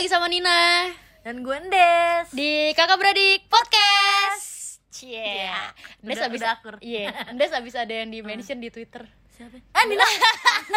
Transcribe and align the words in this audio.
lagi 0.00 0.08
sama 0.08 0.32
Nina 0.32 0.88
Dan 1.20 1.44
gue 1.44 1.52
Ndes 1.60 2.32
di 2.32 2.72
Kakak 2.72 2.96
Beradik 2.96 3.44
Podcast. 3.52 4.80
Cie. 4.88 5.44
Ndes 6.00 6.16
Udah- 6.16 6.28
abis 6.32 6.40
udah 6.40 6.52
akur. 6.56 6.74
Iya, 6.80 7.12
Ndes 7.30 7.52
abis 7.52 7.76
ada 7.76 7.92
yang 7.92 8.08
di 8.08 8.24
mention 8.24 8.56
di 8.56 8.72
Twitter. 8.72 9.04
Siapa? 9.28 9.60
Ah 9.70 9.84
Nina 9.84 10.00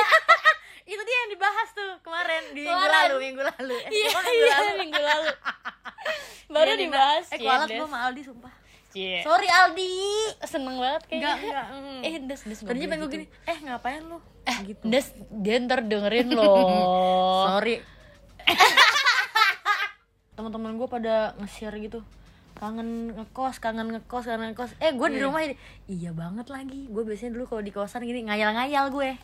Itu 0.85 0.99
dia 0.99 1.17
yang 1.17 1.31
dibahas 1.31 1.71
tuh 1.71 2.03
kemarin 2.03 2.51
Di 2.51 2.67
minggu 2.67 2.83
lalu 2.85 3.15
Minggu 3.21 3.41
lalu 3.47 3.75
Eh, 3.79 3.95
Iya, 3.95 4.07
kok 4.11 4.23
iya, 4.27 4.57
minggu 4.75 4.99
lalu. 5.01 5.31
Baru 6.53 6.67
Iya, 6.67 6.75
Nina. 6.75 6.83
dibahas. 6.91 7.25
Eh 7.25 7.37
Cie, 7.39 7.47
kualat 7.47 7.67
gue 7.71 7.79
sama 7.81 7.99
Aldi 8.03 8.21
sumpah 8.27 8.53
Cie. 8.91 9.23
Sorry 9.23 9.47
Aldi 9.47 9.91
Seneng 10.43 10.75
banget 10.77 11.01
kayaknya. 11.07 11.15
Enggak 11.15 11.35
enggak 11.39 11.65
mm. 11.71 11.99
Eh, 12.03 12.13
Ndes. 12.21 12.39
nggak 12.43 12.59
Tadinya 12.67 12.87
pengen 12.89 12.99
gue 12.99 13.07
gitu. 13.09 13.15
gini 13.15 13.25
Eh 13.47 13.57
ngapain 13.61 14.03
lu 14.03 14.19
Eh, 14.43 14.57
gitu 14.67 14.83
Ndes, 14.83 15.07
dia 15.31 15.55
ntar 15.61 15.79
dengerin 15.81 16.27
loh. 16.35 17.47
Sorry 17.49 17.79
Teman-teman 20.33 20.73
gue 20.73 20.87
pada 20.87 21.15
nge-share 21.37 21.77
gitu 21.79 22.01
kangen 22.53 23.11
ngekos, 23.11 23.57
kangen 23.57 23.89
ngekos, 23.91 24.23
kangen 24.23 24.51
ngekos. 24.51 24.77
Eh, 24.77 24.91
gue 24.91 25.07
di 25.09 25.17
Iya. 25.17 25.25
rumah 25.25 25.41
ini. 25.41 25.55
Iya 25.85 26.11
banget 26.11 26.47
lagi. 26.47 26.85
Gue 26.85 27.01
biasanya 27.01 27.33
dulu 27.33 27.45
kalau 27.47 27.61
di 27.61 27.69
kosan 27.69 28.01
gini 28.01 28.23
ngayal-ngayal 28.23 28.87
gue. 28.89 29.17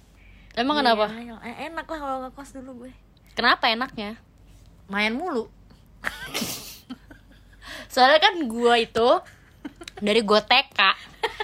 Emang 0.54 0.76
Iya, 0.76 0.82
kenapa? 0.84 1.06
ngayal. 1.08 1.38
Eh, 1.40 1.56
enak 1.68 1.86
lah 1.86 2.00
kalau 2.00 2.18
ngekos 2.24 2.50
dulu 2.54 2.72
gue. 2.84 2.92
Kenapa 3.32 3.70
enaknya? 3.70 4.18
Main 4.88 5.14
mulu. 5.14 5.46
Soalnya 7.88 8.20
kan 8.20 8.36
gua 8.46 8.78
itu 8.78 9.10
dari 10.00 10.22
gua 10.22 10.42
TK 10.42 10.80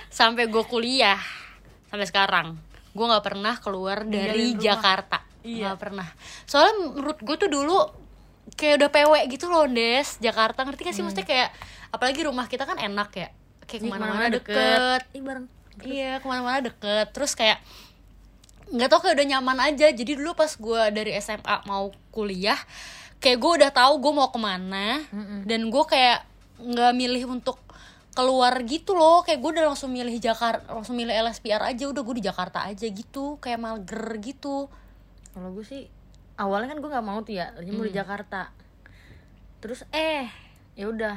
sampai 0.09 0.45
gua 0.45 0.63
kuliah 0.63 1.17
sampai 1.85 2.05
sekarang 2.05 2.47
gua 2.91 3.05
nggak 3.11 3.25
pernah 3.25 3.53
keluar 3.57 4.03
dari. 4.03 4.53
Jakarta 4.55 5.21
Iya. 5.41 5.69
nggak 5.69 5.77
pernah 5.77 6.07
soalnya 6.43 6.73
menurut 6.89 7.17
gue 7.19 7.35
tuh 7.37 7.45
dulu 7.45 7.77
kayak 8.53 8.85
udah 8.85 8.89
PW 8.93 9.13
gitu 9.33 9.49
loh 9.49 9.65
Des. 9.65 10.21
Jakarta 10.21 10.61
ngerti 10.61 10.81
gak 10.85 10.95
sih? 10.95 11.01
Maksudnya 11.01 11.25
kayak 11.25 11.49
apalagi 11.89 12.21
rumah 12.21 12.45
kita 12.45 12.69
kan 12.69 12.77
enak 12.77 13.09
ya. 13.17 13.29
Kayak 13.65 13.81
Ih, 13.81 13.89
ke 13.89 13.91
mana-mana 13.91 14.27
deket, 14.29 15.01
Ih, 15.17 15.21
bareng. 15.25 15.45
iya 15.81 16.21
ke 16.21 16.25
mana-mana 16.29 16.59
deket. 16.61 17.09
Terus 17.11 17.33
kayak 17.33 17.57
nggak 18.65 18.89
tau 18.89 19.01
kayak 19.01 19.17
udah 19.17 19.27
nyaman 19.33 19.57
aja. 19.73 19.89
Jadi 19.89 20.11
dulu 20.13 20.37
pas 20.37 20.53
gua 20.61 20.93
dari 20.93 21.17
SMA 21.17 21.65
mau 21.65 21.89
kuliah 22.13 22.57
kayak 23.25 23.41
gue 23.41 23.51
udah 23.63 23.71
tahu 23.73 23.93
gue 24.05 24.13
mau 24.13 24.29
ke 24.29 24.37
mana. 24.37 25.01
Mm-mm. 25.09 25.49
dan 25.49 25.65
gue 25.73 25.83
kayak 25.89 26.29
nggak 26.61 26.93
milih 26.93 27.23
untuk 27.25 27.57
keluar 28.13 28.53
gitu 28.63 28.93
loh. 28.93 29.25
Kayak 29.25 29.39
gue 29.41 29.49
udah 29.57 29.65
langsung 29.73 29.89
milih 29.89 30.13
Jakarta 30.21 30.61
langsung 30.69 30.93
milih 30.93 31.11
LSPR 31.11 31.65
aja. 31.65 31.83
Udah 31.89 32.01
gue 32.05 32.15
di 32.21 32.25
Jakarta 32.29 32.63
aja 32.69 32.85
gitu. 32.85 33.41
Kayak 33.41 33.59
mager 33.65 34.05
gitu. 34.21 34.69
Kalau 35.33 35.49
gue 35.57 35.65
sih 35.65 35.89
awalnya 36.35 36.75
kan 36.75 36.79
gue 36.83 36.89
nggak 36.89 37.05
mau 37.05 37.19
tuh 37.23 37.35
ya, 37.35 37.51
lagi 37.55 37.71
mau 37.71 37.85
di 37.85 37.93
Jakarta. 37.95 38.51
Terus 39.63 39.87
eh 39.95 40.27
ya 40.75 40.91
udah, 40.91 41.15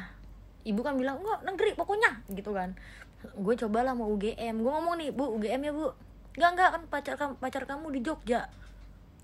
ibu 0.65 0.81
kan 0.81 0.95
bilang 0.95 1.21
enggak 1.21 1.41
negeri 1.45 1.71
pokoknya 1.75 2.23
gitu 2.33 2.55
kan. 2.55 2.79
Gue 3.35 3.55
cobalah 3.59 3.93
mau 3.95 4.09
UGM. 4.15 4.63
Gue 4.63 4.73
ngomong 4.73 4.95
nih 4.99 5.09
bu 5.11 5.35
UGM 5.39 5.61
ya 5.67 5.73
bu. 5.75 5.91
Enggak 6.39 6.51
enggak 6.55 6.69
kan 6.71 6.83
pacar 6.87 7.15
kamu 7.19 7.35
pacar 7.43 7.63
kamu 7.67 7.87
di 7.95 8.01
Jogja. 8.03 8.47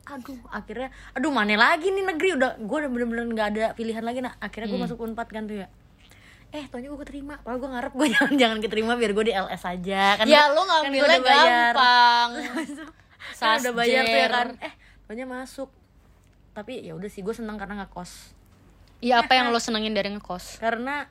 Aduh 0.04 0.36
akhirnya, 0.52 0.92
aduh 1.16 1.32
mana 1.32 1.56
lagi 1.56 1.88
nih 1.88 2.04
negeri 2.04 2.36
udah 2.36 2.60
gue 2.60 2.76
udah 2.84 2.90
bener-bener 2.92 3.24
nggak 3.24 3.48
ada 3.56 3.64
pilihan 3.72 4.04
lagi 4.04 4.20
nah 4.20 4.36
akhirnya 4.36 4.68
gue 4.68 4.80
masuk 4.84 5.00
unpad 5.00 5.32
kan 5.32 5.48
tuh 5.48 5.64
ya 5.64 5.68
eh 6.54 6.70
taunya 6.70 6.86
gue 6.86 7.00
keterima 7.02 7.34
padahal 7.42 7.58
gue 7.58 7.70
ngarep 7.74 7.92
gue 7.98 8.06
jangan 8.14 8.34
jangan 8.38 8.58
keterima 8.62 8.92
biar 8.94 9.10
gue 9.10 9.24
di 9.26 9.34
LS 9.34 9.62
aja 9.66 10.02
kan 10.22 10.24
ya 10.30 10.54
lo 10.54 10.62
kan 10.62 10.86
ngambilnya 10.86 11.18
bayar. 11.18 11.74
gampang 11.74 12.28
kan 13.42 13.56
udah 13.58 13.74
bayar 13.74 14.02
tuh 14.06 14.18
ya 14.22 14.28
kan 14.30 14.48
eh 14.62 14.74
taunya 15.10 15.26
masuk 15.26 15.68
tapi 16.55 16.80
ya 16.80 16.94
udah 16.94 17.10
sih 17.10 17.20
gue 17.20 17.34
seneng 17.34 17.58
karena 17.58 17.83
ngekos. 17.83 18.33
Iya 18.98 19.20
apa 19.20 19.34
yang 19.34 19.50
lo 19.50 19.58
senengin 19.58 19.92
dari 19.92 20.08
ngekos? 20.08 20.56
Karena 20.58 21.11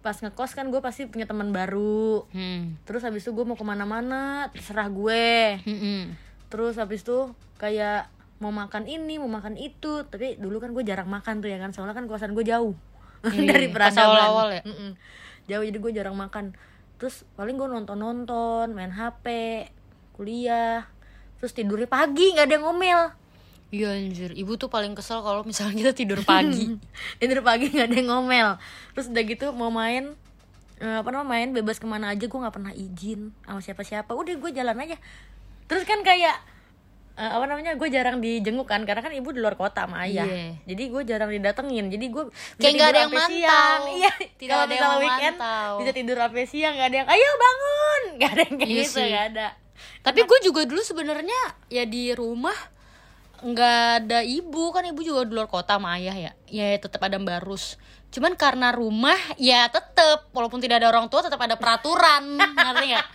pas 0.00 0.16
ngekos 0.16 0.52
kan 0.52 0.68
gue 0.68 0.80
pasti 0.80 1.06
punya 1.06 1.24
teman 1.24 1.50
baru. 1.50 2.26
Hmm. 2.32 2.76
terus 2.84 3.00
habis 3.00 3.22
itu 3.22 3.30
gue 3.30 3.44
mau 3.44 3.54
ke 3.54 3.62
mana-mana 3.62 4.50
terserah 4.50 4.90
gue. 4.90 5.62
Mm-mm. 5.64 6.00
terus 6.50 6.74
habis 6.76 7.06
itu 7.06 7.30
kayak 7.56 8.10
mau 8.42 8.50
makan 8.50 8.84
ini 8.84 9.16
mau 9.16 9.30
makan 9.30 9.54
itu. 9.54 10.02
Tapi 10.04 10.36
dulu 10.36 10.58
kan 10.58 10.74
gue 10.74 10.82
jarang 10.82 11.06
makan 11.06 11.38
tuh 11.38 11.48
ya 11.48 11.56
kan 11.56 11.70
soalnya 11.70 11.94
kan 11.94 12.04
kosan 12.04 12.34
gue 12.34 12.42
jauh 12.42 12.74
Iya, 13.30 13.52
dari 13.52 13.68
pas 13.70 13.92
peradaban. 13.92 14.04
awal-awal 14.04 14.48
ya? 14.52 14.62
Mm-mm. 14.66 14.90
jauh 15.46 15.62
jadi 15.62 15.78
gue 15.78 15.92
jarang 15.94 16.16
makan. 16.16 16.56
Terus 16.98 17.22
paling 17.32 17.54
gue 17.54 17.64
nonton 17.64 17.96
nonton 17.96 18.74
main 18.74 18.90
hp 18.90 19.24
kuliah. 20.12 20.84
Terus 21.38 21.52
tidurnya 21.52 21.86
pagi 21.86 22.34
nggak 22.34 22.44
ada 22.44 22.54
yang 22.56 22.64
ngomel 22.66 23.00
Iya 23.70 23.94
anjir, 23.94 24.34
ibu 24.34 24.58
tuh 24.58 24.66
paling 24.66 24.92
kesel 24.92 25.22
kalau 25.22 25.46
misalnya 25.46 25.78
kita 25.80 25.92
tidur 25.94 26.20
pagi. 26.20 26.74
Tidur 27.22 27.38
pagi 27.40 27.70
nggak 27.70 27.86
ada 27.86 27.96
yang 27.96 28.08
ngomel. 28.10 28.48
Terus 28.92 29.06
udah 29.06 29.22
gitu 29.22 29.46
mau 29.54 29.70
main 29.70 30.10
eh, 30.76 30.96
apa 30.98 31.06
namanya 31.08 31.24
main 31.24 31.48
bebas 31.52 31.78
ke 31.78 31.86
mana 31.86 32.10
aja 32.10 32.26
gue 32.26 32.34
nggak 32.34 32.50
pernah 32.50 32.72
izin 32.72 33.30
sama 33.44 33.62
siapa 33.62 33.86
siapa 33.86 34.10
udah 34.10 34.34
gue 34.34 34.50
jalan 34.50 34.74
aja. 34.74 34.98
Terus 35.70 35.86
kan 35.86 36.02
kayak 36.02 36.34
eh, 37.14 37.30
apa 37.30 37.46
namanya 37.46 37.78
gue 37.78 37.88
jarang 37.88 38.18
dijenguk 38.18 38.66
kan 38.66 38.82
karena 38.82 39.06
kan 39.06 39.14
ibu 39.14 39.30
di 39.30 39.38
luar 39.38 39.54
kota 39.54 39.86
sama 39.86 40.02
ayah. 40.02 40.26
Iya. 40.26 40.58
jadi 40.66 40.82
gue 40.90 41.02
jarang 41.06 41.30
didatengin. 41.30 41.86
Jadi 41.94 42.06
gue 42.10 42.24
Kayak 42.58 42.72
nggak 42.74 42.88
ada 42.90 42.98
yang 42.98 43.12
mantau. 43.14 43.78
iya 43.94 44.12
Tidak 44.34 44.56
ada 44.56 44.74
yang 44.74 44.92
weekend 44.98 45.36
memantau. 45.38 45.70
bisa 45.78 45.92
tidur 45.94 46.16
sampai 46.18 46.44
siang 46.44 46.74
nggak 46.74 46.88
ada 46.90 46.96
yang 46.98 47.08
ayo 47.08 47.30
bangun. 47.38 48.02
Nggak 48.18 48.30
ada 48.34 48.42
yang 48.42 48.56
kayak 48.58 48.66
Iya 48.68 48.82
gitu 48.82 48.98
nggak 49.00 49.24
ada. 49.30 49.46
Tapi 50.02 50.20
gue 50.26 50.38
juga 50.42 50.60
dulu 50.66 50.82
sebenarnya 50.82 51.40
ya 51.70 51.86
di 51.86 52.10
rumah 52.12 52.56
nggak 53.40 53.80
ada 54.04 54.20
ibu 54.24 54.72
kan 54.72 54.84
ibu 54.84 55.00
juga 55.00 55.24
di 55.24 55.32
luar 55.32 55.48
kota 55.48 55.76
sama 55.76 55.96
ayah 55.96 56.16
ya. 56.16 56.32
Ya 56.48 56.76
tetap 56.76 57.00
ada 57.04 57.16
barus 57.20 57.80
cuman 58.10 58.34
karena 58.34 58.74
rumah 58.74 59.14
ya 59.38 59.70
tetap 59.70 60.34
walaupun 60.34 60.58
tidak 60.58 60.82
ada 60.82 60.90
orang 60.90 61.06
tua 61.06 61.22
tetap 61.22 61.38
ada 61.38 61.54
peraturan. 61.54 62.38
Ngerti 62.58 62.86
nggak? 62.90 63.06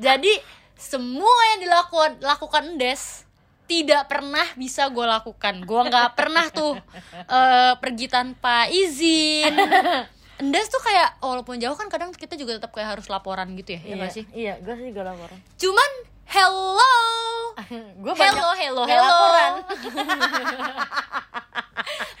Jadi 0.00 0.32
semua 0.78 1.40
yang 1.54 1.60
dilakukan 1.68 2.10
lakukan 2.24 2.64
Des 2.80 3.28
tidak 3.68 4.08
pernah 4.08 4.46
bisa 4.56 4.88
gue 4.88 5.04
lakukan. 5.04 5.60
Gue 5.68 5.80
nggak 5.84 6.14
pernah 6.18 6.48
tuh 6.48 6.80
eh, 7.28 7.72
pergi 7.76 8.06
tanpa 8.08 8.66
izin. 8.72 9.52
Endes 10.38 10.70
tuh 10.70 10.78
kayak 10.78 11.18
walaupun 11.18 11.58
jauh 11.58 11.74
kan 11.74 11.90
kadang 11.90 12.14
kita 12.14 12.38
juga 12.38 12.62
tetap 12.62 12.70
kayak 12.70 12.94
harus 12.94 13.10
laporan 13.10 13.58
gitu 13.58 13.74
ya, 13.74 13.82
ya 13.82 13.86
iya 13.90 13.94
nggak 13.98 14.12
sih? 14.14 14.24
iya 14.30 14.54
gue 14.62 14.70
sih 14.78 14.94
gak 14.94 15.06
laporan. 15.10 15.38
Cuman 15.58 15.90
hello. 16.28 16.94
gue 18.04 18.12
Hello, 18.14 18.48
hello, 18.54 18.82
hello. 18.86 19.20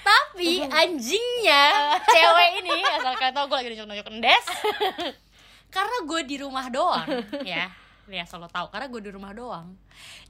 Tapi 0.08 0.64
anjingnya 0.64 1.64
cewek 2.14 2.50
ini 2.64 2.78
asal 2.94 3.12
kalian 3.18 3.34
tau 3.34 3.44
gue 3.50 3.56
lagi 3.58 3.68
nunjuk-nunjuk 3.74 4.08
Endes. 4.08 4.46
karena 5.68 5.96
gue 6.08 6.20
di 6.24 6.36
rumah 6.40 6.72
doang, 6.72 7.04
ya. 7.44 7.68
Ya 8.08 8.24
selalu 8.24 8.48
tahu 8.48 8.72
karena 8.72 8.88
gue 8.88 9.00
di 9.04 9.10
rumah 9.12 9.36
doang. 9.36 9.76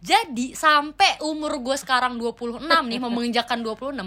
Jadi 0.03 0.51
sampai 0.51 1.23
umur 1.23 1.63
gue 1.63 1.79
sekarang 1.79 2.19
26 2.19 2.59
nih 2.67 2.99
mau 2.99 3.07
menginjakkan 3.07 3.63
26 3.63 4.03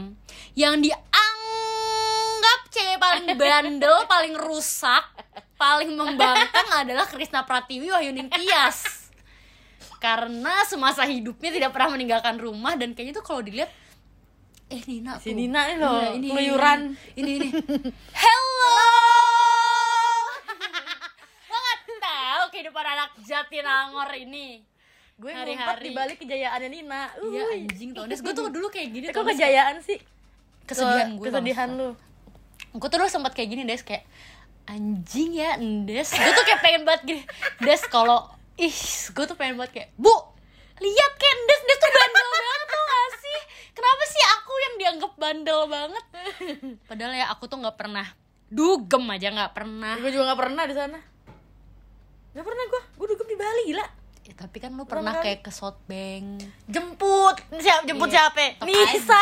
yang 0.60 0.76
dianggap 0.84 2.60
cewek 2.68 3.00
paling 3.00 3.32
bandel, 3.40 3.96
paling 4.12 4.36
rusak, 4.36 5.08
paling 5.56 5.96
membangkang 5.96 6.68
adalah 6.84 7.08
Krisna 7.08 7.48
Pratiwi 7.48 7.96
Wahyuning 7.96 8.28
Tias. 8.28 9.01
Karena 10.02 10.66
semasa 10.66 11.06
hidupnya 11.06 11.54
tidak 11.54 11.72
pernah 11.72 11.94
meninggalkan 11.94 12.36
rumah 12.36 12.74
dan 12.74 12.92
kayaknya 12.92 13.16
tuh 13.16 13.24
kalau 13.24 13.40
dilihat 13.40 13.70
eh 14.68 14.82
Nina 14.84 15.20
si 15.20 15.30
tuh. 15.30 15.38
Nina 15.38 15.62
ini 15.68 15.76
loh 15.78 15.94
Iya, 15.94 16.10
ini 16.12 16.28
keluyuran. 16.28 16.80
ini 17.14 17.32
ini 17.38 17.48
hello! 18.12 18.78
Lo 21.46 21.56
nggak 21.56 21.80
tahu 22.00 22.44
kehidupan 22.50 22.86
anak 22.88 23.10
Jatinangor 23.22 24.10
ini. 24.16 24.64
Gue 25.16 25.30
ngumpet 25.30 25.78
di 25.80 25.92
balik 25.92 26.18
kejayaannya 26.18 26.70
Nina. 26.72 27.14
Iya 27.22 27.44
Uy. 27.46 27.56
anjing 27.62 27.94
tau 27.94 28.10
Des 28.10 28.18
gue 28.18 28.34
tuh 28.34 28.50
dulu 28.50 28.68
kayak 28.68 28.90
gini 28.90 29.06
Eh, 29.06 29.14
tau 29.14 29.22
kok 29.22 29.30
kejayaan 29.30 29.78
sih? 29.80 30.02
Kesedihan 30.64 31.14
Ke- 31.14 31.18
gue 31.20 31.26
kesedihan 31.30 31.70
lu. 31.70 31.90
Gue 32.74 32.88
tuh 32.88 32.98
dulu 32.98 33.06
sempat 33.08 33.32
kayak 33.32 33.50
gini 33.50 33.64
Des 33.64 33.82
kayak 33.82 34.02
anjing 34.66 35.36
ya 35.36 35.62
Des. 35.86 36.10
Gue 36.10 36.32
tuh 36.32 36.42
kayak 36.44 36.62
pengen 36.62 36.82
banget 36.82 37.02
gini 37.06 37.22
Des 37.60 37.86
kalau 37.86 38.26
ih 38.58 38.78
gue 39.12 39.26
tuh 39.26 39.38
pengen 39.38 39.56
banget 39.56 39.72
kayak 39.72 39.90
bu 39.96 40.12
lihat 40.82 41.12
Des 41.22 41.62
Des 41.62 41.78
tuh 41.78 41.92
bandel 41.94 42.28
banget 42.28 42.62
tau 42.66 42.84
gak 42.84 43.10
sih? 43.22 43.40
Kenapa 43.72 44.04
sih 44.04 44.24
aku 44.36 44.54
yang 44.58 44.76
dianggap 44.76 45.12
bandel 45.16 45.62
banget? 45.70 46.06
Padahal 46.90 47.14
ya 47.14 47.26
aku 47.30 47.46
tuh 47.46 47.62
nggak 47.62 47.78
pernah 47.78 48.08
dugem 48.52 49.04
aja 49.08 49.28
nggak 49.32 49.54
pernah. 49.56 49.96
Gue 50.02 50.12
juga 50.12 50.36
gak 50.36 50.42
pernah 50.44 50.64
di 50.68 50.76
sana. 50.76 51.00
Gak 52.34 52.46
pernah 52.46 52.64
gue 52.68 52.82
gue 52.98 53.08
dugem 53.16 53.28
di 53.30 53.38
Bali 53.38 53.62
gila. 53.70 53.86
Ya, 54.22 54.34
tapi 54.38 54.58
kan 54.60 54.72
lu 54.76 54.86
pernah 54.86 55.18
kayak 55.18 55.42
ke 55.42 55.52
Southbank 55.54 56.44
jemput. 56.68 57.38
Siapa 57.58 57.86
jemput 57.86 58.10
Iya, 58.10 58.28
siapa? 58.28 58.46
tetap 58.58 58.68
Nisa. 58.68 59.22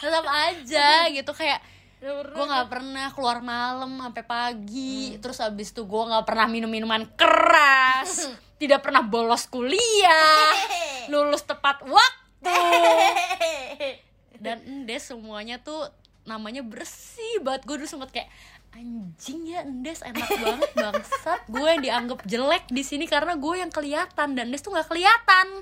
tetap 0.00 0.26
aja 0.28 0.88
gitu. 1.10 1.32
Kayak. 1.34 1.60
Gue 2.00 2.44
nggak 2.48 2.68
pernah 2.72 3.12
keluar 3.12 3.44
malam 3.44 4.00
sampai 4.00 4.24
pagi. 4.24 5.20
Terus 5.20 5.36
abis 5.44 5.68
itu 5.76 5.84
gue 5.84 6.02
nggak 6.08 6.24
pernah 6.24 6.48
minum 6.48 6.72
minuman 6.72 7.04
keras. 7.12 8.32
Tidak 8.60 8.80
pernah 8.80 9.04
bolos 9.04 9.44
kuliah. 9.52 10.48
Lulus 11.12 11.44
tepat 11.44 11.84
waktu. 11.84 12.56
Dan 14.44 14.64
endes 14.64 15.12
semuanya 15.12 15.60
tuh 15.60 15.92
namanya 16.24 16.64
bersih 16.64 17.44
banget. 17.44 17.68
Gue 17.68 17.76
dulu 17.84 17.88
sempet 17.88 18.10
kayak 18.16 18.28
anjing 18.70 19.50
ya 19.50 19.60
endes 19.60 20.00
enak 20.00 20.28
banget 20.40 20.70
bangsat. 20.72 21.40
Gue 21.52 21.68
yang 21.68 21.84
dianggap 21.84 22.24
jelek 22.24 22.64
di 22.72 22.80
sini 22.80 23.04
karena 23.04 23.36
gue 23.36 23.54
yang 23.60 23.68
kelihatan. 23.68 24.32
Dan 24.32 24.48
endes 24.48 24.64
tuh 24.64 24.72
nggak 24.72 24.88
kelihatan. 24.88 25.60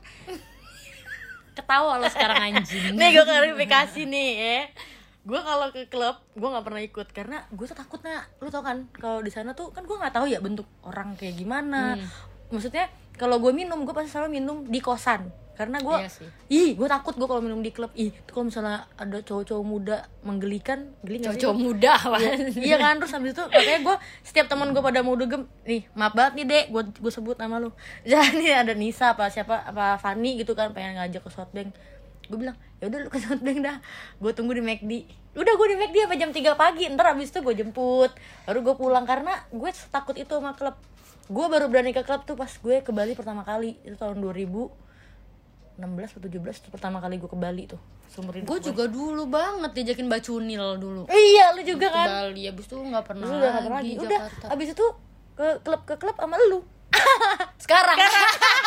Ketawa 1.59 1.99
lo 1.99 2.07
sekarang 2.07 2.63
anjing. 2.63 2.95
Nih 2.95 3.11
gue 3.11 3.27
klarifikasi 3.27 4.07
nih 4.07 4.31
ya 4.39 4.63
gue 5.29 5.37
kalau 5.39 5.69
ke 5.69 5.85
klub 5.87 6.17
gue 6.33 6.49
nggak 6.49 6.65
pernah 6.65 6.81
ikut 6.83 7.07
karena 7.11 7.45
gue 7.47 7.67
tuh 7.67 7.77
takutnya 7.77 8.25
lu 8.39 8.49
tau 8.49 8.63
kan 8.63 8.89
kalau 8.95 9.21
di 9.21 9.29
sana 9.29 9.53
tuh 9.53 9.69
kan 9.69 9.85
gue 9.85 9.93
nggak 9.93 10.11
tahu 10.11 10.25
ya 10.27 10.41
bentuk 10.41 10.65
orang 10.83 11.13
kayak 11.15 11.37
gimana 11.37 11.95
Hmm. 11.95 12.09
maksudnya 12.51 12.89
kalau 13.15 13.37
gue 13.37 13.53
minum 13.53 13.77
gue 13.79 13.93
pasti 13.93 14.09
selalu 14.09 14.31
minum 14.35 14.65
di 14.65 14.81
kosan 14.81 15.29
karena 15.53 15.79
gue 15.79 15.97
Iya 15.99 16.07
sih. 16.09 16.29
ih 16.49 16.71
gue 16.73 16.87
takut 16.87 17.13
gue 17.13 17.27
kalau 17.27 17.43
minum 17.43 17.59
di 17.59 17.69
klub 17.69 17.91
ih 17.93 18.15
tuh 18.23 18.33
kalau 18.33 18.47
misalnya 18.47 18.87
ada 18.95 19.19
cowok-cowok 19.21 19.65
muda 19.65 19.97
menggelikan 20.23 20.87
geli 21.03 21.19
nggak 21.19 21.35
sih? 21.35 21.43
cowok 21.43 21.59
muda 21.59 21.93
apaan? 21.99 22.39
iya 22.57 22.79
kan 22.79 22.95
terus 22.97 23.11
habis 23.11 23.35
itu 23.35 23.43
makanya 23.45 23.81
gue 23.83 23.97
setiap 24.23 24.47
teman 24.47 24.71
gue 24.71 24.79
pada 24.79 25.03
mau 25.03 25.13
dugem 25.13 25.45
nih 25.63 25.83
maaf 25.93 26.15
banget 26.15 26.33
nih 26.37 26.47
dek 26.47 26.65
gue 26.71 26.83
gue 26.95 27.13
sebut 27.13 27.37
nama 27.37 27.59
lu 27.59 27.75
jadi 28.07 28.63
ada 28.63 28.73
Nisa 28.73 29.13
apa 29.13 29.29
siapa 29.29 29.67
apa 29.67 29.99
Fani 29.99 30.39
gitu 30.39 30.55
kan 30.55 30.71
pengen 30.71 30.95
ngajak 30.97 31.21
ke 31.21 31.29
Southbank 31.29 31.75
gue 32.29 32.39
bilang 32.39 32.57
ya 32.79 32.93
udah 32.93 32.99
lu 33.03 33.09
ke 33.11 33.19
Southbank 33.19 33.59
dah. 33.65 33.77
Gue 34.21 34.33
tunggu 34.37 34.53
di 34.55 34.63
McD 34.63 34.93
udah 35.39 35.55
gue 35.55 35.67
di 35.71 35.77
McD 35.79 35.97
apa 36.11 36.15
jam 36.19 36.31
3 36.35 36.59
pagi 36.59 36.85
ntar 36.93 37.15
habis 37.15 37.33
itu 37.33 37.41
gue 37.41 37.55
jemput. 37.57 38.13
Baru 38.45 38.59
gue 38.63 38.75
pulang 38.77 39.05
karena 39.09 39.33
gue 39.51 39.71
takut 39.91 40.17
itu 40.17 40.31
sama 40.31 40.53
klub. 40.53 40.77
Gue 41.29 41.47
baru 41.49 41.69
berani 41.69 41.93
ke 41.93 42.05
klub 42.05 42.25
tuh 42.25 42.37
pas 42.37 42.49
gue 42.49 42.77
ke 42.81 42.91
Bali 42.93 43.13
pertama 43.17 43.45
kali 43.45 43.77
itu 43.85 43.97
tahun 43.97 44.21
2016 44.21 44.73
atau 45.85 46.21
17 46.25 46.33
itu 46.37 46.69
pertama 46.73 47.01
kali 47.01 47.21
gue 47.21 47.29
ke 47.29 47.39
Bali 47.39 47.65
tuh 47.69 47.81
seumur 48.09 48.33
hidup 48.33 48.49
gue 48.49 48.73
juga 48.73 48.89
dulu 48.89 49.29
banget 49.29 49.71
diajakin 49.77 50.09
bacunil 50.09 50.81
dulu. 50.81 51.03
Iya 51.13 51.53
lu 51.53 51.63
juga 51.63 51.93
ke 51.93 51.97
kan? 51.97 52.09
Bali 52.09 52.43
abis 52.49 52.65
itu 52.65 52.77
nggak 52.81 53.05
pernah 53.05 53.27
udah 53.29 53.53
lagi 53.53 53.69
lagi. 53.69 53.93
Udah, 54.01 54.21
Jakarta. 54.25 54.47
abis 54.57 54.69
itu 54.73 54.87
ke 55.37 55.47
klub 55.63 55.81
ke 55.85 55.95
klub 56.01 56.17
sama 56.17 56.37
lu. 56.49 56.65
sekarang 57.61 58.01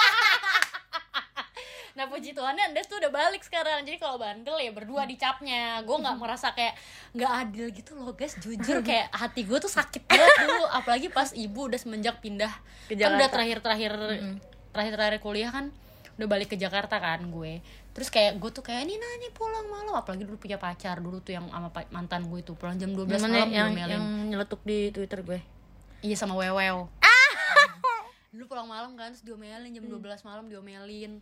nah 1.91 2.07
puji 2.07 2.31
Tuhannya 2.31 2.71
Andes 2.71 2.88
tuh 2.88 2.97
udah 2.99 3.11
balik 3.11 3.43
sekarang. 3.43 3.83
Jadi 3.83 3.97
kalau 3.99 4.15
bandel 4.17 4.57
ya 4.59 4.71
berdua 4.71 5.03
dicapnya 5.03 5.83
gue 5.83 5.97
nggak 5.97 6.17
merasa 6.17 6.55
kayak 6.55 6.75
nggak 7.15 7.31
adil 7.47 7.67
gitu 7.71 7.91
loh 7.99 8.15
guys. 8.15 8.35
Jujur 8.39 8.83
kayak 8.89 9.11
hati 9.11 9.43
gue 9.43 9.57
tuh 9.59 9.71
sakit 9.71 10.07
banget 10.07 10.35
dulu. 10.47 10.63
Apalagi 10.71 11.07
pas 11.11 11.31
ibu 11.35 11.67
udah 11.67 11.79
semenjak 11.79 12.19
pindah. 12.23 12.51
Ke 12.88 12.95
kan 12.95 13.15
udah 13.15 13.27
Jakarta. 13.27 13.33
terakhir 13.33 13.57
terakhir 13.63 13.91
terakhir 14.71 14.93
terakhir 14.95 15.19
kuliah 15.19 15.51
kan 15.51 15.65
udah 16.19 16.27
balik 16.27 16.53
ke 16.53 16.57
Jakarta 16.59 16.99
kan 17.01 17.27
gue. 17.27 17.59
Terus 17.91 18.07
kayak 18.07 18.39
gue 18.39 18.51
tuh 18.55 18.63
kayak 18.63 18.88
ini 18.88 18.95
nanya 18.95 19.29
pulang 19.35 19.67
malam. 19.67 19.99
Apalagi 19.99 20.23
dulu 20.23 20.39
punya 20.39 20.55
pacar 20.55 21.03
dulu 21.03 21.19
tuh 21.19 21.35
yang 21.35 21.47
sama 21.51 21.69
mantan 21.91 22.27
gue 22.31 22.39
itu 22.39 22.55
pulang 22.55 22.79
jam 22.79 22.95
12 22.95 23.07
Yang 23.09 23.23
mana 23.23 23.35
malam 23.35 23.49
yang 23.51 23.69
yang 23.75 24.05
nyeletuk 24.31 24.63
di 24.63 24.95
Twitter 24.95 25.23
gue. 25.23 25.39
Iya 26.01 26.17
sama 26.17 26.33
Wewew 26.33 26.89
Dulu 28.31 28.43
pulang 28.47 28.65
malam 28.65 28.95
kan 28.95 29.11
terus 29.11 29.21
diomelin 29.27 29.75
jam 29.75 29.85
12 29.85 30.01
malam 30.23 30.47
diomelin 30.47 31.19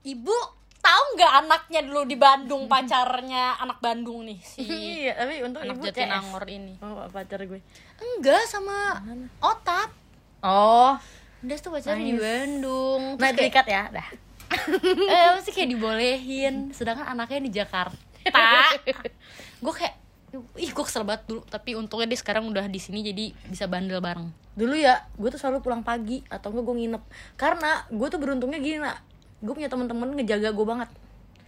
Ibu 0.00 0.36
tahu 0.80 1.02
nggak 1.12 1.32
anaknya 1.44 1.80
dulu 1.84 2.08
di 2.08 2.16
Bandung 2.16 2.64
pacarnya 2.72 3.60
anak 3.60 3.84
Bandung 3.84 4.24
nih 4.24 4.40
si 4.40 4.64
iya, 4.64 5.12
tapi 5.12 5.44
untuk 5.44 5.60
anak 5.60 5.76
ibu. 5.76 5.84
Jatinangor 5.86 6.44
ini 6.48 6.72
Oh, 6.80 7.04
pacar 7.12 7.44
gue. 7.44 7.60
Enggak 8.00 8.48
sama 8.48 8.96
Otap 9.38 9.92
Oh, 10.40 10.96
Des 11.44 11.60
tuh 11.60 11.68
pacarnya 11.68 12.00
di. 12.00 12.16
Bandung 12.16 13.20
nah 13.20 13.28
Terus 13.28 13.36
kayak, 13.36 13.52
terikat 13.52 13.66
ya, 13.68 13.82
dah. 13.92 14.08
eh 15.12 15.28
pasti 15.36 15.50
kayak 15.52 15.68
dibolehin 15.76 16.72
Sedangkan 16.74 17.06
anaknya 17.06 17.40
di 17.44 17.52
Jakarta 17.54 17.94
Gue 19.62 19.74
kayak 19.76 19.94
Ih 20.58 20.70
gue 20.70 20.84
kesel 20.86 21.04
banget 21.04 21.28
dulu 21.28 21.42
Tapi 21.44 21.76
untungnya 21.78 22.08
dia 22.08 22.18
sekarang 22.18 22.48
udah 22.48 22.66
di 22.66 22.80
sini 22.82 23.04
Jadi 23.04 23.30
bisa 23.46 23.70
bandel 23.70 24.02
bareng 24.02 24.26
Dulu 24.50 24.74
ya, 24.74 25.06
gue 25.14 25.28
tuh 25.30 25.38
selalu 25.38 25.62
pulang 25.62 25.80
pagi 25.80 26.20
atau 26.26 26.50
enggak 26.50 26.64
gue 26.66 26.76
nginep. 26.84 27.02
Karena 27.38 27.86
gue 27.88 28.08
tuh 28.10 28.18
beruntungnya 28.20 28.58
gini, 28.58 28.82
nak. 28.82 28.98
Gue 29.40 29.52
punya 29.56 29.72
temen-temen 29.72 30.16
ngejaga 30.16 30.52
gue 30.52 30.66
banget. 30.68 30.90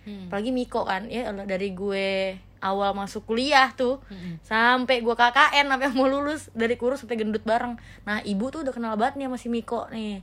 Hmm. 0.02 0.26
Apalagi 0.26 0.50
Miko 0.50 0.82
kan, 0.82 1.06
ya 1.06 1.30
dari 1.46 1.70
gue 1.72 2.36
awal 2.62 2.94
masuk 2.94 3.26
kuliah 3.26 3.74
tuh 3.74 3.98
Mm-mm. 4.06 4.38
sampai 4.46 5.02
gue 5.02 5.14
KKN 5.18 5.66
sampai 5.66 5.90
mau 5.98 6.06
lulus 6.06 6.46
dari 6.54 6.78
kurus 6.78 7.02
sampai 7.02 7.18
gendut 7.18 7.42
bareng 7.42 7.74
nah 8.06 8.22
ibu 8.22 8.54
tuh 8.54 8.62
udah 8.62 8.70
kenal 8.70 8.94
banget 8.94 9.18
nih 9.18 9.26
sama 9.26 9.36
si 9.36 9.50
Miko 9.50 9.90
nih 9.90 10.22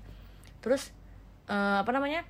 terus 0.63 0.95
eh, 1.51 1.77
apa 1.83 1.92
namanya 1.92 2.24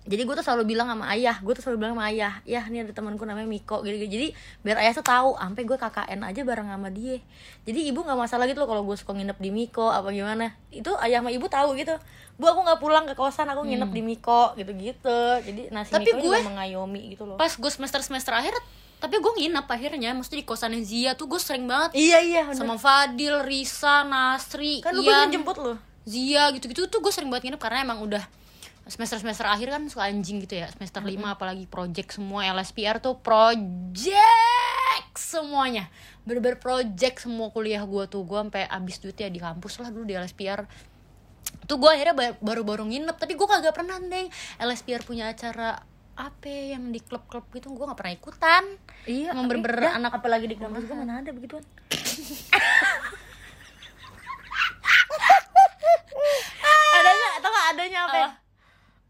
jadi 0.00 0.24
gue 0.24 0.32
tuh 0.32 0.40
selalu 0.40 0.64
bilang 0.66 0.88
sama 0.88 1.12
ayah 1.12 1.36
gue 1.38 1.52
tuh 1.52 1.60
selalu 1.60 1.76
bilang 1.78 1.92
sama 1.92 2.08
ayah 2.08 2.40
ya 2.42 2.64
nih 2.64 2.82
ada 2.82 2.92
temanku 2.92 3.22
namanya 3.22 3.44
Miko 3.44 3.80
gitu, 3.80 4.00
jadi 4.00 4.32
biar 4.60 4.80
ayah 4.80 4.92
tuh 4.92 5.04
tahu 5.04 5.36
sampai 5.36 5.62
gue 5.62 5.76
KKN 5.76 6.20
aja 6.24 6.40
bareng 6.40 6.66
sama 6.66 6.88
dia. 6.88 7.20
Jadi 7.62 7.80
ibu 7.86 8.00
nggak 8.00 8.16
masalah 8.16 8.44
gitu 8.44 8.58
loh 8.58 8.66
kalau 8.66 8.82
gue 8.82 8.96
suka 8.96 9.12
nginep 9.12 9.36
di 9.36 9.50
Miko 9.50 9.86
apa 9.86 10.08
gimana. 10.08 10.56
Itu 10.68 10.96
ayah 10.98 11.20
sama 11.20 11.28
ibu 11.28 11.44
tahu 11.46 11.76
gitu. 11.76 11.92
Bu 12.34 12.48
aku 12.48 12.64
nggak 12.64 12.80
pulang 12.80 13.04
ke 13.04 13.12
kosan 13.12 13.44
aku 13.46 13.60
nginep 13.62 13.90
di 13.90 14.00
Miko 14.00 14.56
gitu 14.56 14.72
gitu 14.72 15.18
jadi 15.38 15.68
nasi 15.68 15.92
Tapi 15.92 16.08
Miko 16.08 16.24
juga 16.24 16.36
gue- 16.38 16.48
mengayomi 16.48 17.02
gitu 17.12 17.22
loh. 17.24 17.36
pas 17.36 17.52
gue 17.52 17.70
semester 17.70 18.00
semester 18.00 18.32
akhir 18.32 18.56
tapi 18.96 19.16
gue 19.16 19.32
nginep 19.36 19.66
akhirnya. 19.66 20.10
Mesti 20.12 20.34
di 20.34 20.44
kosannya 20.44 20.80
Zia 20.80 21.12
tuh 21.12 21.28
gue 21.28 21.36
sering 21.36 21.68
banget 21.68 21.92
iya 21.94 22.18
iya 22.18 22.42
bener. 22.44 22.56
sama 22.56 22.76
Fadil, 22.76 23.44
Risa, 23.44 24.00
Nasri, 24.02 24.80
kan 24.80 24.96
gue 24.96 25.04
Ian, 25.04 25.28
jemput 25.28 25.56
lo 25.56 25.76
Zia 26.02 26.48
gitu-gitu 26.50 26.88
tuh 26.88 26.98
gue 26.98 27.12
sering 27.12 27.28
banget 27.28 27.52
nginep 27.52 27.60
karena 27.60 27.84
emang 27.84 28.00
udah 28.00 28.24
semester 28.90 29.22
semester 29.22 29.46
akhir 29.46 29.70
kan 29.70 29.82
suka 29.86 30.04
anjing 30.04 30.42
gitu 30.42 30.58
ya. 30.58 30.66
Semester 30.68 31.00
5 31.00 31.14
apalagi 31.22 31.64
project 31.64 32.18
semua 32.18 32.42
LSPR 32.44 32.98
tuh 32.98 33.16
project 33.16 34.18
semuanya. 35.14 35.86
Bener-bener 36.26 36.58
project 36.58 37.22
semua 37.22 37.48
kuliah 37.48 37.80
gue 37.82 38.04
tuh. 38.06 38.26
Gue 38.26 38.36
sampai 38.36 38.66
abis 38.66 38.98
duitnya 38.98 39.30
di 39.30 39.38
kampus 39.38 39.78
lah 39.78 39.88
dulu 39.88 40.04
di 40.04 40.14
LSPR 40.14 40.66
tuh 41.64 41.78
gue 41.78 41.86
akhirnya 41.86 42.12
ba- 42.12 42.38
baru-baru 42.42 42.84
nginep. 42.84 43.16
Tapi 43.16 43.32
gue 43.32 43.46
kagak 43.46 43.72
pernah 43.72 43.96
deh 43.96 44.26
LSPR 44.58 45.06
punya 45.06 45.30
acara 45.30 45.78
apa 46.18 46.50
yang 46.50 46.90
di 46.90 46.98
klub-klub 46.98 47.46
gitu? 47.54 47.70
Gue 47.70 47.86
nggak 47.86 47.96
pernah 47.96 48.12
ikutan. 48.12 48.64
Iya, 49.06 49.32
Emang 49.32 49.46
bener-bener 49.48 49.86
ya, 49.86 49.96
anak 49.96 50.18
apalagi 50.18 50.44
di 50.44 50.58
kampus 50.58 50.84
gue 50.84 50.96
mana 50.98 51.22
ada 51.22 51.30
begituan. 51.30 51.62
adanya 56.90 57.28
atau 57.38 57.48
nggak 57.48 57.66
adanya 57.72 57.98
apa? 58.04 58.12
ya? 58.12 58.26
Apa? 58.26 58.36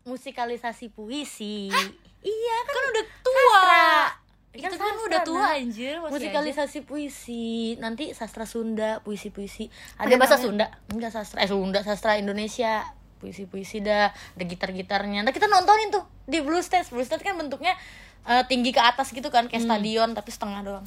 Musikalisasi 0.04 0.92
puisi. 0.92 1.68
iya 2.20 2.56
kan 2.68 2.82
udah 2.92 3.04
tua 3.24 3.42
Sastra. 3.42 3.88
itu 4.50 4.66
Kan 4.66 4.72
kan 4.74 4.82
sastra, 4.82 5.06
udah 5.06 5.20
tua 5.22 5.40
Nak. 5.46 5.58
anjir 5.62 5.94
masih 6.02 6.10
aja. 6.10 6.14
Musikalisasi 6.18 6.78
puisi. 6.82 7.78
Nanti 7.78 8.10
sastra 8.10 8.42
Sunda, 8.44 8.98
puisi-puisi. 9.06 9.70
Pakai 9.94 10.18
bahasa 10.18 10.42
Sunda? 10.42 10.66
Enggak 10.90 11.14
sastra, 11.14 11.38
eh 11.44 11.48
Sunda, 11.48 11.80
sastra 11.86 12.18
Indonesia. 12.18 12.82
Puisi-puisi 13.22 13.78
dah, 13.84 14.10
ada 14.10 14.44
gitar-gitarnya. 14.48 15.22
Nah, 15.22 15.30
kita 15.30 15.46
nontonin 15.46 15.92
tuh 15.92 16.02
di 16.26 16.40
Blue 16.40 16.58
Stage. 16.64 16.88
Blue 16.90 17.04
Stage 17.04 17.22
kan 17.22 17.36
bentuknya 17.36 17.76
eh, 18.26 18.42
tinggi 18.48 18.72
ke 18.74 18.80
atas 18.80 19.12
gitu 19.14 19.28
kan, 19.30 19.46
kayak 19.46 19.62
stadion 19.64 20.16
tapi 20.16 20.32
setengah 20.32 20.60
doang. 20.64 20.86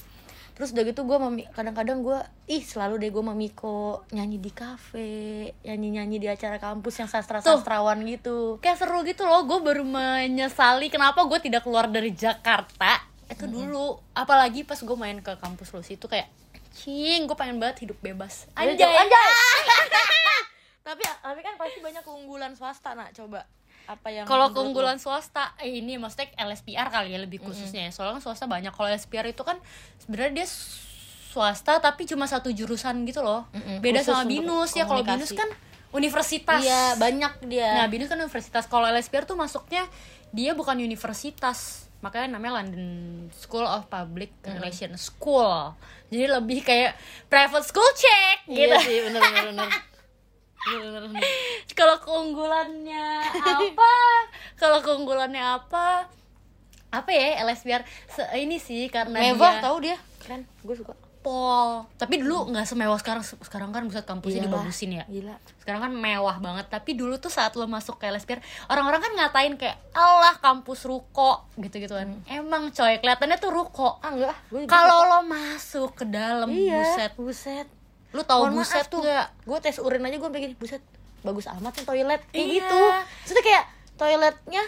Terus 0.53 0.69
udah 0.69 0.83
gitu 0.85 1.01
gue 1.09 1.17
kadang-kadang 1.57 2.05
gue 2.05 2.19
ih 2.45 2.61
selalu 2.61 3.01
deh 3.01 3.09
gue 3.09 3.23
Miko 3.33 4.05
nyanyi 4.13 4.37
di 4.37 4.51
kafe, 4.53 5.49
nyanyi-nyanyi 5.65 6.17
di 6.21 6.27
acara 6.29 6.61
kampus 6.61 7.01
yang 7.01 7.09
sastra-sastrawan 7.09 7.97
gitu. 8.05 8.61
kayak 8.61 8.77
seru 8.77 9.01
gitu 9.01 9.25
loh 9.25 9.49
gue 9.49 9.59
baru 9.65 9.81
menyesali 9.81 10.93
kenapa 10.93 11.25
gue 11.25 11.39
tidak 11.41 11.65
keluar 11.65 11.89
dari 11.89 12.13
Jakarta 12.13 13.01
itu 13.33 13.49
dulu. 13.49 13.97
Apalagi 14.13 14.61
pas 14.61 14.77
gue 14.77 14.97
main 14.97 15.17
ke 15.19 15.33
kampus 15.41 15.73
lo 15.73 15.81
situ 15.81 16.05
kayak 16.05 16.29
cing 16.73 17.25
gue 17.25 17.37
pengen 17.37 17.57
banget 17.57 17.89
hidup 17.89 17.97
bebas. 18.01 18.45
Anjay, 18.53 18.77
anjay. 18.77 18.93
anjay. 18.93 19.29
tapi 20.87 21.01
tapi 21.07 21.39
kan 21.39 21.55
pasti 21.55 21.79
banyak 21.79 22.03
keunggulan 22.03 22.53
swasta 22.59 22.91
nak 22.93 23.15
coba 23.15 23.47
apa 23.83 24.07
yang 24.07 24.23
kalau 24.23 24.47
keunggulan 24.49 24.95
swasta 24.95 25.51
eh 25.57 25.79
ini 25.79 25.95
maksudnya 25.97 26.31
LSPR 26.39 26.87
kali 26.87 27.11
ya 27.11 27.19
lebih 27.19 27.43
khususnya 27.43 27.85
ya 27.85 27.91
soalnya 27.91 28.17
kan 28.17 28.23
swasta 28.23 28.45
banyak 28.45 28.71
kalau 28.71 28.87
LSPR 28.87 29.27
itu 29.27 29.41
kan 29.41 29.59
sebenarnya 29.99 30.39
dia 30.39 30.47
swasta 31.29 31.77
tapi 31.77 32.05
cuma 32.05 32.23
satu 32.23 32.47
jurusan 32.47 33.03
gitu 33.03 33.19
loh 33.19 33.43
Mm-mm, 33.51 33.81
beda 33.81 33.99
khusus 33.99 34.13
sama 34.13 34.23
binus 34.23 34.71
ya 34.71 34.85
kalau 34.85 35.01
binus 35.01 35.33
kan 35.33 35.49
universitas 35.91 36.57
lo? 36.57 36.65
iya 36.65 36.95
banyak 36.95 37.33
dia 37.45 37.69
Nah, 37.75 37.85
BINUS 37.85 38.09
kan 38.09 38.17
universitas. 38.17 38.65
Kalau 38.65 38.85
LSPR 38.87 39.25
tuh 39.25 39.37
masuknya 39.37 39.85
dia 40.29 40.53
bukan 40.53 40.73
universitas. 40.77 41.85
Makanya 42.01 42.35
namanya 42.35 42.65
London 42.65 42.85
School 43.29 43.61
of 43.63 43.85
Public 43.87 44.33
Relations 44.43 45.13
School. 45.13 45.71
Jadi 46.09 46.25
lebih 46.27 46.65
kayak 46.65 46.97
private 47.29 47.61
school 47.63 47.85
check 47.93 48.41
gitu. 48.49 48.57
iya 48.57 48.77
sih 48.81 49.05
Bener, 49.05 49.21
bener, 49.21 49.43
bener. 49.53 49.69
Kalau 51.79 51.97
keunggulannya 51.99 53.05
apa? 53.35 53.93
Kalau 54.55 54.79
keunggulannya 54.79 55.43
apa? 55.43 56.07
Apa 56.93 57.09
ya 57.09 57.41
LSPR? 57.43 57.81
Se- 58.05 58.29
ini 58.37 58.61
sih 58.61 58.85
karena 58.87 59.33
mewah 59.33 59.59
dia 59.59 59.63
tahu 59.65 59.77
dia. 59.81 59.97
Keren. 60.21 60.45
Gue 60.61 60.77
suka. 60.77 60.93
Pol. 61.23 61.87
Tapi 61.95 62.19
dulu 62.19 62.51
nggak 62.51 62.67
semewah 62.67 62.99
sekarang 62.99 63.23
sekarang 63.23 63.71
kan 63.71 63.87
buset 63.87 64.03
kampusnya 64.03 64.43
Iyalah, 64.43 64.59
dibagusin 64.59 64.91
ya. 64.91 65.03
Gila. 65.07 65.35
Sekarang 65.63 65.81
kan 65.87 65.91
mewah 65.95 66.35
banget. 66.43 66.67
Tapi 66.67 66.99
dulu 66.99 67.15
tuh 67.15 67.31
saat 67.31 67.55
lo 67.55 67.63
masuk 67.63 67.95
ke 67.95 68.11
LSPR 68.11 68.43
orang-orang 68.67 68.99
kan 68.99 69.11
ngatain 69.15 69.55
kayak 69.55 69.79
Allah 69.95 70.35
kampus 70.43 70.83
ruko 70.83 71.47
gitu-gitu 71.55 71.95
kan 71.95 72.11
emang 72.27 72.75
coy 72.75 72.99
kelihatannya 72.99 73.39
tuh 73.39 73.55
ruko. 73.55 74.03
Ah 74.03 74.11
enggak. 74.11 74.35
Kalau 74.67 75.07
lo 75.07 75.19
masuk 75.23 75.95
ke 75.95 76.05
dalam 76.11 76.51
iya 76.51 76.83
buset. 76.83 77.11
buset 77.15 77.67
lu 78.13 78.21
tahu 78.21 78.45
Mohon 78.45 78.55
buset 78.59 78.85
tuh. 78.87 79.01
gue 79.43 79.57
tes 79.59 79.77
urin 79.77 80.01
aja 80.01 80.15
gue 80.15 80.29
begini 80.29 80.53
buset 80.53 80.81
bagus 81.19 81.49
amat 81.49 81.73
nih 81.73 81.83
toilet. 81.83 82.21
Kayak 82.29 82.37
Iya. 82.37 82.53
gitu. 82.55 82.81
Maksudnya 83.19 83.43
kayak 83.43 83.63
toiletnya 83.93 84.63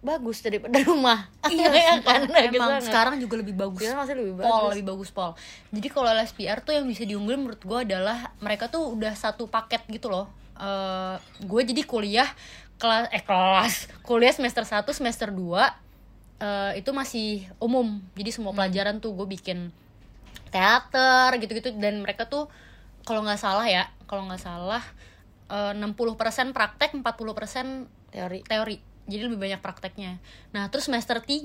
bagus 0.00 0.38
daripada 0.40 0.78
rumah. 0.88 1.18
Iya 1.44 1.68
Ya 1.90 2.00
kan? 2.00 2.24
Bagus 2.26 2.32
emang 2.50 2.70
banget. 2.72 2.82
sekarang 2.86 3.14
juga 3.16 3.34
lebih 3.36 3.52
bagus. 3.52 3.84
Sekarang 3.84 4.00
masih 4.00 4.16
lebih 4.16 4.32
pol 4.34 4.48
bagus. 4.48 4.70
lebih 4.72 4.86
bagus 4.88 5.08
pol. 5.10 5.30
Jadi 5.68 5.88
kalau 5.88 6.08
LSPR 6.10 6.58
tuh 6.60 6.72
yang 6.72 6.84
bisa 6.84 7.04
diunggulin 7.04 7.38
menurut 7.38 7.60
gue 7.60 7.78
adalah 7.82 8.18
mereka 8.38 8.66
tuh 8.66 8.90
udah 8.90 9.12
satu 9.12 9.44
paket 9.46 9.84
gitu 9.88 10.08
loh. 10.08 10.24
Eh 10.54 11.14
gue 11.42 11.60
jadi 11.66 11.82
kuliah 11.82 12.28
kelas 12.76 13.10
eh 13.10 13.20
kelas. 13.20 13.74
Kuliah 14.00 14.30
semester 14.30 14.62
1 14.62 14.88
semester 14.90 15.28
2 15.28 15.36
eh, 16.38 16.72
itu 16.76 16.90
masih 16.90 17.28
umum. 17.58 18.00
Jadi 18.14 18.30
semua 18.30 18.52
pelajaran 18.52 18.96
tuh 18.96 19.12
gue 19.12 19.26
bikin 19.28 19.68
teater 20.48 21.36
gitu-gitu. 21.36 21.74
Dan 21.74 22.00
mereka 22.00 22.24
tuh 22.24 22.48
kalau 23.04 23.24
nggak 23.24 23.40
salah 23.40 23.66
ya 23.66 23.88
kalau 24.04 24.26
nggak 24.26 24.42
salah 24.42 24.82
eh, 25.50 25.72
60% 25.76 26.56
praktek 26.56 26.96
40% 26.98 28.10
teori. 28.10 28.40
teori. 28.42 28.76
Jadi 29.10 29.22
lebih 29.26 29.42
banyak 29.42 29.60
prakteknya. 29.62 30.22
Nah 30.54 30.70
terus 30.70 30.86
semester 30.86 31.18
3 31.18 31.40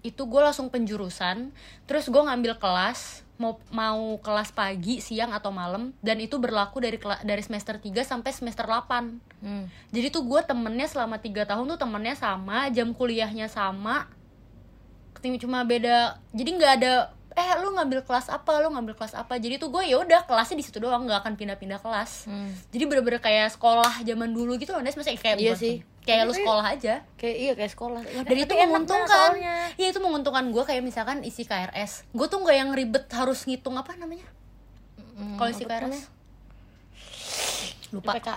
itu 0.00 0.22
gue 0.24 0.40
langsung 0.40 0.72
penjurusan 0.72 1.52
terus 1.84 2.08
gue 2.08 2.22
ngambil 2.24 2.56
kelas 2.56 3.20
mau 3.36 3.60
mau 3.72 4.16
kelas 4.20 4.52
pagi 4.52 5.00
siang 5.00 5.32
atau 5.32 5.52
malam 5.52 5.92
dan 6.00 6.20
itu 6.20 6.40
berlaku 6.40 6.80
dari 6.80 6.96
dari 7.24 7.42
semester 7.44 7.76
3 7.76 7.92
sampai 8.04 8.32
semester 8.32 8.64
8 8.64 9.44
hmm. 9.44 9.64
jadi 9.92 10.08
tuh 10.12 10.24
gue 10.24 10.40
temennya 10.44 10.88
selama 10.88 11.20
tiga 11.20 11.44
tahun 11.44 11.76
tuh 11.76 11.80
temennya 11.80 12.16
sama 12.16 12.68
jam 12.72 12.92
kuliahnya 12.96 13.48
sama. 13.48 14.08
Cuma 15.20 15.68
beda 15.68 16.16
jadi 16.32 16.48
nggak 16.48 16.72
ada 16.80 17.12
eh 17.40 17.58
lu 17.58 17.72
ngambil 17.72 18.00
kelas 18.02 18.28
apa 18.28 18.60
lu 18.60 18.68
ngambil 18.68 18.92
kelas 18.94 19.14
apa. 19.14 19.34
Jadi 19.34 19.56
tuh 19.56 19.68
gue 19.68 19.82
ya 19.82 19.96
udah 19.96 20.22
kelasnya 20.22 20.54
di 20.54 20.62
situ 20.62 20.76
doang 20.76 21.02
nggak 21.02 21.24
akan 21.24 21.32
pindah-pindah 21.34 21.80
kelas. 21.80 22.24
Hmm. 22.24 22.52
jadi 22.68 22.84
bener-bener 22.84 23.18
kayak 23.18 23.48
sekolah 23.50 24.00
zaman 24.00 24.28
dulu 24.28 24.54
gitu 24.54 24.70
loh 24.70 24.80
Nes 24.80 24.92
masih 24.92 25.16
kayak 25.16 25.36
Iya 25.36 25.52
bukan? 25.52 25.58
sih. 25.58 25.76
kayak 26.00 26.22
lu 26.22 26.32
sekolah 26.34 26.64
aja. 26.66 26.94
kayak 27.14 27.36
iya 27.38 27.52
kayak 27.54 27.72
sekolah. 27.72 28.00
Ya, 28.02 28.20
dan 28.22 28.36
itu 28.36 28.52
menguntungkan. 28.54 29.30
iya 29.74 29.86
itu 29.88 29.98
menguntungkan 29.98 30.44
gue 30.48 30.62
kayak 30.62 30.80
misalkan 30.80 31.20
isi 31.22 31.42
KRS 31.42 32.04
gue 32.10 32.26
tuh 32.26 32.38
nggak 32.38 32.56
yang 32.56 32.70
ribet 32.70 33.04
harus 33.10 33.44
ngitung 33.44 33.76
apa 33.76 33.96
namanya? 33.96 34.28
Hmm, 35.16 35.36
kalau 35.36 35.48
isi 35.48 35.64
KRS 35.64 35.84
namanya? 35.86 36.06
lupa. 37.90 38.12
IPK. 38.14 38.28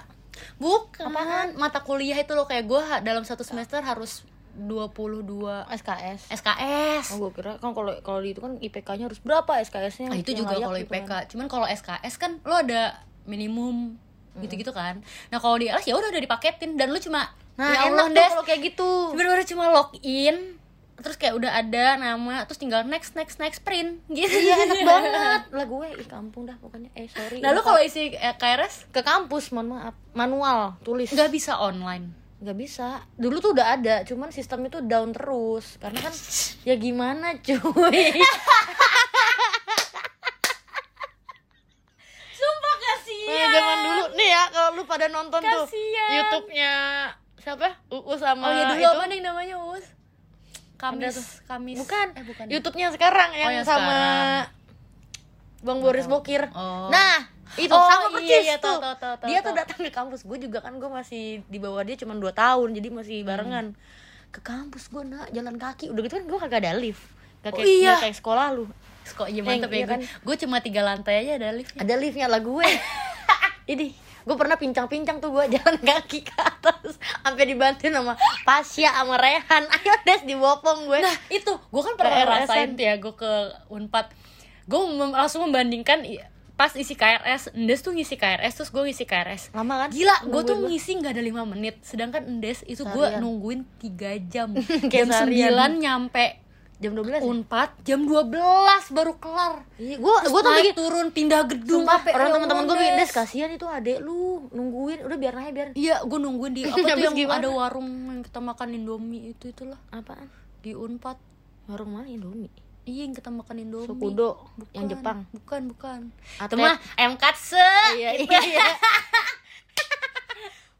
bukan. 0.58 1.08
Mata 1.56 1.80
kuliah 1.80 2.18
itu 2.18 2.32
loh 2.32 2.44
kayak 2.44 2.66
gue 2.66 2.82
dalam 3.02 3.22
satu 3.22 3.42
semester 3.42 3.80
harus 3.80 4.26
22 4.56 5.34
SKS 5.74 6.30
SKS 6.32 7.06
Oh, 7.12 7.28
gue 7.28 7.32
kira 7.34 7.58
kan 7.58 7.74
kalau 7.74 7.90
kalau 8.00 8.20
di 8.20 8.32
itu 8.32 8.40
kan 8.40 8.56
IPK-nya 8.56 9.06
harus 9.06 9.18
berapa 9.20 9.58
SKS-nya? 9.60 10.08
Nah, 10.08 10.18
itu 10.18 10.32
juga 10.32 10.54
kalau 10.56 10.78
gitu 10.78 10.88
IPK. 10.88 11.06
kan. 11.06 11.24
Cuman 11.28 11.46
kalau 11.48 11.66
SKS 11.66 12.16
kan 12.16 12.38
lo 12.42 12.56
ada 12.56 12.98
minimum 13.24 13.98
gitu-gitu 14.36 14.70
kan. 14.70 15.02
Nah, 15.30 15.38
kalau 15.38 15.58
di 15.58 15.68
LS 15.68 15.84
ya 15.84 15.94
udah 15.94 16.10
udah 16.10 16.20
dipaketin 16.20 16.74
dan 16.74 16.90
lu 16.90 16.98
cuma 16.98 17.30
Nah, 17.54 17.70
ya 17.70 17.86
enak 17.86 18.02
Allah, 18.02 18.06
Des. 18.10 18.30
kalau 18.30 18.42
kayak 18.44 18.62
gitu. 18.64 18.90
Bener-bener 19.14 19.46
cuma 19.46 19.70
login 19.70 20.58
terus 20.94 21.18
kayak 21.18 21.36
udah 21.36 21.52
ada 21.52 21.98
nama 21.98 22.46
terus 22.46 22.56
tinggal 22.56 22.82
next 22.84 23.12
next 23.14 23.36
next 23.36 23.62
print 23.62 24.00
gitu. 24.08 24.30
Iya, 24.32 24.56
enak 24.64 24.82
banget. 24.88 25.42
Lah 25.52 25.66
gue 25.66 25.86
ih 25.96 26.08
kampung 26.08 26.46
dah 26.46 26.56
pokoknya. 26.58 26.90
Eh, 26.94 27.06
sorry. 27.08 27.42
Nah, 27.42 27.52
lu 27.52 27.60
Lupa. 27.60 27.74
kalau 27.74 27.82
isi 27.82 28.10
eh, 28.10 28.34
KRS 28.34 28.90
ke 28.90 29.02
kampus, 29.02 29.52
mohon 29.52 29.74
maaf, 29.74 29.94
manual, 30.14 30.78
tulis. 30.82 31.10
nggak 31.10 31.30
bisa 31.30 31.54
online. 31.56 32.23
Nggak 32.44 32.58
bisa. 32.60 33.00
Dulu 33.16 33.40
tuh 33.40 33.52
udah 33.52 33.68
ada, 33.74 33.96
cuman 34.04 34.30
sistemnya 34.30 34.68
tuh 34.70 34.84
down 34.84 35.10
terus. 35.10 35.80
Karena 35.80 36.00
kan 36.02 36.14
ya 36.68 36.76
gimana, 36.76 37.40
cuy. 37.40 38.12
Sumpah 42.34 42.76
kasihan. 42.78 43.32
Nah, 43.32 43.48
zaman 43.50 43.78
dulu 43.82 44.04
nih 44.14 44.30
ya 44.30 44.44
kalau 44.50 44.70
lu 44.74 44.84
pada 44.84 45.08
nonton 45.08 45.40
tuh 45.40 45.64
Kasian. 45.66 46.10
YouTube-nya 46.14 46.74
siapa? 47.38 47.70
Uus 47.90 48.20
sama 48.20 48.44
Oh 48.46 48.54
ya 48.54 48.66
dulu 48.70 48.80
itu. 48.82 48.90
apa 48.90 49.04
nih 49.06 49.20
namanya 49.20 49.56
Us? 49.62 49.86
Kamis, 50.76 51.16
tuh. 51.16 51.26
Kamis. 51.48 51.80
Bukan, 51.80 52.08
Eh, 52.12 52.24
bukan. 52.26 52.46
YouTube-nya 52.52 52.92
sekarang 52.92 53.32
yang, 53.34 53.52
yang 53.54 53.64
sama 53.64 53.88
sekarang. 53.88 54.52
Bang 55.64 55.80
Boris 55.80 56.12
Bokir. 56.12 56.52
Oh. 56.52 56.92
Nah, 56.92 57.24
itu 57.56 57.70
Oh, 57.70 57.84
sama 57.84 58.08
iya, 58.16 58.16
persis 58.16 58.44
iya, 58.44 58.56
tuh. 58.58 58.78
tahu, 58.78 58.96
tahu, 58.96 59.16
dia 59.26 59.40
tuh 59.40 59.54
datang 59.54 59.78
ke 59.78 59.90
kampus. 59.90 60.22
Gue 60.22 60.38
juga 60.38 60.60
kan 60.60 60.74
gue 60.74 60.88
masih 60.88 61.24
di 61.44 61.58
bawah 61.58 61.82
dia 61.82 61.94
cuma 61.96 62.14
2 62.14 62.24
tahun, 62.30 62.70
jadi 62.72 62.88
masih 62.90 63.18
barengan. 63.22 63.78
Ke 64.30 64.40
kampus 64.40 64.88
gue 64.88 65.04
nak 65.04 65.30
jalan 65.30 65.56
kaki. 65.56 65.90
Udah 65.90 66.02
gitu 66.02 66.16
kan 66.16 66.26
gue 66.26 66.40
kagak 66.40 66.60
ada 66.62 66.74
lift. 66.74 67.04
Gak 67.42 67.52
Oh, 67.52 67.56
kayak, 67.56 67.68
iya. 67.68 67.92
nggak 67.92 68.04
kayak 68.04 68.18
sekolah 68.18 68.48
lu. 68.52 68.66
Kok 69.06 69.28
iya 69.28 69.42
mantep 69.42 69.68
Iya 69.68 69.78
ya 69.78 69.86
kan? 69.86 70.00
gue. 70.00 70.10
Gue 70.24 70.36
cuma 70.40 70.58
tiga 70.58 70.82
lantai 70.82 71.22
aja 71.22 71.32
ada 71.36 71.50
liftnya. 71.52 71.80
Ada 71.80 71.94
liftnya 71.96 72.28
lah 72.28 72.40
gue. 72.40 72.68
Ini 73.66 73.88
gue 74.24 74.36
pernah 74.36 74.56
pincang-pincang 74.56 75.20
tuh 75.20 75.30
gue 75.30 75.52
jalan 75.52 75.76
kaki 75.78 76.24
ke 76.24 76.32
atas 76.34 76.96
sampai 76.96 77.44
dibantuin 77.44 77.92
sama 77.92 78.16
Pasya 78.42 78.96
sama 78.96 79.20
Rehan 79.20 79.68
ayo 79.70 79.94
des 80.02 80.24
dibopong 80.24 80.88
gue 80.88 80.96
Nah 80.98 81.12
itu 81.28 81.52
gue 81.52 81.82
kan 81.82 81.94
pernah 81.94 82.24
ngerasain 82.24 82.72
tuh 82.72 82.84
ya 82.84 82.96
gue 82.96 83.14
ke 83.14 83.32
Unpad 83.68 84.16
Gue 84.64 84.80
mem- 84.90 85.12
langsung 85.12 85.44
membandingkan 85.44 86.08
pas 86.54 86.70
isi 86.78 86.94
KRS 86.94 87.58
Endes 87.58 87.82
tuh 87.82 87.98
ngisi 87.98 88.14
KRS 88.14 88.54
terus 88.62 88.70
gue 88.70 88.86
ngisi 88.86 89.10
KRS 89.10 89.58
lama 89.58 89.86
kan 89.86 89.90
Gila, 89.90 90.18
gue 90.30 90.42
tuh 90.46 90.58
ngisi 90.70 91.02
nggak 91.02 91.18
ada 91.18 91.24
5 91.26 91.52
menit 91.58 91.76
Sedangkan 91.82 92.22
Endes 92.30 92.62
itu 92.70 92.86
gue 92.86 93.08
nungguin 93.18 93.66
3 93.82 94.32
jam. 94.32 94.54
Jam. 94.94 95.08
9 95.10 95.82
nyampe. 95.82 96.44
Jam 96.82 96.92
12 97.00 97.16
ya? 97.16 97.22
Unpad 97.24 97.70
Jam 97.88 98.06
12 98.06 98.38
baru 98.92 99.14
kelar. 99.18 99.64
Iya, 99.80 99.98
gue 99.98 100.16
gue 100.30 100.42
tuh 100.44 100.52
naik 100.52 100.64
bikin 100.64 100.76
turun 100.76 101.08
pindah 101.16 101.42
gedung. 101.48 101.88
Sumpah, 101.88 102.00
orang 102.12 102.28
ya 102.28 102.34
teman-teman 102.36 102.64
gue 102.68 102.78
des 103.00 103.12
kasihan 103.14 103.50
itu 103.50 103.66
adek 103.66 104.04
lu 104.04 104.52
nungguin. 104.52 105.00
Udah 105.08 105.18
biar 105.18 105.34
aja 105.40 105.52
biar. 105.56 105.68
Iya, 105.74 106.04
gue 106.04 106.20
nungguin 106.20 106.54
di 106.54 106.62
apa 106.68 106.76
tuh 106.76 107.00
yang 107.00 107.16
gimana? 107.16 107.40
ada 107.40 107.50
warung 107.50 107.88
yang 107.88 108.22
kita 108.22 108.40
makan 108.44 108.68
Indomie 108.76 109.32
itu 109.32 109.50
itulah. 109.50 109.80
Apaan? 109.90 110.28
Di 110.62 110.76
Unpad. 110.76 111.18
warung 111.64 111.96
mana 111.96 112.12
Indomie 112.12 112.52
Iya 112.84 113.02
yang 113.04 113.14
kita 113.14 113.30
makan 113.30 113.56
Indomie. 113.60 113.88
Sokudo 113.88 114.30
Bukan, 114.54 114.74
yang 114.74 114.86
Jepang 114.88 115.18
Bukan, 115.32 115.62
bukan. 115.70 116.00
Atep. 116.36 116.52
Itu 116.52 116.56
mah 116.58 116.76
ayam 116.94 117.16
katsu. 117.16 117.56
iya 117.94 118.12
iya 118.14 118.28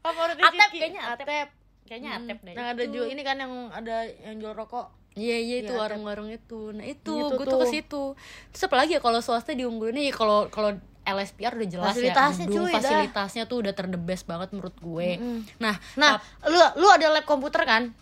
favorit 0.00 0.36
Atep 0.36 0.70
kayaknya 0.70 1.02
Atep. 1.06 1.48
Kayaknya 1.84 2.10
Hmm. 2.10 2.20
Atep 2.22 2.38
deh. 2.40 2.54
Nah, 2.54 2.64
ada 2.70 2.82
juga 2.84 3.06
ini 3.06 3.20
kan 3.20 3.36
yang 3.36 3.52
ada 3.68 3.96
yang 4.04 4.36
jual 4.38 4.52
rokok. 4.52 4.88
Iya 5.14 5.36
iya 5.38 5.56
itu 5.58 5.66
Iya, 5.66 5.70
Atep. 5.70 5.80
warung-warung 5.80 6.28
itu. 6.28 6.60
Nah 6.72 6.84
itu, 6.84 7.12
Itu 7.14 7.34
gue 7.34 7.46
tuh 7.46 7.58
ke 7.58 7.68
situ. 7.70 8.02
Terus 8.50 8.62
apa 8.62 8.76
lagi 8.76 8.92
ya 8.92 9.00
kalau 9.00 9.20
swasta 9.20 9.52
diunggulinnya 9.52 10.02
ya 10.02 10.12
kalau 10.12 10.48
kalau 10.48 10.74
LSPR 11.04 11.52
udah 11.54 11.68
jelas 11.70 11.88
Fasilitasnya, 11.90 12.46
ya. 12.46 12.50
Cuy, 12.50 12.64
dah. 12.64 12.74
fasilitasnya 12.74 13.42
tuh 13.44 13.56
udah 13.60 13.72
terdebes 13.72 14.20
banget 14.22 14.48
menurut 14.50 14.72
gue. 14.74 15.08
Mm-mm. 15.14 15.38
Nah, 15.58 15.76
Nah, 15.94 16.16
lu 16.42 16.56
lu 16.74 16.88
ada 16.88 17.08
lab 17.10 17.24
komputer 17.24 17.62
kan? 17.62 17.92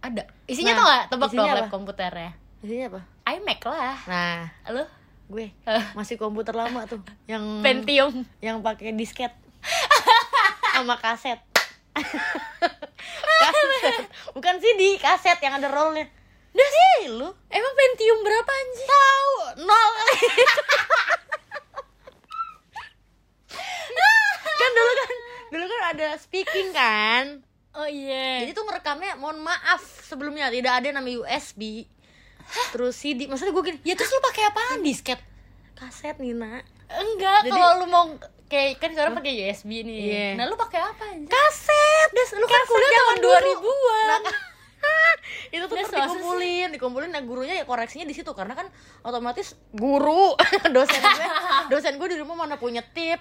ada. 0.00 0.24
Isinya 0.44 0.72
Nah, 0.72 0.76
tuh 0.76 0.86
gak? 0.86 1.02
Tebak 1.08 1.28
isinya 1.28 1.42
dong 1.44 1.56
lab 1.56 1.68
komputernya. 1.70 2.30
Isinya 2.60 2.84
apa? 2.88 3.00
iMac 3.32 3.60
lah. 3.64 3.96
Nah, 4.04 4.38
Lu 4.68 4.84
gue 5.30 5.46
masih 5.94 6.16
komputer 6.16 6.50
lama 6.50 6.82
tuh 6.84 6.98
yang 7.24 7.62
Pentium. 7.62 8.26
yang 8.40 8.58
pakai 8.60 8.90
disket 8.92 9.30
sama 10.74 10.96
kaset. 10.96 11.38
kaset. 13.40 14.04
Bukan 14.30 14.54
CD, 14.58 14.96
kaset 14.96 15.38
yang 15.38 15.54
ada 15.54 15.68
rollnya. 15.68 16.10
Udah 16.50 16.66
Ih, 16.66 17.06
lu 17.08 17.30
Emang 17.46 17.74
Pentium 17.74 18.18
berapa 18.20 18.50
anjing? 18.50 18.88
tahu 18.88 19.32
nol 19.62 19.90
kan 24.60 24.70
dulu 24.70 24.92
kan 24.92 25.10
dulu 25.48 25.64
kan 25.66 25.82
ada 25.90 26.06
speaking 26.16 26.68
kan 26.70 27.24
Oh 27.70 27.86
iya. 27.86 28.42
jadi 28.42 28.50
tuh 28.50 28.66
ngerekamnya 28.66 29.14
mohon 29.14 29.38
maaf 29.38 29.78
sebelumnya 30.02 30.50
tidak 30.50 30.82
ada 30.82 30.90
namanya 30.90 31.22
USB 31.24 31.86
terus 32.70 32.94
CD 32.94 33.26
maksudnya 33.26 33.52
gue 33.52 33.64
gini 33.66 33.78
ya 33.82 33.94
terus 33.94 34.10
lu 34.10 34.20
pakai 34.22 34.42
apaan 34.48 34.80
disket? 34.80 35.18
kaset 35.74 36.16
Nina 36.20 36.60
Enggak, 36.90 37.46
Jadi- 37.46 37.54
kalau 37.54 37.74
lu 37.80 37.86
mau 37.86 38.04
kayak 38.50 38.82
kan 38.82 38.90
sekarang 38.90 39.14
pakai 39.14 39.30
USB 39.46 39.86
nih. 39.86 39.98
Iya. 40.10 40.26
Nah, 40.34 40.50
lu 40.50 40.58
pakai 40.58 40.82
apa 40.82 41.06
anjing? 41.06 41.30
kaset 41.30 42.08
Des, 42.10 42.34
lu 42.34 42.46
kan 42.50 42.62
kuliah 42.66 42.90
tahun 42.90 43.16
dulu. 43.22 43.50
2000-an. 43.62 44.20
Nah, 44.26 44.34
itu 45.54 45.64
tuh 45.66 45.76
masa 45.76 45.96
dikumpulin 46.02 46.68
dikumpulin 46.72 47.10
nah 47.12 47.22
gurunya 47.22 47.54
ya 47.58 47.64
koreksinya 47.68 48.06
di 48.06 48.14
situ 48.16 48.30
karena 48.32 48.56
kan 48.56 48.66
otomatis 49.02 49.54
guru 49.70 50.34
dosen 50.74 50.98
gue 50.98 51.26
dosen 51.72 51.94
gue 52.00 52.08
di 52.10 52.18
rumah 52.18 52.46
mana 52.46 52.56
punya 52.56 52.80
tip 52.80 53.20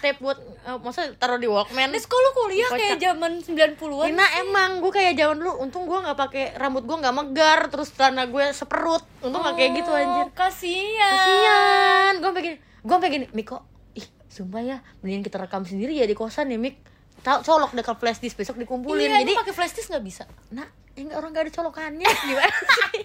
tape 0.00 0.18
buat 0.20 0.38
uh, 0.64 0.78
masa 0.80 1.12
taruh 1.16 1.36
di 1.36 1.48
walkman. 1.48 1.92
Kok 1.92 2.18
lu 2.20 2.30
kuliah 2.36 2.68
Kocak. 2.68 2.80
kayak 2.80 2.98
zaman 3.00 3.32
90-an 3.40 4.08
Nina 4.10 4.26
emang 4.40 4.80
gue 4.80 4.92
kayak 4.92 5.14
zaman 5.16 5.36
dulu 5.40 5.52
untung 5.60 5.84
gue 5.84 5.98
nggak 5.98 6.18
pakai 6.18 6.44
rambut 6.56 6.84
gue 6.84 6.96
nggak 6.96 7.14
megar 7.14 7.60
terus 7.68 7.92
celana 7.92 8.28
gue 8.28 8.44
seperut. 8.52 9.04
Untung 9.20 9.40
nggak 9.40 9.56
kayak 9.56 9.70
gitu 9.82 9.90
anjir. 9.92 10.26
Oh, 10.26 10.30
Kasian 10.32 10.94
kasian 10.98 12.12
gue 12.20 12.30
pengen 12.32 12.54
gue 12.60 12.96
pengen 13.00 13.22
Miko 13.32 13.64
ih 13.96 14.06
sumpah 14.28 14.60
ya 14.60 14.76
mendingan 15.00 15.24
kita 15.24 15.36
rekam 15.40 15.64
sendiri 15.64 15.96
ya 15.96 16.04
di 16.08 16.16
kosan 16.16 16.52
ya 16.52 16.58
Mik. 16.60 16.76
Tahu 17.24 17.40
colok 17.40 17.72
dekat 17.72 17.96
flash 17.96 18.20
disk 18.20 18.36
besok 18.36 18.60
dikumpulin. 18.60 19.08
Iya, 19.08 19.24
jadi 19.24 19.32
pakai 19.32 19.54
flash 19.56 19.72
disk 19.72 19.88
nggak 19.88 20.04
bisa. 20.04 20.28
Nah 20.52 20.68
ini 20.94 21.10
orang 21.16 21.32
gak 21.32 21.48
ada 21.48 21.52
colokannya. 21.56 22.04
Gimana 22.28 22.58
sih 22.92 23.04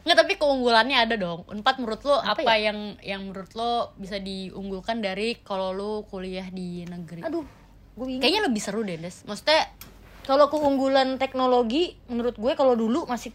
Nggak, 0.00 0.16
tapi 0.16 0.32
keunggulannya 0.40 0.96
ada 0.96 1.14
dong. 1.20 1.44
Unpad 1.52 1.76
menurut 1.80 2.00
lo 2.08 2.16
apa, 2.24 2.40
Apa 2.40 2.56
yang 2.56 2.96
yang 3.04 3.28
menurut 3.28 3.52
lo 3.52 3.92
bisa 4.00 4.16
diunggulkan 4.16 5.04
dari 5.04 5.36
kalau 5.44 5.76
lo 5.76 6.08
kuliah 6.08 6.48
di 6.48 6.88
negeri? 6.88 7.20
aduh 7.20 7.44
gue 8.00 8.04
bingung 8.06 8.22
Kayaknya 8.24 8.42
lebih 8.48 8.60
seru 8.64 8.80
deh, 8.80 8.96
Des. 8.96 9.28
Maksudnya 9.28 9.68
kalau 10.24 10.48
keunggulan 10.48 11.20
teknologi 11.20 12.00
menurut 12.08 12.36
gue 12.40 12.52
kalau 12.56 12.72
dulu 12.78 13.04
masih 13.04 13.34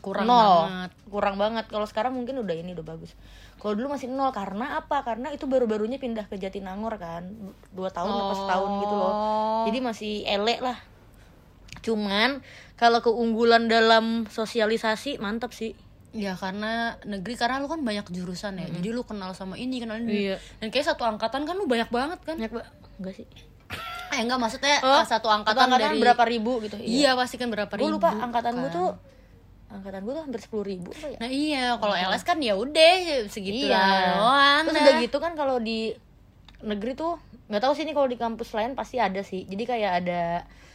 kurang 0.00 0.28
nol. 0.28 0.68
banget. 0.68 0.90
kurang 1.08 1.36
banget. 1.36 1.64
Kalau 1.68 1.86
sekarang 1.88 2.12
mungkin 2.16 2.40
udah 2.40 2.54
ini 2.56 2.72
udah 2.72 2.86
bagus. 2.86 3.12
Kalau 3.60 3.76
dulu 3.76 3.92
masih 3.92 4.08
nol. 4.08 4.32
Karena 4.32 4.80
apa? 4.80 5.04
Karena 5.04 5.32
itu 5.32 5.44
baru-barunya 5.48 6.00
pindah 6.00 6.28
ke 6.28 6.36
Jatinangor 6.40 6.96
kan. 6.96 7.28
Dua 7.72 7.88
tahun 7.92 8.10
apa 8.10 8.34
setahun 8.36 8.70
gitu 8.84 8.94
loh. 8.96 9.12
Oh. 9.12 9.64
jadi 9.68 9.78
masih 9.80 10.24
elek 10.24 10.60
lah. 10.60 10.78
Cuman 11.84 12.42
kalau 12.76 13.00
keunggulan 13.04 13.68
dalam 13.70 14.26
sosialisasi 14.28 15.22
mantap 15.22 15.54
sih 15.54 15.76
Ya 16.10 16.32
karena 16.32 16.72
negeri 17.02 17.34
karena 17.34 17.58
lu 17.58 17.66
kan 17.66 17.80
banyak 17.80 18.06
jurusan 18.08 18.56
ya. 18.56 18.66
Jadi 18.68 18.88
lu 18.88 19.02
kenal 19.02 19.32
sama 19.32 19.54
ini, 19.54 19.78
kenal 19.78 19.98
ini. 19.98 20.28
Iya. 20.28 20.36
Dan 20.58 20.68
kayak 20.68 20.86
satu 20.86 21.02
angkatan 21.02 21.42
kan 21.42 21.54
lu 21.54 21.64
banyak 21.64 21.88
banget 21.88 22.18
kan? 22.20 22.34
banyak 22.34 22.52
ba- 22.52 22.68
enggak 22.96 23.14
sih 23.14 23.26
Eh 24.08 24.18
enggak 24.18 24.38
maksudnya 24.38 24.78
Oh, 24.80 24.92
ah, 24.92 25.04
satu 25.04 25.26
angkatan, 25.26 25.66
Satu 25.66 25.76
dari 25.76 25.98
berapa 25.98 26.22
ribu 26.22 26.62
gitu 26.62 26.78
Iya, 26.78 27.12
pasti 27.12 27.34
kan 27.34 27.48
berapa 27.48 27.68
gue 27.68 27.82
ribu. 27.82 27.96
lupa 27.96 28.14
angkatan 28.14 28.54
gue 28.54 28.64
kan. 28.64 28.72
tuh 28.72 28.90
angkatan 29.68 30.00
gue 30.00 30.12
tuh 30.12 30.22
hampir 30.22 30.40
sepuluh 30.40 30.64
ribu 30.64 30.88
ya 30.96 31.18
Nah 31.18 31.26
iya, 31.26 31.74
kalau 31.74 31.92
LS 31.92 32.22
kan 32.22 32.38
ya 32.38 32.54
udah 32.54 32.94
segitu 33.26 33.66
iya 33.66 34.14
doang. 34.14 34.62
terus 34.64 34.78
udah 34.78 34.94
gitu 35.00 35.16
kan 35.18 35.34
kalau 35.34 35.58
di 35.58 35.90
negeri 36.58 36.94
tuh 36.94 37.18
nggak 37.46 37.60
tahu 37.60 37.72
sih 37.74 37.82
ini 37.82 37.92
kalau 37.92 38.06
di 38.06 38.14
kampus 38.14 38.50
lain 38.52 38.72
pasti 38.72 38.96
ada 38.96 39.20
sih 39.20 39.42
jadi 39.42 39.62
kayak 39.66 39.92
ada 40.00 40.22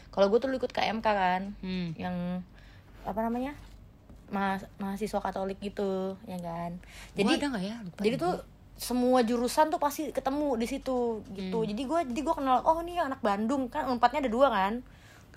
kalau 0.10 0.28
gue 0.28 0.38
tuh 0.38 0.52
ikut 0.52 0.70
KMK 0.70 1.08
kan 1.08 1.42
Hmm. 1.58 1.96
yang 1.96 2.44
apa 3.02 3.20
namanya 3.22 3.56
Mas, 4.32 4.64
mahasiswa 4.80 5.20
Katolik 5.20 5.60
gitu 5.60 6.16
ya 6.24 6.40
kan? 6.40 6.80
Jadi 7.14 7.32
ada 7.38 7.60
ya? 7.60 7.76
Lupa 7.84 8.00
jadi 8.00 8.16
tuh 8.16 8.36
semua 8.82 9.22
jurusan 9.22 9.70
tuh 9.70 9.78
pasti 9.78 10.10
ketemu 10.10 10.58
di 10.58 10.66
situ 10.66 11.22
gitu. 11.38 11.60
Hmm. 11.62 11.70
jadi 11.70 11.82
gue 11.86 12.00
jadi 12.16 12.22
gue 12.26 12.34
kenal 12.34 12.66
oh 12.66 12.82
nih 12.82 12.98
anak 12.98 13.22
Bandung 13.22 13.70
kan 13.70 13.86
unpadnya 13.92 14.26
ada 14.26 14.32
dua 14.32 14.48
kan? 14.50 14.82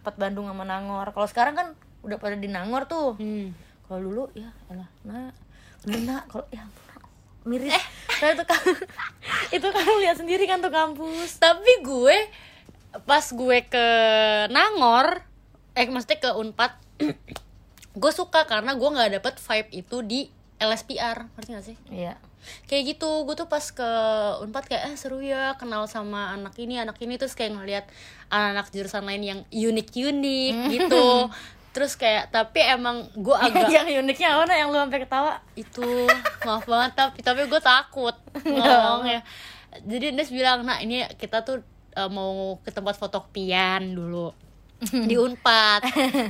Empat 0.01 0.15
Bandung 0.17 0.49
sama 0.49 0.65
Nangor. 0.65 1.13
Kalau 1.13 1.29
sekarang 1.29 1.55
kan 1.59 1.67
udah 2.07 2.17
pada 2.17 2.39
di 2.39 2.49
Nangor 2.49 2.89
tuh. 2.89 3.19
Hmm. 3.21 3.53
kalau 3.85 4.01
dulu 4.01 4.25
ya 4.33 4.49
elah 4.73 4.89
nah 5.05 5.29
nak 5.85 6.25
kalau 6.33 6.49
ya 6.49 6.65
miris. 7.45 7.77
Eh. 7.77 7.85
Nah, 8.25 8.29
itu 8.33 8.45
kan 8.49 8.63
itu 9.61 9.69
kan 9.69 9.85
lihat 10.01 10.17
sendiri 10.17 10.45
kan 10.49 10.65
tuh 10.65 10.73
kampus. 10.73 11.37
Tapi 11.37 11.85
gue 11.85 12.17
pas 13.05 13.25
gue 13.25 13.59
ke 13.69 13.87
Nangor, 14.49 15.27
eh 15.77 15.87
maksudnya 15.91 16.19
ke 16.23 16.31
Unpad, 16.33 16.73
gue 17.95 18.13
suka 18.13 18.45
karena 18.51 18.75
gue 18.75 18.89
nggak 18.91 19.11
dapet 19.23 19.35
vibe 19.39 19.71
itu 19.71 19.97
di 20.03 20.21
LSPR, 20.59 21.31
ngerti 21.35 21.51
gak 21.51 21.67
sih? 21.67 21.77
iya. 21.91 22.15
Kayak 22.69 22.97
gitu, 22.97 23.25
gue 23.25 23.35
tuh 23.41 23.49
pas 23.49 23.65
ke 23.65 23.91
Unpad 24.45 24.69
kayak 24.69 24.93
eh 24.93 24.97
seru 25.01 25.25
ya 25.25 25.57
kenal 25.57 25.89
sama 25.89 26.37
anak 26.37 26.53
ini, 26.61 26.77
anak 26.77 27.01
ini 27.01 27.17
terus 27.17 27.33
kayak 27.33 27.57
ngeliat 27.57 27.89
anak-anak 28.29 28.69
jurusan 28.69 29.09
lain 29.09 29.23
yang 29.25 29.41
unik-unik 29.49 30.55
gitu. 30.69 31.09
Terus 31.75 31.99
kayak 31.99 32.31
tapi 32.31 32.63
emang 32.63 33.11
gue 33.19 33.35
agak 33.35 33.67
yang 33.75 34.07
uniknya 34.07 34.39
apa 34.39 34.55
yang 34.55 34.71
lu 34.71 34.79
sampai 34.79 35.01
ketawa? 35.03 35.43
Itu 35.59 36.07
maaf 36.47 36.71
banget 36.71 36.93
tapi 36.95 37.19
tapi 37.19 37.51
gue 37.51 37.59
takut 37.59 38.15
ngomongnya. 38.47 39.27
Jadi 39.83 40.15
Nes 40.15 40.31
bilang 40.31 40.63
nah 40.63 40.79
ini 40.79 41.03
kita 41.19 41.43
tuh 41.43 41.67
eh, 41.99 42.11
mau 42.13 42.63
ke 42.63 42.71
tempat 42.71 42.95
fotokopian 42.95 43.91
dulu 43.91 44.31
di 44.87 45.19
Unpad. 45.19 45.83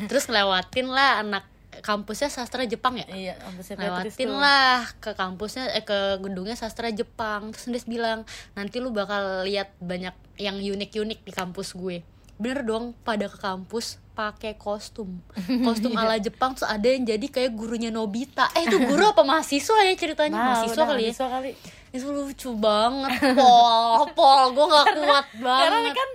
Terus 0.08 0.24
ngelewatin 0.32 0.88
lah 0.88 1.20
anak 1.20 1.44
kampusnya 1.84 2.32
sastra 2.32 2.64
Jepang 2.64 2.96
ya? 2.96 3.04
Iya 3.12 3.34
lewatin 3.76 4.32
lah 4.32 4.88
ke 5.04 5.12
kampusnya 5.12 5.68
eh 5.76 5.84
ke 5.84 6.16
gedungnya 6.24 6.56
sastra 6.56 6.88
Jepang. 6.88 7.52
Terus 7.52 7.68
Nes 7.68 7.84
bilang 7.84 8.24
nanti 8.56 8.80
lu 8.80 8.88
bakal 8.88 9.44
lihat 9.44 9.76
banyak 9.84 10.16
yang 10.40 10.56
unik-unik 10.56 11.20
di 11.20 11.32
kampus 11.36 11.76
gue. 11.76 12.00
Bener 12.40 12.64
dong 12.64 12.96
pada 13.04 13.28
ke 13.28 13.36
kampus 13.36 14.00
pakai 14.16 14.56
kostum. 14.56 15.20
Kostum 15.60 15.92
ala 16.00 16.16
Jepang 16.16 16.56
terus 16.56 16.64
ada 16.64 16.88
yang 16.88 17.04
jadi 17.04 17.26
kayak 17.28 17.52
gurunya 17.52 17.92
Nobita. 17.92 18.48
Eh 18.56 18.64
itu 18.64 18.80
guru 18.80 19.04
apa? 19.04 19.20
Mahasiswa 19.28 19.76
ya 19.84 19.92
ceritanya? 19.92 20.32
Nah, 20.32 20.44
mahasiswa 20.56 20.80
udah, 20.80 20.88
kali 20.88 21.02
ya? 21.04 21.12
mahasiswa 21.12 21.28
kali. 21.28 21.50
Itu 21.92 22.06
lucu 22.10 22.50
banget 22.56 23.12
pol. 23.36 24.08
Pol 24.18 24.42
gue 24.56 24.66
nggak 24.66 24.86
kuat 25.04 25.26
karena 25.44 25.78
banget. 25.84 25.94
kan 25.94 26.10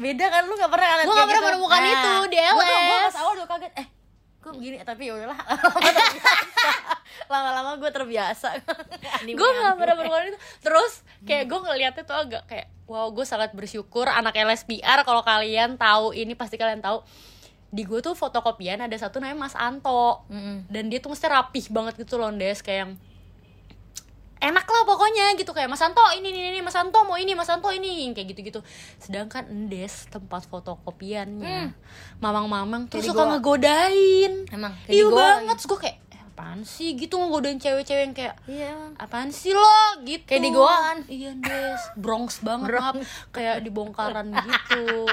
beda 0.00 0.26
kan 0.32 0.42
lu 0.48 0.56
gak 0.56 0.72
pernah 0.72 0.86
kayak 0.96 1.04
nggak 1.04 1.28
pernah 1.28 1.28
gitu. 1.28 1.48
menemukan 1.52 1.82
itu 1.84 2.12
di 2.32 2.38
LS. 2.40 3.12
pas 3.12 3.16
awal 3.20 3.32
udah 3.36 3.48
kaget. 3.52 3.72
Eh 3.76 3.99
kok 4.50 4.58
begini 4.58 4.82
tapi 4.82 5.06
ya 5.06 5.14
udahlah. 5.14 5.38
Lama-lama 7.30 7.78
gue 7.78 7.90
terbiasa. 7.94 8.58
Gue 9.22 9.48
nggak 9.54 9.74
pernah 9.78 9.94
menemukan 10.02 10.34
itu. 10.34 10.38
Terus 10.66 11.06
kayak 11.22 11.46
gue 11.46 11.58
ngeliatnya 11.62 12.02
tuh 12.02 12.16
agak 12.18 12.42
kayak 12.50 12.66
wow 12.90 13.06
gue 13.14 13.22
sangat 13.22 13.54
bersyukur 13.54 14.10
anak 14.10 14.34
LSPR 14.34 15.06
kalau 15.06 15.22
kalian 15.22 15.78
tahu 15.78 16.10
ini 16.10 16.34
pasti 16.34 16.58
kalian 16.58 16.82
tahu. 16.82 17.06
Di 17.70 17.86
gue 17.86 18.02
tuh 18.02 18.18
fotokopian 18.18 18.82
ada 18.82 18.96
satu 18.98 19.22
namanya 19.22 19.46
Mas 19.46 19.54
Anto. 19.54 20.26
Mm-mm. 20.26 20.66
dan 20.66 20.90
dia 20.90 20.98
tuh 20.98 21.14
mesti 21.14 21.30
rapih 21.30 21.70
banget 21.70 22.02
gitu 22.02 22.18
loh 22.18 22.34
Des. 22.34 22.58
Kayak 22.58 22.78
yang 22.82 22.92
enak 24.40 24.64
lah 24.64 24.82
pokoknya 24.84 25.36
gitu. 25.36 25.50
Kayak 25.50 25.68
Mas 25.68 25.80
Anto 25.80 26.00
ini 26.12 26.28
ini 26.28 26.50
ini 26.50 26.60
Mas 26.60 26.72
Anto 26.72 27.00
mau 27.00 27.14
ini 27.14 27.32
Mas 27.32 27.46
Anto 27.46 27.68
ini 27.68 28.08
kayak 28.10 28.28
gitu 28.30 28.40
gitu 28.42 28.60
sedangkan 28.96 29.46
Endes 29.46 30.08
tempat 30.08 30.44
fotokopiannya 30.44 31.72
mamang-mamang 32.18 32.86
tuh 32.86 32.96
Hmm. 32.96 32.98
Kayak 32.98 33.04
di 33.04 33.10
suka 33.10 33.22
ngegodain. 33.26 34.32
Emang, 34.48 34.72
iya 34.86 35.04
banget 35.06 35.54
terus 35.54 35.66
gue 35.66 35.78
kayak 35.78 35.96
eh, 36.10 36.20
apaan 36.26 36.60
sih? 36.62 36.88
Gitu 36.94 37.12
ngegodain 37.12 37.56
cewek-cewek 37.56 38.02
yang 38.02 38.14
kayak 38.14 38.34
iya. 38.44 38.72
Apaan 38.96 39.28
sih 39.30 39.52
lo? 39.52 39.68
Gitu. 40.02 40.24
Kayak 40.24 40.42
di 40.42 40.50
goa 40.50 40.72
kan? 40.72 40.98
iya 41.06 41.30
Des 41.34 41.82
Bronx 41.94 42.40
banget 42.40 42.68
Bronx. 42.70 42.82
maaf. 42.82 42.96
Kayak 43.30 43.56
di 43.60 43.70
bongkaran 43.70 44.26
gitu. 44.46 45.04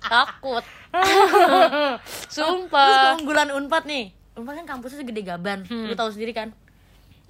Takut. 0.00 0.64
Terus 2.30 2.30
sumpah 2.30 3.14
keunggulan 3.14 3.50
unpad 3.50 3.84
nih 3.84 4.04
unpad 4.32 4.54
kan 4.62 4.66
kampusnya 4.68 5.02
segede 5.02 5.22
gaban. 5.22 5.62
Hmm. 5.64 5.86
lu 5.86 5.94
tahu 5.94 6.10
sendiri 6.10 6.30
kan 6.30 6.50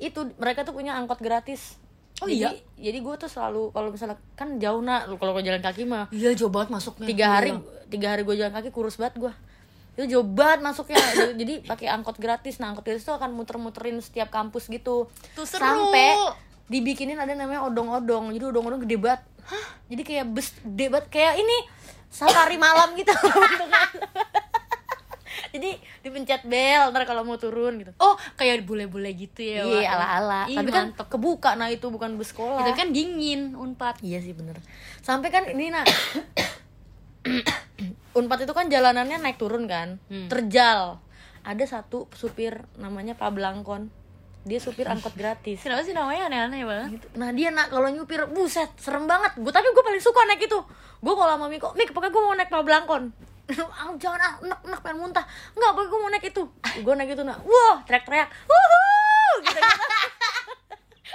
itu 0.01 0.33
mereka 0.41 0.65
tuh 0.65 0.73
punya 0.73 0.97
angkot 0.97 1.21
gratis. 1.21 1.77
Oh 2.21 2.29
jadi, 2.29 2.37
iya? 2.37 2.51
jadi 2.77 2.99
gue 3.01 3.15
tuh 3.17 3.31
selalu 3.33 3.73
kalau 3.73 3.89
misalnya 3.93 4.17
kan 4.37 4.57
jauh 4.61 4.81
nak. 4.81 5.09
Kalau 5.09 5.33
gua 5.33 5.45
jalan 5.45 5.61
kaki 5.61 5.89
mah. 5.89 6.09
Iya 6.13 6.37
jauh 6.37 6.53
banget 6.53 6.73
masuknya. 6.73 7.07
Tiga 7.09 7.27
hari 7.33 7.51
Iya. 7.57 7.61
tiga 7.89 8.07
hari 8.13 8.23
gue 8.25 8.35
jalan 8.37 8.53
kaki 8.53 8.69
kurus 8.73 9.01
banget 9.01 9.21
gue 9.21 9.33
itu 9.99 10.17
jauh 10.17 10.25
banget 10.25 10.65
masuknya. 10.65 10.97
Jadi 11.41 11.65
pakai 11.69 11.93
angkot 11.93 12.17
gratis. 12.17 12.57
Nah 12.57 12.73
angkot 12.73 12.89
gratis 12.89 13.05
tuh 13.05 13.17
akan 13.17 13.37
muter-muterin 13.37 14.01
setiap 14.01 14.33
kampus 14.33 14.73
gitu. 14.73 15.11
Tuh 15.37 15.45
seru. 15.45 15.61
sampai 15.61 16.17
dibikinin 16.71 17.21
ada 17.21 17.37
namanya 17.37 17.67
odong-odong. 17.69 18.33
Jadi 18.33 18.45
odong-odong 18.49 18.81
gede 18.89 18.97
banget. 18.97 19.23
Jadi 19.93 20.03
kayak 20.07 20.27
bus 20.33 20.57
gede 20.65 20.87
banget. 20.89 21.07
Kayak 21.13 21.35
ini 21.43 21.57
safari 22.09 22.57
malam 22.57 22.97
gitu. 22.97 23.13
jadi 25.51 25.71
dipencet 26.07 26.47
bel 26.47 26.95
ntar 26.95 27.03
kalau 27.05 27.27
mau 27.27 27.35
turun 27.35 27.83
gitu. 27.83 27.91
Oh, 27.99 28.15
kayak 28.39 28.63
bule-bule 28.63 29.11
gitu 29.19 29.43
ya. 29.43 29.67
Iya 29.67 29.99
ala-ala. 29.99 30.47
Ih, 30.47 30.55
tapi 30.55 30.71
kan 30.71 30.95
mantep. 30.95 31.11
kebuka. 31.11 31.59
Nah 31.59 31.69
itu 31.69 31.91
bukan 31.91 32.15
bus 32.15 32.31
sekolah. 32.31 32.63
Itu 32.63 32.79
kan 32.79 32.95
dingin, 32.95 33.59
Unpad. 33.59 33.99
Iya 34.07 34.23
sih 34.23 34.31
bener. 34.31 34.63
Sampai 35.03 35.35
kan 35.35 35.51
ini 35.51 35.75
nak. 35.75 35.91
Unpad 38.19 38.47
itu 38.47 38.55
kan 38.55 38.71
jalanannya 38.71 39.19
naik 39.19 39.39
turun 39.39 39.67
kan? 39.67 39.99
Hmm. 40.07 40.31
Terjal. 40.31 41.03
Ada 41.41 41.81
satu 41.81 42.05
supir 42.13 42.69
namanya 42.77 43.17
Pak 43.17 43.33
Blangkon 43.33 43.89
Dia 44.45 44.61
supir 44.61 44.89
angkot 44.89 45.17
gratis. 45.17 45.61
Kenapa 45.65 45.85
sih 45.85 45.97
namanya 45.97 46.29
aneh-aneh 46.29 46.63
banget? 46.65 46.91
Gitu. 47.01 47.07
Nah 47.17 47.33
dia 47.33 47.49
nak 47.53 47.73
kalau 47.73 47.89
nyupir 47.89 48.29
Buset 48.29 48.69
serem 48.77 49.09
banget. 49.09 49.37
Gua 49.41 49.53
Tapi 49.53 49.69
gue 49.69 49.85
paling 49.85 50.05
suka 50.05 50.21
naik 50.29 50.49
itu. 50.49 50.61
Gue 51.01 51.15
kalau 51.17 51.33
sama 51.37 51.47
Miko 51.49 51.73
Mik 51.77 51.97
pokoknya 51.97 52.13
gue 52.13 52.23
mau 52.23 52.35
naik 52.37 52.51
Pak 52.53 52.63
Blangkon 52.65 53.05
ah, 53.79 53.91
Jangan 53.99 54.21
ah 54.21 54.35
enak 54.43 54.61
enak 54.67 54.81
pengen 54.83 54.99
muntah. 55.03 55.25
Enggak 55.55 55.71
pokoknya 55.75 55.91
gue 55.91 55.99
mau 55.99 56.11
naik 56.11 56.27
itu. 56.31 56.43
Gue 56.85 56.95
naik 56.97 57.11
itu 57.15 57.23
nak. 57.27 57.39
Wah 57.43 57.77
teriak-teriak. 57.87 58.29
Wuhuu 58.47 59.35
gitu 59.43 59.59
gitu. 59.59 59.73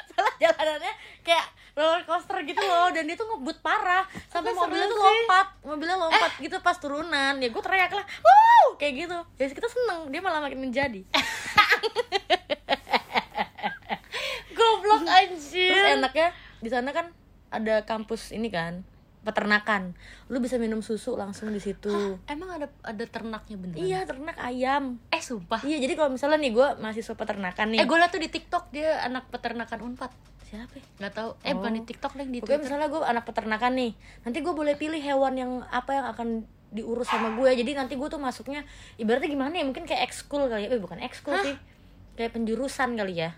Salah 0.16 0.34
jalanannya 0.40 0.94
kayak 1.24 1.46
roller 1.76 2.04
coaster 2.08 2.38
gitu 2.44 2.62
loh. 2.64 2.88
Dan 2.92 3.08
dia 3.08 3.16
tuh 3.16 3.28
ngebut 3.28 3.58
parah. 3.64 4.04
Sampai 4.32 4.52
mobilnya 4.52 4.88
tuh 4.88 5.00
sih? 5.00 5.04
lompat. 5.04 5.48
Mobilnya 5.64 5.98
lompat 6.00 6.32
gitu 6.40 6.58
pas 6.60 6.78
turunan. 6.80 7.34
Ya 7.40 7.48
gue 7.48 7.64
teriak 7.64 7.92
lah. 7.92 8.06
Wow 8.24 8.76
kayak 8.80 8.94
gitu. 9.08 9.18
Ya 9.40 9.46
kita 9.52 9.70
seneng. 9.72 10.12
Dia 10.12 10.20
malah 10.20 10.44
makin 10.44 10.60
menjadi. 10.60 11.04
Goblok 14.56 15.04
terus 15.04 15.12
anjir. 15.12 16.00
enaknya 16.00 16.28
di 16.64 16.70
sana 16.72 16.90
kan 16.96 17.12
ada 17.52 17.84
kampus 17.86 18.32
ini 18.34 18.50
kan 18.50 18.82
peternakan. 19.26 19.98
Lu 20.30 20.38
bisa 20.38 20.56
minum 20.56 20.80
susu 20.80 21.18
langsung 21.18 21.50
di 21.50 21.58
situ. 21.58 22.22
Emang 22.30 22.54
ada 22.54 22.70
ada 22.86 23.06
ternaknya 23.10 23.58
beneran? 23.58 23.82
Iya 23.82 24.00
ternak 24.06 24.38
ayam. 24.38 25.02
Eh 25.10 25.20
sumpah. 25.20 25.66
Iya 25.66 25.82
jadi 25.82 25.98
kalau 25.98 26.14
misalnya 26.14 26.38
nih 26.38 26.54
gue 26.54 26.68
mahasiswa 26.78 27.16
peternakan 27.18 27.74
nih. 27.74 27.80
Eh 27.82 27.88
gue 27.90 27.98
liat 27.98 28.12
tuh 28.14 28.22
di 28.22 28.30
tiktok 28.30 28.70
dia 28.70 29.02
anak 29.02 29.26
peternakan 29.34 29.82
unpad. 29.82 30.14
Siapa 30.46 30.78
ya? 30.78 30.86
nggak 31.02 31.14
tahu. 31.18 31.30
Eh 31.42 31.58
bukan 31.58 31.72
Oh. 31.74 31.76
di 31.76 31.82
tiktok 31.84 32.12
deh 32.14 32.28
di 32.30 32.38
Pokoknya 32.38 32.62
misalnya 32.62 32.88
gue 32.88 33.02
anak 33.02 33.26
peternakan 33.26 33.72
nih 33.74 33.92
Nanti 34.22 34.38
gue 34.46 34.54
boleh 34.54 34.78
pilih 34.78 35.02
hewan 35.02 35.34
yang 35.34 35.52
apa 35.74 35.92
yang 35.98 36.06
akan 36.06 36.28
diurus 36.70 37.10
sama 37.10 37.34
gue 37.34 37.50
Jadi 37.50 37.74
nanti 37.74 37.98
gue 37.98 38.06
tuh 38.06 38.22
masuknya 38.22 38.62
Ibaratnya 38.96 39.26
gimana 39.26 39.58
ya? 39.58 39.66
Mungkin 39.66 39.90
kayak 39.90 40.06
ekskul 40.06 40.46
kali 40.46 40.70
ya. 40.70 40.70
Eh 40.70 40.78
bukan 40.78 41.02
ekskul 41.02 41.34
sih. 41.42 41.58
Kayak 42.14 42.38
penjurusan 42.38 42.94
kali 42.94 43.26
ya 43.26 43.34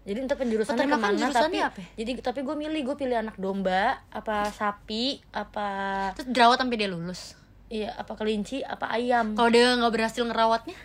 Jadi 0.00 0.18
untuk 0.24 0.36
penjurusannya 0.40 0.80
Peternakan 0.80 0.96
ke 0.96 1.04
mana 1.04 1.18
jurusannya 1.20 1.60
tapi, 1.60 1.68
apa 1.68 1.78
ya? 1.78 1.88
Jadi 2.00 2.10
tapi 2.24 2.40
gue 2.40 2.56
milih 2.56 2.80
Gue 2.88 2.96
pilih 2.96 3.16
anak 3.20 3.36
domba 3.36 4.00
Apa 4.08 4.48
sapi 4.48 5.20
Apa 5.28 5.68
terus 6.16 6.32
dirawat 6.32 6.56
sampai 6.64 6.76
dia 6.80 6.88
lulus? 6.88 7.36
Iya 7.68 7.92
apa 8.00 8.16
kelinci 8.16 8.64
Apa 8.64 8.96
ayam. 8.96 9.36
Kalau 9.36 9.50
dia 9.52 9.76
nggak 9.76 9.92
berhasil 9.92 10.24
ngerawatnya? 10.24 10.76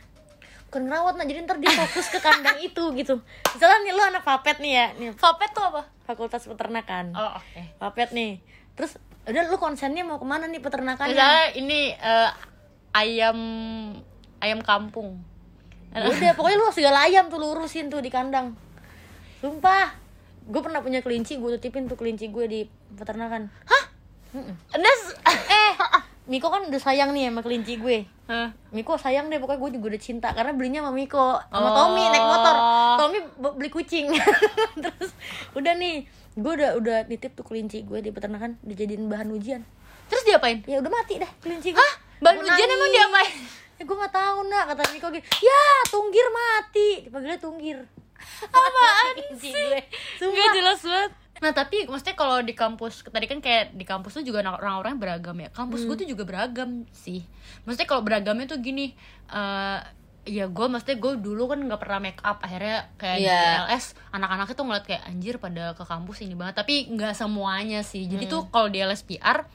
Bukan 0.68 0.82
ngerawat 0.92 1.16
nah 1.16 1.26
Jadi 1.26 1.40
ntar 1.48 1.58
dia 1.64 1.72
fokus 1.72 2.12
ke 2.12 2.20
kandang 2.20 2.60
itu 2.60 2.84
gitu. 3.00 3.16
Misalnya 3.56 3.78
nih 3.88 3.94
lu 3.96 4.04
anak 4.04 4.24
papet 4.28 4.60
nih 4.60 4.74
ya. 4.76 4.88
Nih, 5.00 5.10
Vapet 5.16 5.50
tuh 5.56 5.64
apa? 5.64 5.82
Fakultas 6.04 6.44
peternakan. 6.44 7.16
Oh 7.16 7.40
oke. 7.40 7.62
Papet 7.80 8.12
nih. 8.12 8.44
Terus 8.76 9.00
udah 9.26 9.48
lu 9.48 9.58
konsennya 9.58 10.04
mau 10.04 10.20
ke 10.20 10.28
mana 10.28 10.46
nih 10.52 10.60
peternakannya? 10.60 11.16
Misalnya 11.16 11.46
ini 11.56 11.80
eh, 11.96 12.30
ayam 12.92 13.40
ayam 14.44 14.60
kampung. 14.60 15.24
Udah 15.96 16.36
pokoknya 16.36 16.60
lu 16.60 16.68
segala 16.76 17.08
ayam 17.08 17.32
tuh 17.32 17.40
lu 17.40 17.56
urusin 17.56 17.88
tuh 17.88 18.04
di 18.04 18.12
kandang 18.12 18.65
sumpah. 19.42 19.96
Gue 20.46 20.62
pernah 20.62 20.80
punya 20.80 21.02
kelinci 21.02 21.42
gue 21.42 21.58
titipin 21.58 21.90
tuh 21.90 21.98
kelinci 21.98 22.30
gue 22.30 22.46
di 22.46 22.60
peternakan. 22.94 23.50
Hah? 23.66 23.84
Mm-mm. 24.36 24.56
Nes 24.78 25.02
eh. 25.26 25.74
Miko 26.32 26.50
kan 26.50 26.66
udah 26.66 26.82
sayang 26.82 27.14
nih 27.14 27.30
sama 27.30 27.46
kelinci 27.46 27.78
gue. 27.78 28.06
Hah? 28.26 28.50
Miko 28.74 28.98
sayang 28.98 29.30
deh 29.30 29.38
pokoknya 29.38 29.62
gue 29.62 29.72
juga 29.78 29.86
udah 29.94 30.02
cinta 30.02 30.28
karena 30.34 30.58
belinya 30.58 30.82
sama 30.86 30.94
Miko. 30.98 31.38
Sama 31.38 31.70
Oh. 31.70 31.74
Tommy 31.78 32.04
naik 32.10 32.26
motor. 32.26 32.56
Tommy 32.98 33.20
beli 33.58 33.70
kucing. 33.70 34.10
Terus 34.84 35.12
udah 35.54 35.74
nih 35.78 36.10
gue 36.36 36.52
udah 36.62 36.70
udah 36.82 36.98
nitip 37.06 37.38
tuh 37.38 37.46
kelinci 37.46 37.86
gue 37.86 38.02
di 38.02 38.10
peternakan 38.10 38.58
dijadiin 38.66 39.06
bahan 39.06 39.30
ujian. 39.34 39.62
Terus 40.10 40.26
diapain? 40.26 40.66
Ya 40.66 40.82
udah 40.82 40.90
mati 40.90 41.22
dah 41.22 41.30
kelinci 41.42 41.74
gue 41.74 41.82
hah? 41.82 41.94
Bahan 42.22 42.42
Gua 42.42 42.50
ujian 42.54 42.70
emang 42.70 42.90
diapain? 42.90 43.34
Ya 43.76 43.84
gue 43.86 43.98
nggak 43.98 44.14
tahu 44.14 44.38
nak 44.50 44.64
kata 44.74 44.82
Miko 44.98 45.08
gitu. 45.14 45.26
Ya 45.46 45.64
tunggir 45.94 46.28
mati. 46.34 46.90
Dipanggilnya 47.06 47.38
tunggir 47.38 47.78
apaan 48.50 49.16
sih? 49.40 49.54
gue. 49.54 49.82
Sumpah. 50.20 50.54
jelas 50.54 50.80
banget. 50.82 51.12
Nah 51.44 51.52
tapi 51.52 51.78
maksudnya 51.86 52.16
kalau 52.16 52.40
di 52.40 52.56
kampus 52.56 53.04
tadi 53.12 53.28
kan 53.28 53.44
kayak 53.44 53.76
di 53.76 53.84
kampus 53.84 54.18
tuh 54.20 54.24
juga 54.24 54.40
orang-orang 54.42 54.96
beragam 54.96 55.36
ya. 55.36 55.50
Kampus 55.52 55.84
gue 55.84 55.96
tuh 56.06 56.08
juga 56.08 56.24
beragam 56.24 56.88
sih. 56.96 57.28
Maksudnya 57.68 57.88
kalau 57.88 58.02
beragamnya 58.06 58.48
tuh 58.48 58.60
gini 58.64 58.96
eh 59.32 59.80
ya 60.26 60.50
gue 60.50 60.66
maksudnya 60.66 60.98
gue 60.98 61.22
dulu 61.22 61.54
kan 61.54 61.60
nggak 61.62 61.82
pernah 61.82 62.00
make 62.02 62.22
up. 62.24 62.40
Akhirnya 62.42 62.90
kayak 62.98 63.18
di 63.22 63.28
Iya. 63.28 63.68
LS 63.70 63.94
anak-anak 64.16 64.48
itu 64.56 64.62
ngeliat 64.64 64.86
kayak 64.88 65.04
anjir 65.06 65.36
pada 65.38 65.76
ke 65.76 65.84
kampus 65.84 66.24
ini 66.24 66.34
banget. 66.34 66.56
Tapi 66.64 66.90
nggak 66.96 67.14
semuanya 67.14 67.84
sih. 67.84 68.08
Jadi 68.08 68.26
tuh 68.32 68.48
kalau 68.50 68.72
di 68.72 68.80
LS 68.80 69.04
PR 69.04 69.46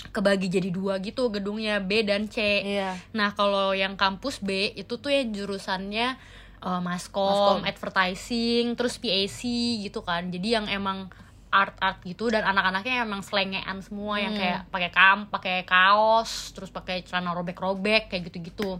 kebagi 0.00 0.48
jadi 0.48 0.72
dua 0.72 0.96
gitu 1.04 1.28
gedungnya 1.28 1.76
B 1.84 2.00
dan 2.08 2.24
C. 2.32 2.64
Iya. 2.64 2.96
Nah, 3.12 3.36
kalau 3.36 3.76
yang 3.76 4.00
kampus 4.00 4.40
B 4.40 4.72
itu 4.72 4.96
tuh 4.96 5.12
ya 5.12 5.22
jurusannya 5.28 6.16
eh, 6.60 6.80
maskom, 6.80 7.56
Maskom. 7.56 7.64
advertising, 7.64 8.74
terus 8.74 8.96
PAC 8.96 9.40
gitu 9.80 10.00
kan. 10.00 10.28
Jadi 10.28 10.48
yang 10.50 10.66
emang 10.66 11.08
art-art 11.50 11.98
gitu 12.02 12.28
dan 12.28 12.44
anak-anaknya 12.44 13.02
emang 13.02 13.20
selengean 13.20 13.80
semua 13.80 14.16
yang 14.16 14.32
Hmm. 14.32 14.40
kayak 14.40 14.60
pakai 14.68 14.90
kam, 14.90 15.18
pakai 15.26 15.56
kaos, 15.64 16.52
terus 16.52 16.68
pakai 16.68 17.02
celana 17.02 17.32
robek-robek 17.32 18.06
kayak 18.06 18.22
gitu-gitu. 18.24 18.78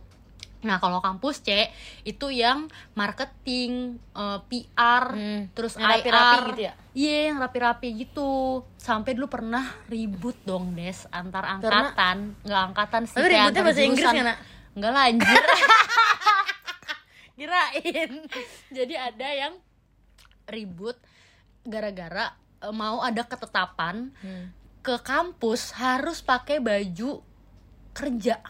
Nah, 0.60 0.76
kalau 0.76 1.00
kampus 1.00 1.40
C 1.40 1.72
itu 2.04 2.28
yang 2.28 2.68
marketing, 2.94 3.96
eh, 4.12 4.38
PR, 4.44 5.04
Hmm. 5.08 5.42
terus 5.50 5.74
Yang 5.74 5.82
IR, 5.82 5.90
rapi-rapi 5.96 6.38
gitu 6.46 6.62
ya? 6.62 6.72
Iya, 6.92 7.18
yang 7.26 7.38
rapi-rapi 7.38 7.88
gitu. 7.96 8.30
Sampai 8.76 9.14
dulu 9.14 9.26
pernah 9.26 9.66
ribut 9.86 10.36
dong, 10.44 10.74
Des, 10.74 11.08
antar 11.10 11.48
angkatan. 11.50 12.36
Nggak 12.40 12.62
angkatan 12.66 13.02
sih, 13.04 13.16
Tapi 13.16 13.28
ributnya 13.30 13.62
bahasa 13.64 13.80
Inggris 13.80 13.98
jurusan. 14.00 14.14
nggak, 14.14 14.28
Nak? 14.28 14.38
Nggak 14.70 14.90
lah, 14.92 15.02
anjir. 15.02 15.42
kirain 17.40 18.28
Jadi 18.76 18.94
ada 18.94 19.28
yang 19.32 19.56
ribut 20.44 21.00
gara-gara 21.64 22.36
eh, 22.60 22.68
mau 22.70 23.00
ada 23.00 23.24
ketetapan 23.24 24.12
ke 24.80 24.96
kampus 25.00 25.72
harus 25.72 26.20
pakai 26.20 26.60
baju 26.60 27.20
kerja. 27.92 28.40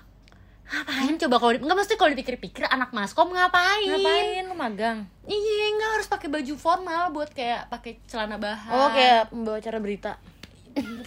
Ngapain 0.71 1.19
coba 1.19 1.37
kalau 1.39 1.53
nggak 1.59 1.79
mesti 1.83 1.95
kalau 1.99 2.15
dipikir-pikir 2.15 2.63
anak 2.63 2.95
maskom 2.95 3.35
ngapain? 3.35 3.91
ngapain 3.91 4.47
lu 4.47 4.55
magang 4.55 4.99
Iya, 5.27 5.65
nggak 5.75 5.91
harus 5.99 6.07
pakai 6.07 6.31
baju 6.31 6.55
formal 6.55 7.11
buat 7.11 7.31
kayak 7.31 7.67
pakai 7.67 7.99
celana 8.07 8.39
bahan. 8.39 8.71
oh 8.71 8.89
kayak 8.95 9.23
pembawa 9.35 9.59
acara 9.59 9.79
berita 9.83 10.13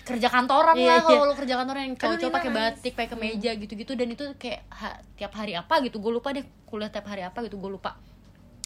kerja 0.03 0.27
kantoran 0.27 0.75
Iya, 0.75 0.85
lah 0.85 0.97
iya. 0.97 1.05
kalau 1.05 1.23
lu 1.25 1.33
kerja 1.33 1.55
kantoran 1.55 1.81
yang 1.83 1.95
cowok-cowok 1.95 2.33
pakai 2.33 2.51
batik 2.51 2.93
pakai 2.93 3.09
kemeja 3.09 3.51
gitu-gitu 3.53 3.93
dan 3.93 4.07
itu 4.07 4.23
kayak 4.35 4.61
ha- 4.69 4.99
tiap 5.13 5.31
hari 5.31 5.53
apa 5.53 5.79
gitu 5.81 5.97
gue 5.97 6.11
lupa 6.11 6.29
deh 6.29 6.43
kuliah 6.65 6.87
tiap 6.87 7.05
hari 7.05 7.21
apa 7.21 7.39
gitu 7.41 7.55
gue 7.55 7.71
lupa. 7.71 7.95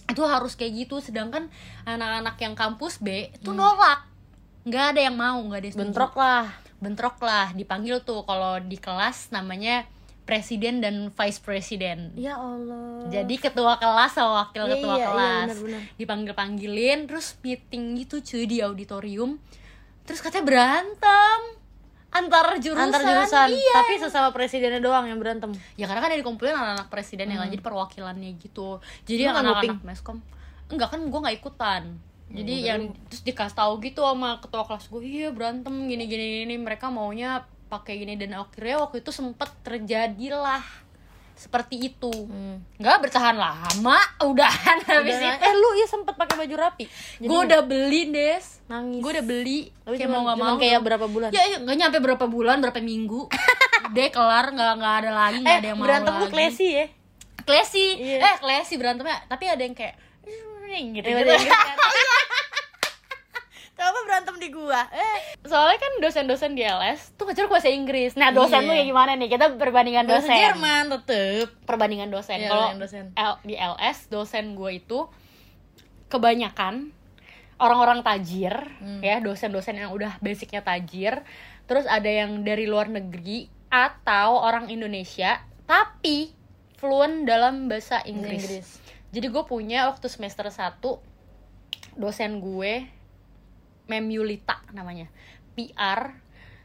Itu 0.05 0.23
harus 0.23 0.53
kayak 0.53 0.73
gitu 0.81 0.97
sedangkan 0.97 1.51
anak-anak 1.83 2.36
yang 2.38 2.53
kampus 2.53 2.97
B 2.97 3.29
itu 3.29 3.51
nolak. 3.51 4.07
Nggak 4.63 4.86
ada 4.91 5.01
yang 5.01 5.15
mau 5.15 5.38
nggak 5.38 5.60
ada 5.60 5.67
yang 5.67 5.77
bentrok 5.79 6.13
lah. 6.13 6.45
Bentrok 6.77 7.17
lah 7.19 7.51
dipanggil 7.51 8.01
tuh 8.01 8.21
kalau 8.21 8.57
di 8.57 8.75
kelas 8.75 9.29
namanya 9.29 9.86
presiden 10.23 10.77
dan 10.77 11.07
vice 11.07 11.39
presiden 11.39 12.12
ya 12.13 12.36
Allah. 12.36 13.07
Jadi 13.07 13.36
ketua 13.38 13.77
kelas 13.77 14.12
sama 14.12 14.43
wakil 14.43 14.63
Iya, 14.63 14.73
ketua 14.73 14.89
iya, 14.89 14.97
iya, 14.97 15.07
kelas. 15.07 15.47
benar-benar. 15.47 15.81
dipanggil 15.95 16.33
panggilin 16.33 16.99
terus 17.05 17.27
meeting 17.39 17.95
gitu 17.95 18.19
cuy 18.19 18.43
di 18.43 18.57
auditorium 18.60 19.39
terus 20.08 20.24
katanya 20.24 20.46
berantem 20.48 21.39
antar 22.17 22.58
jurusan. 22.58 22.88
Antar 22.89 23.02
jurusan 23.04 23.50
iya. 23.54 23.74
tapi 23.78 23.93
sesama 24.00 24.30
presidennya 24.32 24.82
doang 24.82 25.06
yang 25.06 25.20
berantem. 25.20 25.54
Ya 25.76 25.86
karena 25.86 26.02
kan 26.02 26.10
ada 26.10 26.20
dikumpulin 26.20 26.56
anak-anak 26.56 26.88
presiden 26.89 27.30
yang 27.30 27.43
lain 27.43 27.54
jadi 27.54 27.63
perwakilannya 27.63 28.32
gitu. 28.39 28.80
Jadi 29.06 29.30
anak-anak 29.30 29.84
meskom. 29.84 30.24
Enggak 30.72 30.96
kan 30.96 31.02
gue 31.04 31.20
nggak 31.20 31.38
ikutan. 31.38 31.84
Jadi 32.28 32.67
yang 32.67 32.91
terus 33.08 33.24
dikasih 33.24 33.56
tahu 33.56 33.80
gitu 33.80 34.04
sama 34.04 34.43
ketua 34.43 34.67
kelas 34.67 34.91
gue 34.91 35.00
iya 35.00 35.30
berantem 35.32 35.72
gini 35.88 36.12
gini 36.12 36.43
gini 36.43 36.56
mereka 36.60 36.91
maunya 36.91 37.46
pakai 37.72 38.04
gini. 38.04 38.20
Dan 38.20 38.36
akhirnya 38.36 38.84
waktu 38.84 39.00
itu 39.04 39.12
sempet 39.13 39.52
terjadilah 39.63 40.63
seperti 41.38 41.93
itu. 41.93 42.10
Nggak 42.76 42.97
bertahan 43.00 43.38
lama 43.38 43.97
udahan 44.19 44.78
habis 44.84 45.15
Udah, 45.15 45.32
itu. 45.32 45.45
Eh 45.45 45.54
lu 45.54 45.69
ya 45.78 45.86
sempet 45.86 46.13
pakai 46.13 46.36
baju 46.36 46.56
rapi. 46.58 46.86
Gue 47.17 47.39
udah 47.45 47.62
beli 47.62 48.10
des. 48.10 48.45
Nangis. 48.65 49.00
Gue 49.00 49.12
udah 49.13 49.23
beli. 49.23 49.69
Tapi 49.80 49.95
kayak 49.95 50.02
cuman- 50.04 50.12
mau 50.12 50.26
nggak 50.26 50.38
cuman 50.38 50.50
mau. 50.50 50.60
kayak 50.60 50.80
berapa 50.82 51.06
bulan? 51.06 51.30
Ya 51.30 51.43
ya, 51.45 51.58
nggak 51.62 51.78
nyampe 51.78 51.97
berapa 52.02 52.26
bulan 52.26 52.58
berapa 52.60 52.80
minggu. 52.80 53.21
Udah 53.88 54.08
kelar 54.12 54.45
nggak 54.52 54.71
nggak 54.76 54.95
ada 55.00 55.12
lagi 55.15 55.39
nggak 55.39 55.47
eh 55.47 55.60
ada 55.62 55.67
yang 55.69 55.78
mau 55.78 55.86
berantem 55.88 56.12
lu 56.12 56.26
lagi. 56.26 56.34
classy 56.34 56.67
ya? 56.67 56.86
Classy. 57.47 57.88
Iya. 57.95 58.17
eh 58.19 58.36
classy 58.38 58.73
berantemnya. 58.76 59.23
Tapi 59.23 59.45
ada 59.47 59.62
yang 59.62 59.71
kayak 59.71 59.95
gitu 60.67 61.08
gitu 61.08 61.32
iya, 63.78 63.80
iya. 63.80 63.88
Coba 63.88 64.00
berantem 64.04 64.36
di 64.38 64.50
gua. 64.50 64.82
Eh, 64.90 65.18
soalnya 65.44 65.78
kan 65.78 65.94
dosen-dosen 66.00 66.52
di 66.52 66.62
LS 66.62 67.13
tuh 67.13 67.24
ngajar 67.24 67.46
bahasa 67.46 67.70
Inggris 67.70 68.13
nah 68.13 68.30
dosen 68.30 68.60
Iya. 68.60 68.68
lu 68.68 68.74
yang 68.74 68.88
gimana 68.88 69.12
nih 69.13 69.30
kita 69.30 69.54
perbandingan 69.54 70.04
bahasa 70.04 70.26
dosen 70.26 70.38
Jerman 70.40 70.84
tetep. 70.92 71.48
perbandingan 71.63 72.10
dosen 72.10 72.38
Iya, 72.38 72.50
kalau. 72.50 72.68
L- 73.13 73.42
di 73.44 73.56
LS 73.56 73.98
dosen 74.08 74.54
gue 74.54 74.72
itu 74.76 75.06
kebanyakan 76.08 76.92
orang-orang 77.58 78.02
tajir 78.02 78.54
Hmm. 78.78 79.02
ya 79.02 79.18
dosen-dosen 79.20 79.76
yang 79.76 79.92
udah 79.92 80.18
basicnya 80.20 80.62
tajir 80.62 81.22
terus 81.66 81.86
ada 81.86 82.08
yang 82.08 82.42
dari 82.42 82.66
luar 82.66 82.88
negeri 82.88 83.46
atau 83.68 84.40
orang 84.40 84.68
Indonesia 84.68 85.38
tapi 85.66 86.32
fluent 86.76 87.26
dalam 87.26 87.68
bahasa 87.68 88.00
Inggris, 88.02 88.42
Inggris. 88.42 88.68
jadi 89.10 89.28
gue 89.28 89.44
punya 89.44 89.86
waktu 89.86 90.08
semester 90.08 90.48
1 90.48 91.02
dosen 91.94 92.40
gue 92.40 92.86
Mem 93.88 94.08
Yulita 94.12 94.62
namanya 94.76 95.08
PR 95.58 96.13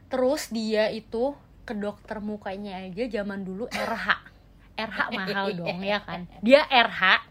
terus 0.07 0.51
dia 0.53 0.91
itu 0.93 1.33
ke 1.63 1.73
dokter 1.73 2.19
mukanya 2.19 2.83
aja 2.83 3.07
zaman 3.07 3.47
dulu 3.47 3.65
RH 3.71 4.33
RH 4.77 4.99
mahal 5.13 5.47
dong 5.53 5.79
ya 5.81 6.01
kan? 6.01 6.25
Dia 6.41 6.65
RH 6.67 7.29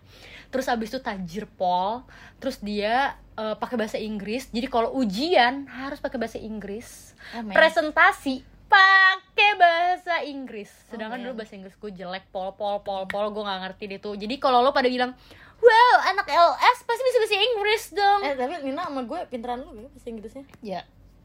terus 0.53 0.69
abis 0.69 0.93
itu 0.93 1.01
tajir 1.01 1.49
pol 1.49 2.05
terus 2.37 2.61
dia 2.61 3.17
eh, 3.35 3.57
pakai 3.57 3.77
bahasa 3.81 3.99
Inggris. 3.99 4.49
Jadi 4.53 4.67
kalau 4.69 4.93
ujian 4.95 5.67
harus 5.69 5.99
pakai 5.99 6.21
bahasa 6.21 6.39
Inggris. 6.39 7.17
Oh, 7.33 7.43
man. 7.43 7.55
presentasi 7.57 8.45
pakai 8.69 9.51
bahasa 9.57 10.25
Inggris. 10.25 10.71
Sedangkan 10.89 11.21
man. 11.21 11.25
dulu 11.29 11.45
bahasa 11.45 11.57
Inggris 11.57 11.77
gue 11.77 11.93
jelek 11.93 12.29
pol 12.31 12.55
pol 12.55 12.85
pol 12.85 13.09
pol. 13.09 13.33
Gue 13.33 13.43
nggak 13.43 13.61
ngerti 13.69 13.85
deh 13.97 14.01
tuh. 14.01 14.15
Jadi 14.15 14.39
kalau 14.39 14.61
lo 14.63 14.71
pada 14.71 14.89
bilang 14.89 15.17
wow 15.63 15.97
anak 16.11 16.27
LS 16.27 16.79
pasti 16.83 17.03
bisa 17.07 17.19
bahasa 17.23 17.37
Inggris 17.39 17.85
dong. 17.95 18.21
Eh, 18.27 18.35
tapi 18.35 18.53
Nina 18.67 18.83
sama 18.91 19.03
gue 19.07 19.21
pinteran 19.31 19.63
lu 19.63 19.73
ya 19.79 19.89
bahasa 19.89 20.09
Inggrisnya. 20.11 20.45
ya 20.61 20.81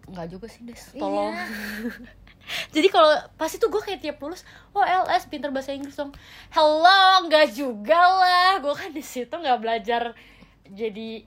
nggak 0.08 0.28
juga 0.32 0.48
sih 0.48 0.64
des. 0.64 0.80
Iya. 0.96 1.02
tolong. 1.02 1.34
Jadi 2.76 2.88
kalau 2.88 3.12
pas 3.36 3.52
itu 3.52 3.66
gue 3.68 3.82
kayak 3.84 4.00
tiap 4.00 4.24
lulus 4.24 4.48
oh 4.72 4.86
LS 4.86 5.28
pinter 5.28 5.52
bahasa 5.52 5.76
Inggris 5.76 5.98
dong. 6.00 6.16
Hello 6.54 7.28
nggak 7.28 7.52
juga 7.52 8.00
lah. 8.00 8.52
Gue 8.64 8.72
kan 8.78 8.94
di 8.94 9.04
situ 9.04 9.34
nggak 9.34 9.60
belajar 9.60 10.16
jadi 10.68 11.24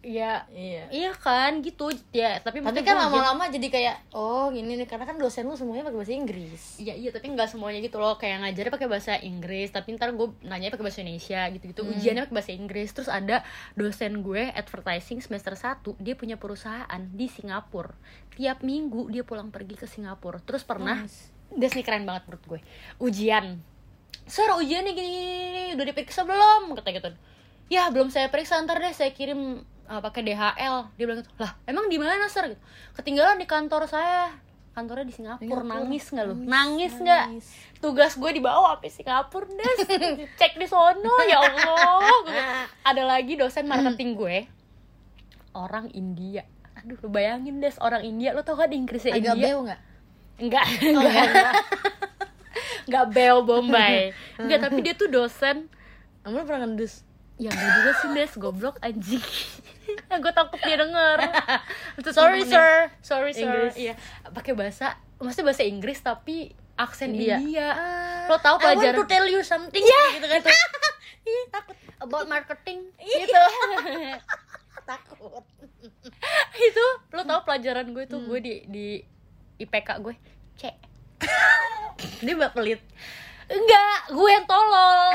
ya 0.00 0.48
iya. 0.48 0.88
Iya 0.88 1.12
kan 1.12 1.60
gitu. 1.60 1.92
Ya 2.12 2.40
tapi 2.40 2.64
tapi 2.64 2.80
kan 2.80 2.96
lama-lama 2.96 3.52
jadi 3.52 3.68
kayak 3.68 3.96
oh 4.16 4.48
gini 4.48 4.80
nih. 4.80 4.88
Karena 4.88 5.04
kan 5.04 5.20
dosen 5.20 5.44
lu 5.44 5.54
semuanya 5.54 5.84
pakai 5.84 5.98
bahasa 6.00 6.16
Inggris. 6.16 6.80
Iya 6.80 6.96
iya 6.96 7.10
tapi 7.12 7.28
nggak 7.32 7.52
semuanya 7.52 7.84
gitu 7.84 8.00
loh. 8.00 8.16
Kayak 8.16 8.48
ngajarnya 8.48 8.72
pakai 8.72 8.88
bahasa 8.88 9.12
Inggris 9.20 9.68
tapi 9.68 9.92
ntar 9.94 10.16
gue 10.16 10.32
nanya 10.44 10.72
pakai 10.72 10.84
bahasa 10.88 11.04
Indonesia 11.04 11.40
gitu 11.52 11.64
gitu 11.68 11.80
Hmm. 11.84 11.92
ujiannya 11.96 12.22
pakai 12.28 12.36
bahasa 12.40 12.52
Inggris. 12.56 12.88
Terus 12.96 13.10
ada 13.12 13.36
dosen 13.76 14.24
gue 14.24 14.42
advertising 14.56 15.20
semester 15.20 15.52
1 15.52 15.96
dia 16.00 16.16
punya 16.16 16.40
perusahaan 16.40 17.02
di 17.12 17.28
Singapura. 17.28 17.92
Tiap 18.34 18.64
minggu 18.64 19.12
dia 19.12 19.20
pulang 19.20 19.52
pergi 19.52 19.76
ke 19.76 19.84
Singapura. 19.84 20.40
Terus 20.40 20.64
pernah 20.64 21.04
Nice. 21.04 21.28
Des 21.50 21.74
nih 21.74 21.82
keren 21.82 22.06
banget 22.06 22.24
menurut 22.30 22.44
gue. 22.46 22.60
Ujian. 23.02 23.58
Sir 24.30 24.46
ujiannya 24.54 24.94
gini, 24.94 25.08
gini, 25.10 25.28
gini 25.50 25.70
udah 25.74 25.86
diperiksa 25.90 26.22
belum? 26.22 26.72
Kata 26.78 26.88
gitu. 26.94 27.10
Ya 27.66 27.90
belum 27.90 28.10
saya 28.10 28.30
periksa. 28.30 28.62
Ntar 28.62 28.78
deh 28.78 28.94
saya 28.94 29.10
kirim 29.10 29.62
uh, 29.90 29.98
pakai 29.98 30.22
DHL 30.22 30.94
dia 30.94 31.04
bilang 31.04 31.20
gitu 31.20 31.30
lah 31.42 31.58
emang 31.66 31.90
di 31.90 31.98
mana 31.98 32.30
sir 32.30 32.46
gitu. 32.54 32.62
Ketinggalan 32.94 33.42
di 33.42 33.46
kantor 33.50 33.90
saya. 33.90 34.30
Kantornya 34.70 35.02
di 35.02 35.14
Singapura, 35.18 35.42
Singapura. 35.42 35.66
nangis 35.66 36.04
nggak 36.14 36.24
lu? 36.30 36.34
Nangis, 36.46 36.92
nggak? 36.94 37.26
tugas 37.82 38.14
gue 38.14 38.30
dibawa 38.38 38.78
sampai 38.78 38.90
Singapura 38.94 39.50
des. 39.50 39.78
Cek 40.38 40.62
di 40.62 40.66
sono 40.70 41.14
ya 41.26 41.42
Allah. 41.42 41.98
Ada 42.86 43.02
lagi 43.02 43.34
dosen 43.34 43.66
marketing 43.66 44.14
gue. 44.14 44.46
Orang 45.58 45.90
India. 45.90 46.46
Aduh 46.78 46.94
lu 47.02 47.10
bayangin 47.10 47.58
des 47.58 47.74
orang 47.82 48.06
India. 48.06 48.30
Lo 48.30 48.46
tau 48.46 48.54
kan 48.54 48.70
Inggrisnya 48.70 49.18
agak 49.18 49.34
India? 49.34 49.44
beo 49.50 49.58
nggak? 49.66 49.80
Enggak 50.40 50.66
enggak 50.80 51.26
enggak 52.86 53.04
bel 53.10 53.38
bombay. 53.42 54.14
Enggak 54.38 54.70
tapi 54.70 54.78
dia 54.86 54.94
tuh 54.94 55.10
dosen. 55.10 55.66
Kamu 56.22 56.46
pernah 56.46 56.62
ngendus 56.62 57.02
ya 57.42 57.50
enggak 57.50 57.70
juga 57.74 57.90
sih 57.98 58.08
des. 58.14 58.32
Goblok 58.38 58.78
anjing 58.86 59.24
gue 60.22 60.32
takut 60.32 60.58
dia 60.58 60.76
denger 60.76 61.16
Terus 61.98 62.14
Sorry, 62.18 62.42
sir. 62.42 62.90
sorry 63.00 63.32
sir. 63.32 63.44
Inggris. 63.44 63.74
iya. 63.76 63.94
Pakai 64.26 64.52
bahasa 64.52 64.94
maksudnya 65.16 65.46
bahasa 65.48 65.62
Inggris 65.62 65.98
tapi 65.98 66.50
aksen 66.74 67.12
India. 67.12 67.36
India, 67.36 67.68
lo 68.24 68.40
tau 68.40 68.56
I 68.56 68.56
want 68.56 68.62
pelajaran 68.62 68.96
to 68.96 69.04
tell 69.04 69.26
you 69.26 69.40
something 69.40 69.78
Iya, 69.78 70.02
gitu 70.16 70.26
kan. 70.26 70.40
Ih, 71.28 71.44
takut. 71.50 71.76
About 71.98 72.24
marketing. 72.24 72.88
Iya. 72.96 73.20
gitu. 73.20 73.42
Takut. 74.82 75.44
Itu 76.56 76.84
lo 77.10 77.22
tau 77.22 77.44
pelajaran 77.44 77.92
gue 77.92 78.04
Hmm. 78.04 78.12
tuh 78.16 78.20
gue 78.24 78.38
di 78.40 78.54
di 78.64 78.86
IPK 79.58 80.00
gue. 80.00 80.14
C. 80.56 80.72
Dia 82.18 82.48
pelit 82.50 82.80
enggak 83.46 83.98
gue 84.08 84.30
yang 84.30 84.46
tolol 84.46 85.10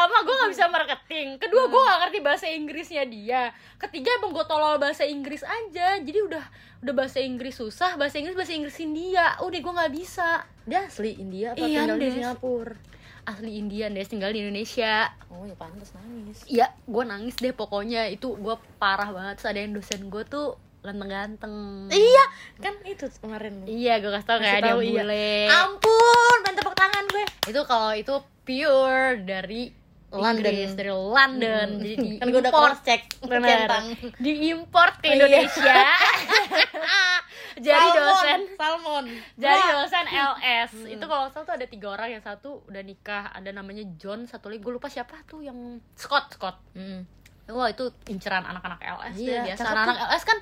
pertama 0.00 0.24
gue 0.24 0.32
nggak 0.32 0.52
bisa 0.56 0.64
marketing. 0.72 1.26
Kedua 1.36 1.68
gue 1.68 1.80
nggak 1.84 2.00
ngerti 2.00 2.18
bahasa 2.24 2.46
Inggrisnya 2.48 3.04
dia. 3.04 3.52
Ketiga 3.76 4.16
emang 4.16 4.32
gue 4.32 4.44
tolol 4.48 4.80
bahasa 4.80 5.04
Inggris 5.04 5.44
aja. 5.44 6.00
Jadi 6.00 6.18
udah 6.24 6.44
udah 6.80 6.94
bahasa 6.96 7.20
Inggris 7.20 7.60
susah 7.60 8.00
bahasa 8.00 8.16
Inggris 8.16 8.32
bahasa 8.32 8.56
Inggris 8.56 8.80
India. 8.80 9.36
Udah 9.44 9.60
gue 9.60 9.72
nggak 9.76 9.92
bisa. 9.92 10.48
Dia 10.64 10.88
asli 10.88 11.20
India 11.20 11.52
apa 11.52 11.60
Iya, 11.60 11.84
tinggal 11.84 11.98
di 12.00 12.08
Des. 12.08 12.14
Singapura? 12.16 12.72
Asli 13.28 13.52
Indian 13.60 13.92
deh 13.92 14.08
tinggal 14.08 14.30
di 14.32 14.40
Indonesia. 14.40 15.12
Oh 15.28 15.44
ya 15.44 15.52
pantas 15.52 15.92
nangis. 15.92 16.48
Iya, 16.48 16.72
gue 16.88 17.04
nangis 17.04 17.36
deh 17.36 17.52
pokoknya. 17.52 18.08
Itu 18.08 18.40
gue 18.40 18.56
parah 18.80 19.12
banget. 19.12 19.36
Terus 19.36 19.48
ada 19.52 19.60
yang 19.60 19.76
dosen 19.76 20.08
gue 20.08 20.24
tuh 20.24 20.56
ganteng-ganteng. 20.80 21.92
iya 21.92 22.24
kan 22.56 22.72
itu 22.88 23.04
kemarin. 23.20 23.68
Iya, 23.68 24.00
gue 24.00 24.08
kasih 24.16 24.24
tau 24.24 24.40
kayak 24.40 24.64
ada 24.64 24.80
yang 24.80 25.12
iya. 25.12 25.52
ampun 25.68 26.40
tepuk 26.56 26.72
tangan 26.72 27.04
gue. 27.12 27.24
Itu 27.52 27.60
kalau 27.68 27.92
itu 27.92 28.16
pure 28.48 29.20
dari 29.28 29.79
London. 30.12 30.42
Inggris, 30.44 30.70
dari 30.74 30.90
London. 30.90 31.68
Hmm. 31.70 31.80
Jadi 31.80 31.94
kan 32.16 32.26
gue 32.26 32.40
udah 32.40 32.52
cross 32.52 32.80
check 32.80 33.02
Bener. 33.20 33.46
centang 33.64 33.86
Diimport 34.16 34.94
ke 34.96 35.04
Oh, 35.04 35.08
iya. 35.08 35.14
Indonesia. 35.16 35.76
Jadi 37.56 37.76
Salmon, 37.84 38.00
dosen 38.00 38.40
salmon 38.54 39.04
jadi 39.36 39.52
Wah. 39.52 39.68
dosen 39.76 40.06
LS 40.06 40.70
itu 40.88 41.04
kalau 41.04 41.28
salah 41.28 41.44
tuh 41.44 41.54
ada 41.54 41.66
tiga 41.66 41.86
orang 41.90 42.08
yang 42.10 42.22
satu 42.22 42.64
udah 42.64 42.80
nikah 42.80 43.28
ada 43.28 43.50
namanya 43.50 43.84
John 43.94 44.24
satu 44.24 44.48
lagi 44.48 44.58
gue 44.58 44.72
lupa 44.72 44.88
siapa 44.88 45.20
tuh 45.24 45.42
yang 45.42 45.58
Scott 45.92 46.32
Scott 46.32 46.56
Mm. 46.72 47.04
Wah 47.48 47.66
itu 47.66 47.90
inceran 48.06 48.42
anak-anak 48.42 48.78
LS 48.80 49.14
Iya, 49.14 49.34
ya 49.34 49.42
biasa 49.44 49.62
anak-anak 49.66 49.98
LS 50.08 50.24
kan 50.24 50.38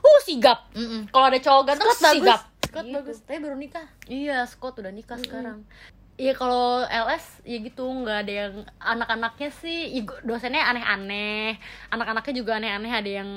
uh 0.00 0.20
sigap. 0.22 0.58
Mm-mm. 0.72 1.00
Kalau 1.08 1.26
ada 1.26 1.38
cowok 1.38 1.62
ganteng 1.66 1.84
Scott 1.84 2.00
bagus 2.00 2.16
sigap. 2.16 2.40
Scott 2.64 2.84
Gitu. 2.84 2.94
bagus 2.96 3.16
tapi 3.20 3.38
baru 3.38 3.56
nikah 3.56 3.86
Iya, 4.06 4.38
Scott 4.44 4.74
udah 4.76 4.90
nikah 4.90 5.18
sekarang. 5.18 5.66
Iya 6.14 6.30
kalau 6.32 6.86
LS 6.86 7.42
ya 7.42 7.58
gitu 7.58 7.82
nggak 7.82 8.18
ada 8.22 8.32
yang 8.46 8.54
anak-anaknya 8.78 9.50
sih 9.50 9.98
ya 9.98 10.02
dosennya 10.22 10.62
aneh-aneh, 10.62 11.58
anak-anaknya 11.90 12.34
juga 12.38 12.52
aneh-aneh 12.62 12.92
ada 12.94 13.10
yang 13.10 13.30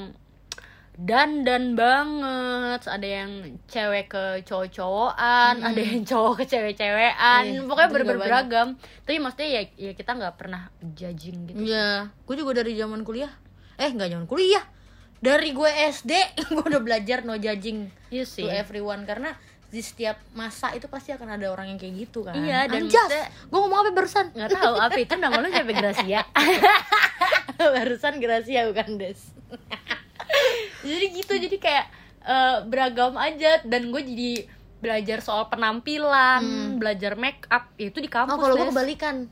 dandan 0.97 1.77
banget, 1.77 2.81
ada 2.89 3.05
yang 3.05 3.29
cewek 3.69 4.09
ke 4.09 4.23
cowok-cowokan, 4.45 5.61
ada 5.61 5.77
yang 5.77 6.01
cowok 6.01 6.41
ke 6.41 6.45
cewek-cewekan, 6.49 7.43
Iya, 7.45 7.61
pokoknya 7.69 7.89
ber- 7.93 8.17
beragam. 8.17 8.67
Tapi 9.05 9.17
maksudnya 9.21 9.49
ya, 9.57 9.61
ya 9.77 9.91
kita 9.93 10.17
nggak 10.17 10.35
pernah 10.41 10.73
judging 10.81 11.53
gitu. 11.53 11.69
Iya, 11.69 12.09
gue 12.09 12.35
juga 12.35 12.61
dari 12.61 12.73
zaman 12.73 13.05
kuliah. 13.05 13.29
Eh, 13.77 13.93
nggak 13.93 14.09
zaman 14.09 14.25
kuliah. 14.25 14.65
Dari 15.17 15.53
gue 15.53 15.69
SD, 15.69 16.13
gue 16.53 16.65
udah 16.65 16.81
belajar 16.81 17.21
no 17.21 17.37
judging 17.37 17.93
Iya 18.09 18.25
sih. 18.25 18.45
to 18.45 18.49
everyone 18.49 19.05
karena 19.05 19.37
di 19.67 19.79
setiap 19.79 20.15
masa 20.31 20.71
itu 20.71 20.87
pasti 20.87 21.11
akan 21.11 21.27
ada 21.29 21.47
orang 21.47 21.67
yang 21.67 21.75
kayak 21.75 21.95
gitu 22.01 22.23
kan. 22.23 22.33
Iya, 22.33 22.65
dan 22.65 22.83
Anjas, 22.83 22.95
maksudnya- 23.03 23.29
gue 23.43 23.57
ngomong 23.57 23.79
apa 23.79 23.91
barusan? 23.91 24.25
nggak 24.31 24.49
tahu 24.53 24.75
apa 24.77 24.97
itu 24.97 25.13
nama 25.13 25.35
lu 25.37 25.47
siapa 25.47 25.71
Gracia 25.73 26.21
barusan 27.75 28.13
Gracia 28.17 28.61
bukan 28.65 28.89
Des. 28.95 29.19
jadi 30.83 31.05
gitu 31.11 31.33
jadi 31.37 31.57
kayak 31.57 31.85
eh, 32.21 32.57
beragam 32.63 33.15
aja 33.15 33.59
dan 33.61 33.89
gue 33.89 34.01
jadi 34.01 34.31
belajar 34.77 35.19
soal 35.19 35.47
penampilan 35.47 36.43
belajar 36.77 37.15
make 37.15 37.43
up 37.47 37.73
ya 37.75 37.89
itu 37.89 37.97
di 37.97 38.07
kampus 38.07 38.29
Oh, 38.29 38.39
kalau 38.39 38.55
gue 38.57 38.67
kebalikan. 38.69 39.25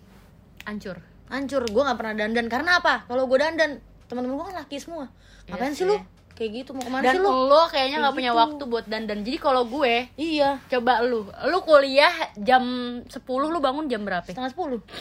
hancur 0.63 0.97
Hancur, 1.25 1.63
gue 1.63 1.81
nggak 1.81 1.95
pernah 1.95 2.13
dandan 2.15 2.45
karena 2.45 2.77
apa? 2.77 3.01
Kalau 3.03 3.25
gue 3.25 3.33
dandan, 3.35 3.81
teman-teman 4.05 4.35
gue 4.35 4.45
kan 4.45 4.57
laki 4.59 4.77
semua. 4.77 5.09
Iya 5.43 5.51
Ngapain 5.51 5.71
sih 5.71 5.77
sih. 5.79 5.89
lu? 5.89 5.97
Kayak 6.35 6.51
gitu 6.51 6.75
mau 6.75 6.83
ke 6.83 6.91
mana 6.91 7.03
dan 7.07 7.15
sih 7.15 7.23
lu? 7.23 7.31
lo 7.31 7.63
kayaknya 7.71 8.03
nggak 8.03 8.11
Kayak 8.11 8.19
punya 8.19 8.31
gitu. 8.35 8.41
waktu 8.43 8.63
buat 8.67 8.85
dandan 8.91 9.19
jadi 9.23 9.37
kalau 9.39 9.63
gue 9.63 10.11
Iya, 10.19 10.59
coba 10.67 10.99
lu 10.99 11.31
lu 11.31 11.57
kuliah 11.63 12.11
jam 12.35 12.63
10 13.07 13.23
lu 13.23 13.59
bangun 13.63 13.87
jam 13.87 14.03
berapa 14.03 14.27
setengah 14.27 14.51
sepuluh. 14.51 14.83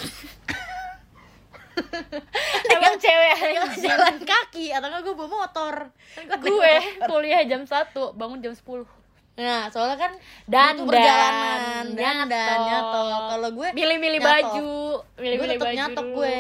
emang 2.71 2.95
cewek 3.03 3.35
jalan 3.83 4.15
kaki 4.23 4.71
atau 4.71 4.87
enggak 4.87 5.03
gue 5.03 5.15
bawa 5.19 5.43
motor. 5.43 5.91
Kan 6.15 6.39
gue 6.39 6.75
kuliah 7.03 7.43
jam 7.43 7.67
1 7.67 7.91
bangun 8.15 8.39
jam 8.39 8.55
10 8.55 8.87
Nah, 9.35 9.67
soalnya 9.67 9.99
kan 9.99 10.15
butuh 10.47 10.87
perjalanan, 10.87 11.91
dan 11.99 12.31
dan 12.31 12.59
nyatok. 12.71 13.19
Kalau 13.35 13.49
gue 13.51 13.69
milih-milih 13.75 14.23
baju 14.23 15.03
milih-milih 15.19 15.59
baju 15.59 15.75
nyatok 15.75 16.07
gue. 16.15 16.39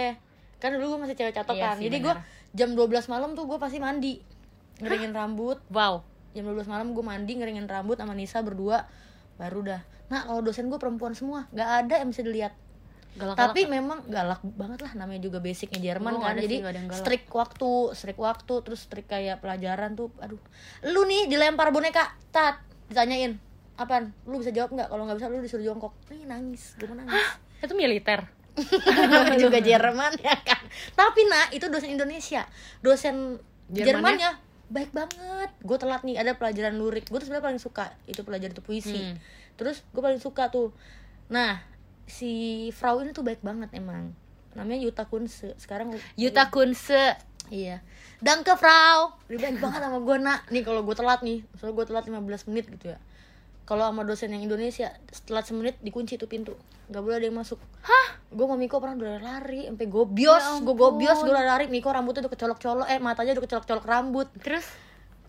Kan 0.62 0.78
dulu 0.78 0.94
gue 0.94 1.00
masih 1.02 1.18
cewek 1.18 1.34
catok 1.34 1.58
Iya 1.58 1.74
sih, 1.74 1.90
Jadi 1.90 1.96
gue 2.06 2.14
jam 2.54 2.70
12 2.78 3.10
malam 3.10 3.34
tuh 3.34 3.50
gue 3.50 3.58
pasti 3.58 3.82
mandi. 3.82 4.33
Ngeringin 4.82 5.12
rambut. 5.14 5.58
wow 5.70 6.02
Jam 6.34 6.50
12 6.50 6.66
malam 6.66 6.90
gue 6.98 7.04
mandi 7.06 7.38
ngeringin 7.38 7.70
rambut 7.70 7.94
sama 7.94 8.10
Nisa 8.10 8.42
berdua 8.42 8.90
baru 9.38 9.62
dah. 9.62 9.80
Nah, 10.10 10.26
kalau 10.26 10.40
dosen 10.42 10.66
gue 10.66 10.78
perempuan 10.78 11.14
semua, 11.14 11.46
nggak 11.54 11.70
ada 11.86 11.94
yang 12.02 12.10
bisa 12.10 12.22
dilihat. 12.26 12.54
galak 13.14 13.38
Tapi 13.38 13.70
memang 13.70 14.02
galak 14.10 14.42
banget 14.42 14.82
lah 14.82 14.92
namanya 14.98 15.22
juga 15.22 15.38
basicnya 15.38 15.78
Jerman 15.78 16.18
nggak 16.18 16.26
kan. 16.26 16.34
sih, 16.34 16.42
Jadi 16.42 16.56
galak. 16.66 16.98
strict 16.98 17.26
waktu, 17.30 17.72
strict 17.94 18.20
waktu, 18.20 18.54
terus 18.66 18.80
strict 18.82 19.06
kayak 19.06 19.38
pelajaran 19.38 19.94
tuh. 19.94 20.10
Aduh. 20.18 20.42
Lu 20.90 21.06
nih 21.06 21.30
dilempar 21.30 21.70
boneka, 21.70 22.10
tat, 22.34 22.58
ditanyain. 22.90 23.38
Apaan? 23.78 24.10
Lu 24.26 24.42
bisa 24.42 24.50
jawab 24.50 24.74
nggak? 24.74 24.90
Kalau 24.90 25.02
nggak 25.06 25.18
bisa 25.22 25.30
lu 25.30 25.38
disuruh 25.38 25.62
jongkok. 25.62 25.94
Nih 26.10 26.26
nangis, 26.26 26.74
gue 26.74 26.86
mau 26.90 26.98
nangis. 26.98 27.14
itu 27.64 27.72
militer 27.72 28.20
juga 29.46 29.58
Jerman 29.62 30.12
ya 30.20 30.36
kan. 30.42 30.62
Tapi 30.94 31.20
nah, 31.26 31.50
itu 31.54 31.66
dosen 31.70 31.94
Indonesia. 31.94 32.46
Dosen 32.82 33.38
Jermannya? 33.70 33.86
Jermannya 34.20 34.30
baik 34.72 34.90
banget. 34.92 35.50
Gue 35.60 35.76
telat 35.76 36.02
nih 36.04 36.16
ada 36.20 36.36
pelajaran 36.36 36.76
lurik. 36.76 37.08
Gue 37.08 37.20
tuh 37.20 37.28
sebenarnya 37.28 37.46
paling 37.52 37.62
suka 37.62 37.92
itu 38.08 38.20
pelajaran 38.24 38.52
itu 38.52 38.64
puisi. 38.64 39.00
Hmm. 39.00 39.16
Terus 39.60 39.84
gue 39.92 40.02
paling 40.02 40.20
suka 40.20 40.48
tuh. 40.48 40.72
Nah, 41.28 41.60
si 42.04 42.68
Frau 42.76 43.00
ini 43.00 43.12
tuh 43.12 43.24
baik 43.24 43.40
banget 43.40 43.72
emang. 43.76 44.12
Namanya 44.54 44.78
Yuta 44.80 45.04
Kunse. 45.08 45.56
Sekarang 45.58 45.92
Yuta 46.14 46.48
Kunse 46.48 47.18
Iya. 47.52 47.84
Danke 48.24 48.56
Frau. 48.56 49.12
Dia 49.28 49.36
baik 49.36 49.60
banget 49.60 49.84
sama 49.84 50.00
gue 50.00 50.16
nak. 50.20 50.48
Nih 50.48 50.64
kalau 50.64 50.80
gue 50.80 50.96
telat 50.96 51.20
nih, 51.20 51.44
soalnya 51.60 51.76
gue 51.76 51.86
telat 51.92 52.04
15 52.08 52.48
menit 52.48 52.64
gitu 52.72 52.96
ya. 52.96 52.98
Kalau 53.64 53.84
sama 53.86 54.02
dosen 54.02 54.28
yang 54.28 54.42
Indonesia, 54.42 54.92
telat 55.24 55.44
semenit 55.44 55.80
dikunci 55.80 56.14
tuh 56.14 56.26
pintu. 56.26 56.52
Gak 56.86 57.00
boleh 57.00 57.16
ada 57.16 57.26
yang 57.26 57.34
masuk. 57.34 57.56
Hah? 57.80 58.06
Gue 58.28 58.44
sama 58.44 58.56
Miko 58.56 58.76
pernah 58.76 58.92
udah 58.94 59.16
lari, 59.18 59.64
sampai 59.64 59.86
gobios, 59.86 60.36
Ya 60.38 60.60
gue 60.60 60.74
gobios, 60.74 61.16
gue 61.18 61.32
lari. 61.32 61.64
Miko 61.66 61.88
rambutnya 61.88 62.20
udah 62.20 62.30
kecolok-colok, 62.30 62.86
eh 62.86 62.98
matanya 62.98 63.32
udah 63.32 63.42
kecolok-colok 63.42 63.84
rambut. 63.84 64.28
terus 64.38 64.68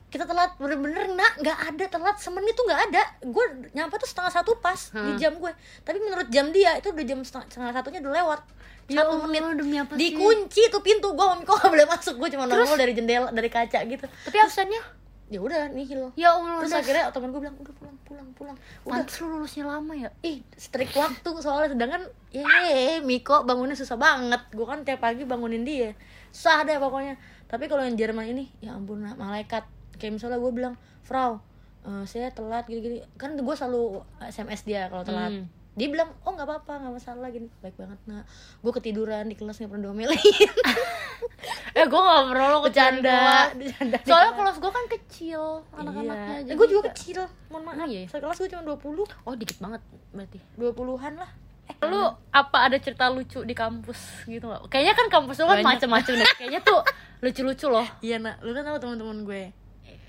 kita 0.05 0.23
telat 0.23 0.55
bener-bener 0.55 1.11
nak 1.11 1.33
nggak 1.37 1.59
ada 1.65 1.85
telat 1.89 2.15
semenit 2.15 2.55
tuh 2.55 2.63
nggak 2.63 2.81
ada 2.87 3.03
gue 3.21 3.45
nyampe 3.73 3.95
tuh 3.97 4.07
setengah 4.07 4.31
satu 4.31 4.55
pas 4.55 4.77
di 4.87 4.95
Hmm. 4.95 5.17
jam 5.17 5.33
gue 5.35 5.51
tapi 5.81 5.99
menurut 5.99 6.29
jam 6.29 6.55
dia 6.55 6.71
itu 6.73 6.87
udah 6.87 7.03
jam 7.03 7.19
setengah, 7.19 7.47
setengah 7.49 7.71
satunya 7.73 7.99
udah 7.99 8.13
lewat 8.15 8.39
Ya 8.87 9.01
satu 9.01 9.11
Allah, 9.13 9.27
menit 9.27 9.43
demi 9.59 9.75
apa 9.75 9.91
sih? 9.91 9.99
dikunci 10.07 10.61
tuh 10.69 10.79
pintu 10.79 11.11
gue 11.11 11.19
sama 11.19 11.35
Miko 11.35 11.51
nggak 11.53 11.67
boleh 11.67 11.87
masuk 11.89 12.15
gue 12.15 12.29
cuma 12.31 12.47
nongol 12.47 12.77
dari 12.77 12.93
jendela 12.93 13.27
dari 13.29 13.49
kaca 13.49 13.79
gitu 13.83 14.05
tapi 14.07 14.37
absennya 14.37 14.79
ya 15.25 15.39
udah 15.41 15.73
nihil. 15.73 16.13
Ya 16.13 16.37
Allah 16.37 16.61
terus 16.61 16.77
akhirnya 16.77 17.09
temen 17.09 17.33
gue 17.33 17.41
bilang 17.41 17.57
udah 17.57 17.73
pulang 17.73 17.97
pulang 18.05 18.29
pulang. 18.37 18.57
Udah. 18.85 19.01
Pantes 19.01 19.17
lu 19.21 19.27
lulusnya 19.33 19.65
lama 19.65 19.93
ya? 19.97 20.09
Ih 20.21 20.45
strik 20.53 20.93
waktu 20.93 21.29
soalnya. 21.41 21.73
Sedangkan 21.73 22.01
ya 22.29 22.45
Miko 23.01 23.41
bangunnya 23.41 23.73
susah 23.73 23.97
banget. 23.97 24.41
Gue 24.53 24.65
kan 24.69 24.85
tiap 24.85 25.01
pagi 25.01 25.25
bangunin 25.25 25.65
dia. 25.65 25.97
Susah 26.29 26.61
deh 26.61 26.77
pokoknya. 26.77 27.17
Tapi 27.49 27.65
kalau 27.65 27.81
yang 27.81 27.97
Jerman 27.97 28.29
ini 28.29 28.45
ya 28.61 28.77
ampun 28.77 29.01
malaikat. 29.01 29.65
Kayak 29.97 30.21
misalnya 30.21 30.37
gue 30.37 30.51
bilang 30.53 30.75
Frau 31.01 31.41
eh, 31.89 32.05
saya 32.05 32.29
telat 32.29 32.69
gini-gini. 32.69 33.01
Kan 33.17 33.33
gue 33.33 33.55
selalu 33.57 34.05
SMS 34.21 34.61
dia 34.61 34.93
kalau 34.93 35.01
telat. 35.01 35.33
Hmm. 35.33 35.49
Dia 35.75 35.87
bilang 35.91 36.09
oh 36.23 36.31
nggak 36.31 36.47
apa-apa 36.47 36.73
nggak 36.81 36.93
masalah 36.95 37.27
gini. 37.31 37.51
Baik 37.59 37.75
banget 37.75 37.99
nak. 38.07 38.23
Gue 38.63 38.71
ketiduran 38.71 39.27
di 39.27 39.35
kelas 39.35 39.59
nggak 39.59 39.71
pernah 39.71 39.83
diomelin. 39.91 40.19
Eh 41.75 41.83
gue 41.91 42.01
gak 42.01 42.23
pernah 42.31 42.47
lo 42.55 42.63
bercanda 42.63 43.51
soalnya 44.07 44.31
kelas. 44.31 44.57
gue 44.63 44.71
kan 44.71 44.85
kecil 44.87 45.59
anak-anaknya 45.75 46.47
iya. 46.47 46.53
gue 46.55 46.67
juga 46.71 46.87
kecil 46.87 47.27
mohon 47.51 47.67
maaf. 47.67 47.83
Ah, 47.83 47.87
iya. 47.91 48.07
sekelas 48.07 48.39
gue 48.39 48.47
cuma 48.47 48.63
20 48.63 49.03
oh 49.03 49.33
dikit 49.35 49.57
banget 49.59 49.81
berarti. 50.15 50.39
20-an 50.55 51.13
lah. 51.19 51.31
Eh, 51.65 51.75
lu 51.89 52.01
apa 52.29 52.57
ada 52.69 52.77
cerita 52.79 53.11
lucu 53.11 53.43
di 53.43 53.51
kampus 53.51 54.23
gitu 54.23 54.47
nggak? 54.47 54.71
Kayaknya 54.71 54.93
kan 54.95 55.07
kampus 55.11 55.35
lu 55.43 55.45
kan 55.51 55.59
macem-macem 55.67 56.13
deh. 56.15 56.27
Kayaknya 56.39 56.61
tuh 56.63 56.79
lucu-lucu 57.19 57.67
loh. 57.67 57.87
Iya 58.05 58.23
nak. 58.23 58.39
Lu 58.39 58.55
kan 58.55 58.63
tahu 58.63 58.77
teman-teman 58.79 59.17
gue. 59.27 59.43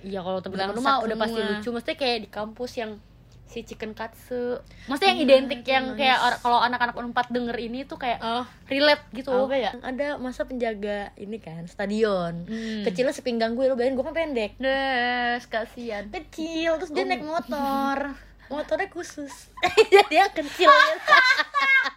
Iya 0.07 0.21
kalau 0.23 0.39
temen-temen 0.39 0.77
lu 0.77 0.83
mah 0.87 1.03
udah 1.03 1.17
pasti 1.19 1.41
lucu. 1.43 1.69
Mesti 1.75 1.93
kayak 1.99 2.19
di 2.23 2.29
kampus 2.31 2.73
yang 2.79 3.01
si 3.47 3.63
chicken 3.63 3.95
katsu. 3.95 4.59
Maksudnya 4.87 5.15
yang 5.15 5.21
identik 5.23 5.63
yang 5.63 5.95
kayak 5.95 6.19
or- 6.19 6.41
kalau 6.41 6.59
anak-anak 6.59 6.93
unpad 6.93 7.31
denger 7.31 7.57
ini 7.57 7.83
tuh 7.83 7.97
kayak 7.97 8.19
oh. 8.19 8.43
relate 8.67 9.07
gitu. 9.13 9.31
Oh, 9.31 9.47
kayak 9.47 9.79
ada 9.81 10.19
masa 10.19 10.43
penjaga 10.43 11.15
ini 11.15 11.39
kan 11.39 11.65
stadion. 11.65 12.43
Hmm. 12.45 12.83
kecilnya 12.83 13.11
sepinggang 13.11 13.55
gue 13.55 13.65
lo 13.65 13.75
bayangin 13.75 13.95
gue 13.95 14.05
kan 14.05 14.13
pendek. 14.13 14.53
Des, 14.59 15.43
kasihan. 15.47 16.11
Kecil 16.11 16.75
terus 16.77 16.91
dia 16.91 17.03
Oh. 17.03 17.09
naik 17.09 17.23
motor. 17.23 17.99
Motornya 18.47 18.87
khusus. 18.89 19.51
Jadi 19.95 20.15
yang 20.15 20.31
kecil 20.31 20.71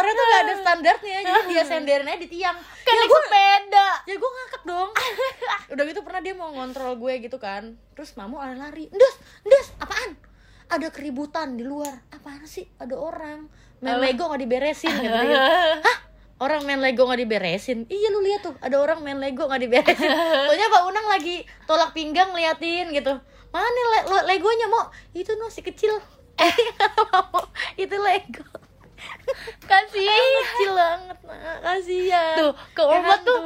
motornya 0.00 0.16
tuh 0.16 0.24
gak 0.24 0.40
ada 0.40 0.54
standarnya 0.56 1.18
jadi 1.20 1.40
dia 1.44 1.62
senderin 1.62 2.08
aja 2.08 2.16
di 2.16 2.28
tiang. 2.32 2.56
Kayak 2.56 2.96
ya 2.96 3.04
gue 3.04 3.20
sepeda. 3.20 3.88
Ya 4.08 4.14
gue 4.16 4.30
ngakak 4.32 4.62
dong. 4.64 4.90
Udah 5.76 5.84
gitu 5.84 6.00
pernah 6.00 6.20
dia 6.24 6.32
mau 6.32 6.48
ngontrol 6.50 6.96
gue 6.96 7.14
gitu 7.20 7.36
kan. 7.36 7.76
Terus 7.92 8.16
mamu 8.16 8.40
lari-lari 8.40 8.88
ndes 8.88 9.14
ndes 9.44 9.76
apaan? 9.76 10.16
Ada 10.72 10.88
keributan 10.88 11.60
di 11.60 11.68
luar. 11.68 12.00
Apaan 12.08 12.48
sih? 12.48 12.64
Ada 12.80 12.96
orang. 12.96 13.44
Main 13.80 14.00
lego 14.00 14.24
nggak 14.24 14.40
diberesin 14.40 14.92
gitu 14.92 15.12
hah? 15.84 15.98
Orang 16.40 16.64
main 16.64 16.80
lego 16.80 17.04
nggak 17.04 17.20
diberesin? 17.20 17.84
Iya 17.84 18.08
lu 18.08 18.24
lihat 18.24 18.40
tuh 18.40 18.56
ada 18.56 18.80
orang 18.80 19.04
main 19.04 19.20
lego 19.20 19.44
nggak 19.44 19.60
diberesin. 19.60 20.08
Soalnya 20.48 20.72
pak 20.72 20.82
unang 20.88 21.06
lagi 21.12 21.44
tolak 21.68 21.92
pinggang 21.92 22.32
liatin 22.32 22.88
gitu. 22.90 23.20
Mana 23.52 23.68
le- 23.68 24.06
le- 24.08 24.26
legonya 24.32 24.72
mau 24.72 24.88
itu 25.12 25.36
no 25.36 25.52
si 25.52 25.60
kecil. 25.60 26.00
Eh. 26.40 26.54
Itu 27.76 28.00
lego 28.00 28.48
Kasihan. 29.62 30.30
Kecil 30.36 30.72
banget 30.72 31.18
nah 31.22 31.56
kasihan. 31.62 32.36
Tuh, 32.36 32.52
ke 32.72 32.82
Ya 32.82 32.90
Unpad 32.96 33.20
tuh 33.22 33.38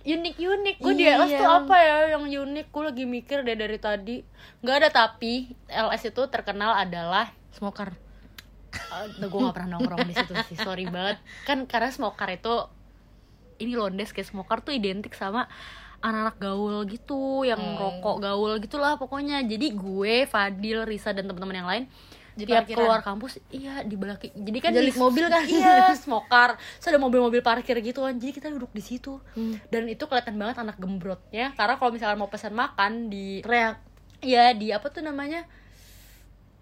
unik-unik. 0.00 0.76
Gue 0.80 0.94
di 0.94 1.04
Iya. 1.04 1.20
LS 1.20 1.32
tuh 1.36 1.48
apa 1.48 1.76
ya 1.76 1.96
yang 2.16 2.24
unik? 2.24 2.66
Gue 2.68 2.82
lagi 2.84 3.04
mikir 3.04 3.44
deh 3.44 3.52
dari 3.52 3.76
tadi. 3.76 4.16
Nggak 4.60 4.76
ada 4.80 4.88
tapi 4.88 5.52
LS 5.66 6.08
itu 6.08 6.22
terkenal 6.26 6.72
adalah 6.74 7.28
smoker. 7.52 7.92
Uh, 8.70 9.06
gue 9.18 9.40
gak 9.42 9.56
pernah 9.58 9.76
nongkrong 9.76 10.06
di 10.06 10.14
situ 10.14 10.32
sih. 10.46 10.56
Sorry 10.56 10.86
banget. 10.86 11.18
Kan 11.42 11.66
karena 11.66 11.90
smoker 11.90 12.30
itu 12.30 12.54
ini 13.58 13.74
londes 13.74 14.14
kayak 14.14 14.30
smoker 14.30 14.62
tuh 14.62 14.72
identik 14.72 15.12
sama 15.12 15.50
anak-anak 16.00 16.36
gaul 16.40 16.80
gitu 16.88 17.44
yang 17.44 17.60
Hmm. 17.60 17.76
rokok 17.76 18.22
gaul 18.22 18.56
gitulah 18.56 18.96
pokoknya. 18.96 19.42
Jadi 19.42 19.74
gue 19.74 20.24
Fadil 20.24 20.86
Risa 20.86 21.12
dan 21.12 21.26
teman-teman 21.26 21.56
yang 21.56 21.68
lain 21.68 21.84
Di 22.36 22.44
tiap 22.46 22.64
parkiran. 22.64 22.78
keluar 22.78 23.00
kampus 23.02 23.42
iya 23.50 23.82
di 23.82 23.96
belakang 23.98 24.30
jadi 24.32 24.58
kan 24.58 24.70
Jalik 24.70 24.94
di- 24.94 25.00
mobil 25.00 25.24
kan? 25.26 25.42
iya 25.50 25.90
smoker 25.94 26.54
so 26.78 26.88
ada 26.88 26.98
mobil-mobil 26.98 27.42
parkir 27.42 27.76
gitu 27.82 28.06
kan 28.06 28.14
jadi 28.16 28.32
kita 28.32 28.48
duduk 28.50 28.70
di 28.70 28.82
situ. 28.82 29.18
Hmm. 29.34 29.58
dan 29.68 29.90
itu 29.90 30.06
kelihatan 30.06 30.38
banget 30.38 30.62
anak 30.62 30.76
gembrotnya 30.78 31.52
karena 31.58 31.74
kalau 31.76 31.90
misalkan 31.90 32.18
mau 32.18 32.30
pesan 32.30 32.54
makan 32.54 33.10
di 33.10 33.42
teriak. 33.42 33.82
Ya 34.20 34.52
di 34.52 34.68
apa 34.68 34.92
tuh 34.92 35.00
namanya? 35.00 35.48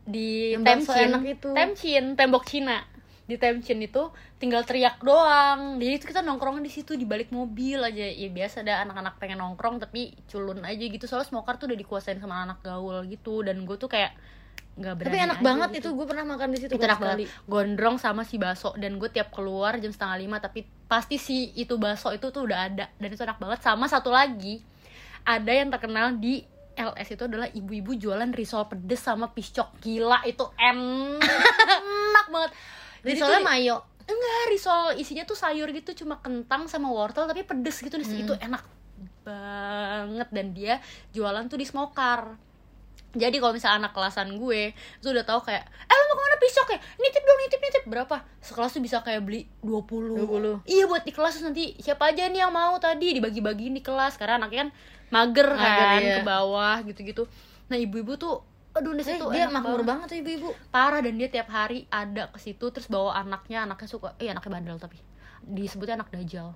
Di 0.09 0.55
enak 0.57 1.23
itu. 1.27 1.51
Temchin 1.53 2.15
tembok 2.17 2.47
Cina. 2.47 2.87
Di 3.29 3.37
Temchin 3.37 3.77
itu 3.85 4.09
tinggal 4.41 4.65
teriak 4.65 5.05
doang. 5.05 5.77
Jadi 5.77 5.93
itu 6.01 6.07
kita 6.09 6.25
nongkrong 6.25 6.65
di 6.65 6.71
situ 6.73 6.97
di 6.97 7.05
balik 7.05 7.29
mobil 7.29 7.77
aja. 7.83 8.07
Ya 8.09 8.29
biasa 8.33 8.65
ada 8.65 8.87
anak-anak 8.89 9.21
pengen 9.21 9.45
nongkrong 9.45 9.83
tapi 9.83 10.17
culun 10.33 10.65
aja 10.65 10.81
gitu. 10.81 11.05
Soalnya 11.05 11.29
smoker 11.29 11.61
tuh 11.61 11.69
udah 11.69 11.77
dikuasain 11.77 12.23
sama 12.23 12.47
anak 12.47 12.65
gaul 12.65 13.05
gitu. 13.05 13.45
Dan 13.45 13.69
gue 13.69 13.77
tuh 13.77 13.91
kayak 13.91 14.17
nggak 14.79 14.95
berani 14.95 15.11
tapi 15.11 15.19
enak 15.27 15.41
banget 15.43 15.69
gitu. 15.75 15.91
itu 15.91 15.99
gue 15.99 16.07
pernah 16.07 16.25
makan 16.25 16.49
di 16.55 16.59
situ 16.63 16.73
itu 16.79 16.85
enak 16.87 16.99
sekali. 17.03 17.25
banget. 17.27 17.51
Gondrong 17.51 17.97
sama 17.99 18.23
si 18.23 18.39
baso 18.39 18.71
dan 18.79 18.95
gue 18.97 19.11
tiap 19.11 19.35
keluar 19.35 19.75
jam 19.83 19.91
setengah 19.91 20.17
lima 20.23 20.39
tapi 20.39 20.63
pasti 20.87 21.19
si 21.19 21.51
itu 21.59 21.75
baso 21.83 22.15
itu 22.15 22.31
tuh 22.31 22.47
udah 22.47 22.59
ada 22.71 22.87
dan 22.87 23.09
itu 23.11 23.23
enak 23.27 23.43
banget. 23.43 23.59
Sama 23.67 23.91
satu 23.91 24.15
lagi 24.15 24.63
ada 25.27 25.51
yang 25.51 25.69
terkenal 25.75 26.15
di 26.15 26.47
LS 26.79 27.19
itu 27.19 27.27
adalah 27.27 27.51
ibu-ibu 27.51 27.99
jualan 27.99 28.31
risol 28.31 28.71
pedes 28.71 29.03
sama 29.03 29.35
piscok 29.35 29.83
gila 29.83 30.23
itu 30.31 30.47
enak 30.71 32.27
banget. 32.31 32.51
Risolnya 33.03 33.43
mayo. 33.43 33.83
Enggak 34.09 34.41
risol 34.55 34.95
isinya 34.95 35.27
tuh 35.27 35.37
sayur 35.37 35.69
gitu 35.75 36.07
cuma 36.07 36.23
kentang 36.23 36.71
sama 36.71 36.89
wortel 36.95 37.27
tapi 37.27 37.43
pedes 37.43 37.83
gitu. 37.83 37.99
Hmm. 37.99 38.07
itu 38.07 38.35
enak 38.39 38.63
banget. 39.27 40.29
Dan 40.31 40.55
dia 40.55 40.79
jualan 41.11 41.51
tuh 41.51 41.59
di 41.59 41.67
smoker 41.67 42.48
jadi 43.19 43.37
kalau 43.37 43.51
misalnya 43.51 43.83
anak 43.83 43.93
kelasan 43.93 44.35
gue 44.35 44.71
itu 44.71 45.07
udah 45.07 45.23
tahu 45.23 45.43
kayak 45.43 45.61
eh 45.67 45.93
lo 45.93 46.05
mau 46.05 46.15
ke 46.15 46.23
mana? 46.23 46.37
Pisok 46.39 46.69
ya? 46.71 46.79
Nitip 46.97 47.23
dong 47.23 47.39
nitip 47.39 47.61
nitip. 47.61 47.83
Berapa? 47.85 48.17
Sekelas 48.39 48.71
tuh 48.71 48.81
bisa 48.81 49.03
kayak 49.03 49.21
beli 49.21 49.45
20 49.61 50.15
20. 50.17 50.65
iya 50.65 50.85
buat 50.85 51.03
di 51.03 51.11
kelas 51.11 51.43
nanti. 51.43 51.75
Siapa 51.77 52.09
aja 52.09 52.25
nih 52.25 52.41
yang 52.41 52.51
mau 52.51 52.79
tadi 52.79 53.13
dibagi-bagiin 53.13 53.75
di 53.75 53.83
kelas. 53.83 54.15
Karena 54.15 54.39
anaknya 54.39 54.65
kan 54.65 54.71
mager, 55.09 55.49
Mager, 55.51 55.67
kan 55.85 56.01
iya. 56.01 56.17
ke 56.17 56.23
bawah 56.23 56.77
gitu-gitu. 56.83 57.27
Nah 57.67 57.77
ibu-ibu 57.77 58.15
tuh 58.15 58.41
aduh 58.71 58.93
di 58.93 59.03
Eh, 59.03 59.07
situ 59.11 59.25
dia 59.29 59.45
enak 59.45 59.59
makmur 59.59 59.83
banget. 59.83 60.07
tuh 60.07 60.17
ibu-ibu. 60.17 60.49
Parah 60.71 61.03
dan 61.03 61.19
dia 61.19 61.27
tiap 61.27 61.49
hari 61.49 61.85
ada 61.89 62.31
ke 62.31 62.39
situ 62.39 62.71
terus 62.71 62.87
bawa 62.87 63.19
anaknya. 63.19 63.67
Anaknya 63.67 63.89
suka 63.89 64.15
eh 64.17 64.31
anaknya 64.31 64.53
bandel 64.53 64.79
tapi. 64.79 65.03
Disebutnya 65.41 65.99
anak 65.99 66.09
dajal 66.09 66.55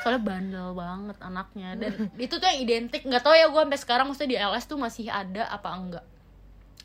soalnya 0.00 0.22
bandel 0.22 0.68
banget 0.72 1.16
anaknya. 1.20 1.68
Dan 1.76 1.92
itu 2.16 2.34
tuh 2.36 2.46
yang 2.46 2.60
identik. 2.60 3.02
Nggak 3.02 3.22
tahu 3.22 3.34
ya 3.34 3.46
gue 3.48 3.62
sampai 3.62 3.80
sekarang 3.80 4.04
maksudnya 4.06 4.30
di 4.30 4.38
LS 4.38 4.64
tuh 4.66 4.78
masih 4.78 5.06
ada 5.08 5.44
apa 5.46 5.68
enggak. 5.72 6.04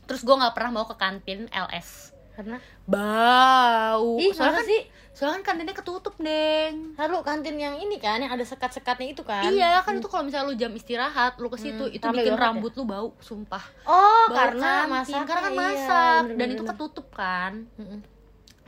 Terus 0.06 0.22
gue 0.22 0.36
nggak 0.36 0.54
pernah 0.54 0.72
mau 0.72 0.86
ke 0.86 0.96
kantin 0.96 1.48
LS 1.48 2.12
karena? 2.32 2.58
Bau. 2.88 4.18
Ih 4.18 4.32
soalnya 4.32 4.60
kan 4.60 4.66
sih? 4.66 4.82
Soalnya 5.12 5.44
kan 5.44 5.54
kantinnya 5.54 5.76
ketutup 5.76 6.16
deng. 6.18 6.96
Lalu 6.96 7.16
kantin 7.22 7.60
yang 7.60 7.76
ini 7.76 8.00
kan 8.00 8.24
yang 8.24 8.32
ada 8.32 8.42
sekat-sekatnya 8.42 9.12
itu 9.12 9.22
kan. 9.22 9.44
Iya 9.46 9.84
kan 9.84 10.00
itu 10.00 10.08
kalau 10.08 10.24
misalnya 10.24 10.48
lu 10.48 10.56
jam 10.56 10.72
istirahat 10.72 11.36
lu 11.38 11.52
ke 11.52 11.60
situ 11.60 11.84
Hmm, 11.84 11.96
itu 11.96 12.06
bikin 12.08 12.34
ya? 12.34 12.40
rambut 12.40 12.72
lu 12.74 12.88
bau 12.88 13.12
sumpah. 13.20 13.62
Oh 13.84 14.32
Bau 14.32 14.36
karena 14.36 14.88
kantin, 14.88 14.92
masak 14.92 15.24
karena 15.28 15.42
kan 15.44 15.52
iya, 15.52 15.60
masak 15.60 16.22
bener, 16.24 16.38
dan 16.40 16.48
bener, 16.48 16.56
itu 16.56 16.64
ketutup 16.66 17.08
kan. 17.12 17.52
Mm-mm. 17.76 18.00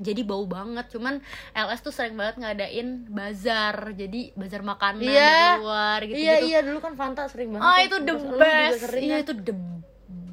Jadi 0.04 0.22
bau 0.22 0.44
banget 0.44 0.86
cuman 0.90 1.24
LS 1.52 1.80
tuh 1.80 1.90
sering 1.90 2.14
banget 2.14 2.36
ngadain 2.38 2.88
bazar 3.08 3.74
jadi 3.94 4.32
bazar 4.34 4.62
makanan 4.62 5.02
Iya. 5.02 5.34
di 5.34 5.62
luar 5.62 6.00
gitu 6.04 6.18
iya 6.18 6.34
gitu 6.36 6.46
iya 6.46 6.60
dulu 6.62 6.80
kan 6.80 6.94
Fanta 6.94 7.24
sering 7.26 7.50
banget 7.50 7.64
tuh. 7.64 7.80
itu 7.82 7.98
the 8.04 8.16
best 8.36 8.80
sering 8.84 9.02
iya 9.02 9.16
kan? 9.16 9.24
itu 9.24 9.34
the 9.42 9.56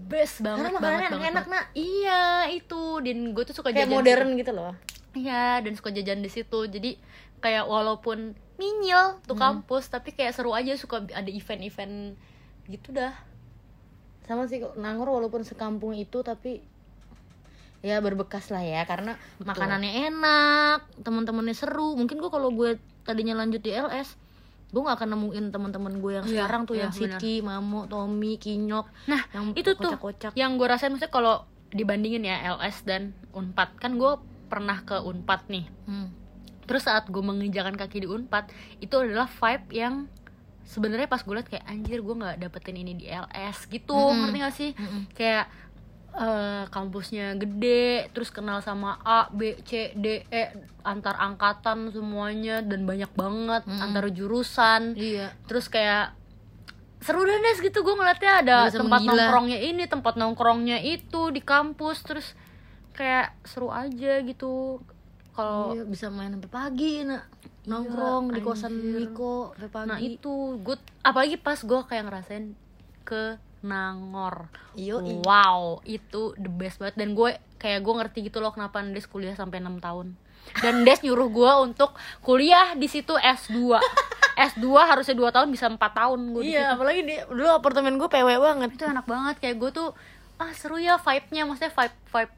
best 0.06 0.36
banget 0.40 0.58
Karena 0.60 0.70
banget 0.72 0.82
makanannya 0.82 0.98
banget, 1.08 1.22
enak-enak, 1.30 1.44
banget. 1.46 1.66
iya 1.78 2.22
itu 2.50 2.82
dan 2.98 3.18
gue 3.30 3.44
tuh 3.44 3.54
suka 3.54 3.68
kayak 3.68 3.78
jajan 3.80 3.94
modern 3.94 4.28
situ. 4.28 4.40
gitu 4.40 4.52
loh 4.52 4.72
iya 5.12 5.44
dan 5.58 5.72
suka 5.72 5.88
jajan 5.88 6.18
di 6.18 6.28
situ 6.28 6.60
jadi 6.66 6.90
kayak 7.38 7.64
walaupun 7.64 8.18
minyil 8.56 9.22
tuh 9.22 9.32
Hmm. 9.32 9.64
kampus 9.64 9.88
tapi 9.88 10.10
kayak 10.10 10.30
seru 10.30 10.50
aja 10.50 10.74
suka 10.74 11.06
ada 11.06 11.26
event-event 11.26 12.18
gitu 12.66 12.90
dah 12.90 13.14
sama 14.22 14.44
sih 14.44 14.60
Nangor 14.76 15.10
walaupun 15.10 15.40
sekampung 15.40 15.90
itu 15.92 16.20
tapi 16.20 16.62
ya 17.80 17.96
berbekas 17.98 18.48
lah 18.48 18.60
ya 18.60 18.84
karena 18.84 19.16
Betul. 19.34 19.48
makanannya 19.48 19.92
enak 20.06 20.78
teman-temannya 21.00 21.52
seru 21.52 21.94
mungkin 21.94 22.18
gua 22.18 22.28
kalau 22.28 22.48
gue 22.50 22.76
tadinya 23.02 23.32
lanjut 23.34 23.58
di 23.58 23.70
LS 23.70 24.20
gue 24.70 24.78
gak 24.78 24.96
akan 24.96 25.10
nemuin 25.10 25.44
teman-teman 25.48 25.94
gue 25.96 26.12
yang 26.14 26.24
Iya, 26.24 26.34
sekarang 26.38 26.62
tuh 26.62 26.74
iya, 26.74 26.80
yang 26.80 26.92
benar. 26.92 27.18
Siti, 27.18 27.34
Mamo, 27.40 27.80
Tommy, 27.84 28.36
Kinyok 28.36 28.86
nah 29.06 29.22
yang 29.30 29.44
itu 29.52 29.72
tuh 29.72 29.90
kocak-kocak 29.90 30.32
yang 30.34 30.54
gue 30.54 30.66
rasain 30.66 30.88
maksudnya 30.88 31.10
kalau 31.10 31.34
dibandingin 31.70 32.22
ya 32.22 32.36
LS 32.54 32.84
dan 32.84 33.10
Unpad 33.30 33.78
kan 33.78 33.94
gue 33.94 34.12
pernah 34.46 34.78
ke 34.80 34.94
Unpad 34.96 35.48
nih 35.48 35.64
Hmm. 35.84 36.12
terus 36.62 36.84
saat 36.84 37.06
gue 37.06 37.18
menginjakan 37.18 37.74
kaki 37.74 38.04
di 38.04 38.08
Unpad 38.08 38.46
itu 38.78 38.94
adalah 38.94 39.26
vibe 39.26 39.66
yang 39.72 39.94
sebenarnya 40.62 41.06
pas 41.06 41.18
gue 41.18 41.32
liat 41.32 41.48
kayak 41.48 41.66
anjir 41.66 41.98
gue 41.98 42.14
nggak 42.14 42.36
dapetin 42.38 42.76
ini 42.76 42.94
di 42.94 43.06
LS 43.06 43.66
gitu 43.66 43.90
Mm-mm. 43.90 44.22
ngerti 44.22 44.38
gak 44.38 44.54
sih 44.54 44.70
Mm-mm. 44.72 45.02
kayak 45.12 45.50
eh, 46.12 46.64
kampusnya 46.68 47.34
gede 47.34 48.10
terus 48.10 48.28
kenal 48.28 48.58
sama 48.60 48.98
A 49.02 49.30
B 49.30 49.54
C 49.62 49.94
D 49.94 50.26
E 50.26 50.44
antar 50.82 51.14
angkatan 51.16 51.90
semuanya 51.90 52.60
dan 52.60 52.82
banyak 52.82 53.10
banget 53.14 53.62
Mm-mm. 53.64 53.80
antar 53.80 54.08
jurusan 54.08 54.96
iya 54.96 55.30
terus 55.46 55.68
kayak 55.68 56.16
seru 57.00 57.24
deh 57.24 57.40
Des, 57.40 57.58
gitu 57.58 57.80
gue 57.80 57.94
ngeliatnya 57.96 58.32
ada 58.44 58.56
Berasa 58.68 58.76
tempat 58.76 59.00
menggila. 59.00 59.16
nongkrongnya 59.16 59.58
ini 59.62 59.84
tempat 59.86 60.14
nongkrongnya 60.16 60.78
itu 60.80 61.32
di 61.32 61.40
kampus 61.40 62.04
terus 62.04 62.26
kayak 62.92 63.32
seru 63.42 63.72
aja 63.72 64.20
gitu 64.20 64.84
kalau 65.32 65.72
Iya, 65.72 65.88
bisa 65.88 66.12
main 66.12 66.34
sampai 66.34 66.50
pagi 66.52 67.06
nak 67.06 67.24
nongkrong 67.64 68.34
di 68.34 68.40
kosan. 68.42 68.72
Miko 68.72 69.56
sampai 69.56 69.70
pagi 69.70 69.88
nah 69.88 69.96
itu 69.96 70.60
gue 70.60 70.76
apalagi 71.00 71.40
pas 71.40 71.56
gue 71.56 71.80
kayak 71.80 72.04
ngerasain 72.04 72.52
ke 73.00 73.40
Nangor. 73.60 74.48
Iya. 74.72 75.00
wow 75.24 75.84
itu 75.84 76.32
the 76.40 76.48
best 76.48 76.80
banget. 76.80 76.96
Dan 76.96 77.12
gue 77.12 77.36
kayak 77.60 77.80
gue 77.84 77.94
ngerti 77.94 78.18
gitu 78.28 78.40
loh 78.40 78.52
kenapa 78.52 78.80
Des 78.84 79.04
kuliah 79.04 79.36
sampai 79.36 79.60
6 79.60 79.80
tahun. 79.80 80.16
Dan 80.64 80.88
Des 80.88 81.00
nyuruh 81.04 81.28
gue 81.28 81.52
untuk 81.60 81.92
kuliah 82.24 82.72
di 82.74 82.88
situ 82.88 83.12
S2 83.16 83.76
S2 84.50 84.64
harusnya 84.72 85.12
2 85.12 85.36
tahun 85.36 85.48
bisa 85.52 85.68
4 85.68 85.76
tahun 85.76 86.20
gue 86.32 86.42
iya 86.48 86.72
apalagi 86.72 87.04
di 87.04 87.14
dulu 87.28 87.48
apartemen 87.52 88.00
gue 88.00 88.08
PW 88.08 88.28
banget. 88.40 88.68
Itu 88.72 88.84
enak 88.88 89.04
banget. 89.04 89.36
Kayak 89.38 89.56
gue 89.60 89.70
tuh 89.76 89.88
ah 90.40 90.50
seru 90.56 90.80
ya 90.80 90.96
vibe-nya. 90.96 91.44
Maksudnya 91.44 91.72
vibe 91.76 91.96
vibe 92.08 92.34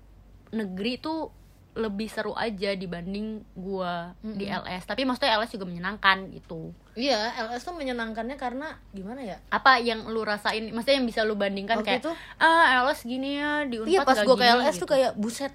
negeri 0.52 0.92
tuh 0.98 1.41
lebih 1.72 2.04
seru 2.04 2.36
aja 2.36 2.76
dibanding 2.76 3.40
gue 3.56 3.94
di 4.20 4.44
LS 4.44 4.84
tapi 4.84 5.08
maksudnya 5.08 5.40
LS 5.40 5.56
juga 5.56 5.64
menyenangkan 5.64 6.28
gitu. 6.28 6.76
Iya 6.92 7.32
LS 7.48 7.64
tuh 7.64 7.72
menyenangkannya 7.72 8.36
karena 8.36 8.76
gimana 8.92 9.24
ya? 9.24 9.40
Apa 9.48 9.80
yang 9.80 10.04
lu 10.12 10.20
rasain? 10.20 10.68
Maksudnya 10.68 11.00
yang 11.00 11.08
bisa 11.08 11.24
lu 11.24 11.32
bandingkan 11.32 11.80
Waktu 11.80 11.88
kayak 11.88 12.02
itu? 12.04 12.12
ah 12.44 12.84
LS 12.84 13.08
gini 13.08 13.40
ya 13.40 13.64
di 13.64 13.80
iya 13.88 14.04
pas 14.04 14.20
gue 14.20 14.36
ke 14.36 14.44
LS 14.44 14.76
gitu. 14.76 14.84
tuh 14.84 14.88
kayak 14.92 15.12
buset 15.16 15.54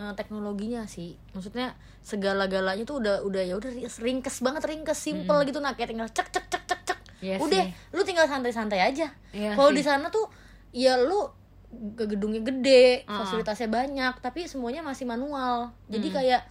eh, 0.00 0.12
teknologinya 0.16 0.88
sih. 0.88 1.20
Maksudnya 1.36 1.76
segala-galanya 2.00 2.88
tuh 2.88 3.04
udah 3.04 3.20
udah 3.20 3.42
ya 3.44 3.60
udah 3.60 3.68
ringkes 4.00 4.40
banget 4.40 4.64
ringkes 4.64 4.96
simple 4.96 5.44
gitu. 5.44 5.60
Nah 5.60 5.76
kayak 5.76 5.92
tinggal 5.92 6.08
cek 6.08 6.32
cek 6.32 6.48
cek 6.48 6.64
cek 6.64 6.80
cek. 6.88 6.98
Iya 7.20 7.36
udah 7.36 7.68
sih. 7.68 7.92
lu 7.92 8.00
tinggal 8.08 8.24
santai-santai 8.24 8.80
aja. 8.80 9.12
Iya 9.36 9.52
kalau 9.52 9.76
di 9.76 9.84
sana 9.84 10.08
tuh 10.08 10.24
ya 10.72 10.96
lu 10.96 11.28
gedungnya 11.70 12.42
gede 12.42 13.06
Uh-uh. 13.06 13.22
fasilitasnya 13.22 13.66
banyak 13.66 14.14
tapi 14.18 14.44
semuanya 14.44 14.82
masih 14.82 15.06
manual. 15.06 15.70
Jadi 15.86 16.08
Hmm. 16.08 16.16
kayak 16.16 16.42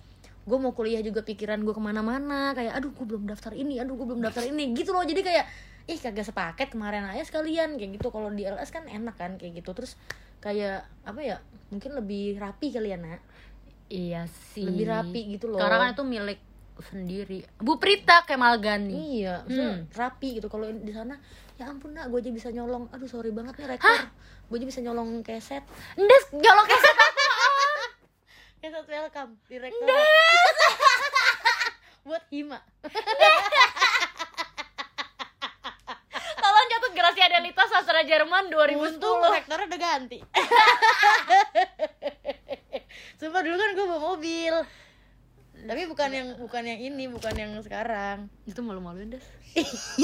gue 0.43 0.57
mau 0.57 0.71
kuliah 0.71 1.03
juga 1.03 1.21
pikiran 1.21 1.59
gue 1.59 1.71
ke 1.71 1.79
mana-mana 1.79 2.55
kayak 2.55 2.73
aduh 2.73 2.89
gue 2.89 3.05
belum 3.05 3.27
daftar 3.27 3.53
ini 3.53 3.77
aduh 3.77 3.93
gue 3.93 4.07
belum 4.07 4.21
daftar 4.21 4.43
ini 4.43 4.71
gitu 4.73 4.89
loh. 4.89 5.03
Jadi 5.03 5.21
kayak 5.21 5.45
ih 5.85 5.99
kagak 5.99 6.23
sepaket 6.23 6.71
kemarin 6.71 7.03
aja 7.05 7.21
sekalian 7.21 7.75
kayak 7.75 7.99
gitu. 7.99 8.09
Kalau 8.09 8.31
di 8.31 8.43
LS 8.43 8.69
kan 8.69 8.87
enak 8.87 9.15
kan 9.15 9.35
kayak 9.35 9.59
gitu. 9.59 9.75
Terus 9.75 9.99
kayak 10.39 10.87
apa 11.03 11.19
ya 11.19 11.37
mungkin 11.67 11.91
lebih 11.93 12.39
rapi 12.39 12.71
kali 12.71 12.89
ya 12.89 12.97
nak? 12.97 13.19
Iya 13.89 14.23
sih. 14.55 14.63
Lebih 14.63 14.85
rapi 14.87 15.21
gitu 15.35 15.51
loh. 15.51 15.59
Karena 15.59 15.83
kan 15.83 15.89
itu 15.93 16.03
milik 16.03 16.39
sendiri. 16.79 17.43
Bu 17.59 17.75
Prita 17.75 18.23
Kemal 18.23 18.55
Gani 18.57 19.19
iya 19.19 19.43
Hmm. 19.43 19.91
rapi 19.91 20.39
gitu. 20.39 20.47
Kalau 20.47 20.63
di 20.65 20.95
sana 20.95 21.19
ya 21.59 21.67
ampun 21.67 21.91
nak 21.91 22.07
gue 22.07 22.17
aja 22.17 22.31
bisa 22.31 22.47
nyolong. 22.49 22.87
Aduh 22.89 23.05
sorry 23.05 23.29
banget 23.29 23.59
nih 23.59 23.75
rekor 23.75 23.99
gue 24.49 24.65
bisa 24.65 24.81
nyolong 24.81 25.21
keset 25.21 25.61
Des 25.93 26.25
nyolong 26.33 26.65
keset 26.65 26.97
keset 28.65 28.85
welcome 28.89 29.37
di 29.45 29.61
rekor 29.61 29.87
buat 32.09 32.25
hima. 32.33 32.57
Tolong 36.41 36.67
catat 36.73 36.93
Gracia 36.97 37.25
Adelita 37.29 37.63
sastra 37.69 38.01
Jerman 38.01 38.49
2010 38.49 38.97
Untung 38.97 39.21
rektornya 39.29 39.69
udah 39.69 39.79
ganti. 39.79 40.17
Sumpah 43.21 43.41
dulu 43.45 43.55
kan 43.61 43.69
gue 43.77 43.85
bawa 43.85 44.01
mobil. 44.15 44.55
Tapi 45.59 45.81
bukan 45.85 46.09
yang 46.09 46.27
bukan 46.41 46.63
yang 46.65 46.79
ini, 46.81 47.05
bukan 47.11 47.35
yang 47.37 47.51
sekarang. 47.61 48.25
Itu 48.49 48.65
malu-maluin 48.65 49.13
Des 49.13 49.25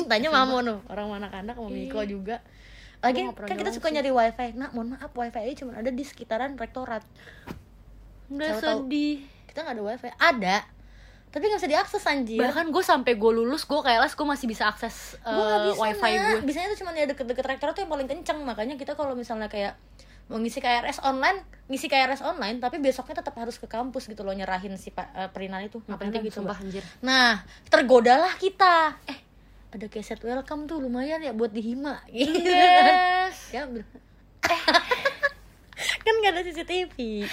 Tanya 0.05 0.29
mamo 0.29 0.61
nuh, 0.61 0.85
orang 0.93 1.09
mana 1.09 1.27
kanak 1.33 1.57
sama 1.57 1.73
Miko 1.73 2.05
juga 2.05 2.45
Lagi 3.03 3.19
Gua 3.21 3.31
nggak 3.31 3.47
kan 3.47 3.55
kita 3.57 3.71
suka 3.71 3.87
nyari 3.89 4.11
wifi. 4.11 4.47
Nah 4.55 4.69
mohon 4.71 4.95
maaf 4.95 5.11
wifi 5.11 5.39
aja 5.39 5.53
cuma 5.65 5.75
ada 5.75 5.89
di 5.89 6.03
sekitaran 6.03 6.55
rektorat. 6.55 7.03
Udah 8.29 8.49
Siapa 8.55 8.61
tahu. 8.61 8.79
sedih. 8.87 9.23
Kita 9.45 9.59
nggak 9.63 9.75
ada 9.75 9.83
wifi, 9.83 10.09
ada. 10.17 10.57
Tapi 11.29 11.43
nggak 11.51 11.59
bisa 11.59 11.69
diakses 11.69 12.03
anjir. 12.07 12.39
Bahkan 12.39 12.71
gue 12.71 12.83
sampai 12.83 13.19
gue 13.19 13.31
lulus 13.35 13.67
gue 13.67 13.75
kayak 13.75 14.07
les 14.07 14.13
gue 14.15 14.27
masih 14.27 14.47
bisa 14.47 14.71
akses 14.71 15.19
gue 15.19 15.35
nggak 15.35 15.59
eh, 15.59 15.65
bisa 15.67 15.79
wifi 15.83 16.11
Nak. 16.15 16.23
gue 16.23 16.39
Bisanya 16.47 16.67
tuh 16.71 16.79
cuma 16.79 16.95
ya 16.95 17.05
deket-deket 17.05 17.43
rektorat 17.43 17.73
tuh 17.75 17.83
yang 17.83 17.91
paling 17.91 18.07
kenceng. 18.07 18.39
Makanya 18.41 18.79
kita 18.79 18.95
kalau 18.95 19.13
misalnya 19.13 19.51
kayak 19.51 19.75
mau 20.25 20.41
ngisi 20.41 20.57
KRS 20.57 21.05
online 21.05 21.45
ngisi 21.69 21.85
KRS 21.85 22.25
online 22.25 22.57
tapi 22.57 22.81
besoknya 22.81 23.21
tetap 23.21 23.37
harus 23.37 23.61
ke 23.61 23.69
kampus 23.69 24.09
gitu 24.09 24.25
loh 24.25 24.33
nyerahin 24.33 24.73
si 24.73 24.89
pa- 24.89 25.11
eh, 25.13 25.29
perinan 25.29 25.61
itu. 25.61 25.83
Nggak 25.83 25.91
Ngapain 25.91 26.07
penting 26.09 26.21
gitu 26.25 26.37
sumpah 26.41 26.57
anjir. 26.57 26.83
Nah 27.03 27.43
tergodalah 27.67 28.33
kita. 28.39 28.95
Eh 29.05 29.24
ada 29.75 29.91
keset 29.91 30.23
welcome 30.23 30.71
tuh 30.71 30.79
lumayan 30.79 31.19
ya 31.19 31.35
buat 31.35 31.51
dihima. 31.51 31.99
Gitu 32.07 32.31
kan 32.47 33.27
yes. 33.27 33.35
Ya 33.55 33.67
ambil 33.67 33.83
kan 36.05 36.13
nggak 36.21 36.31
ada 36.31 36.41
CCTV 36.47 36.95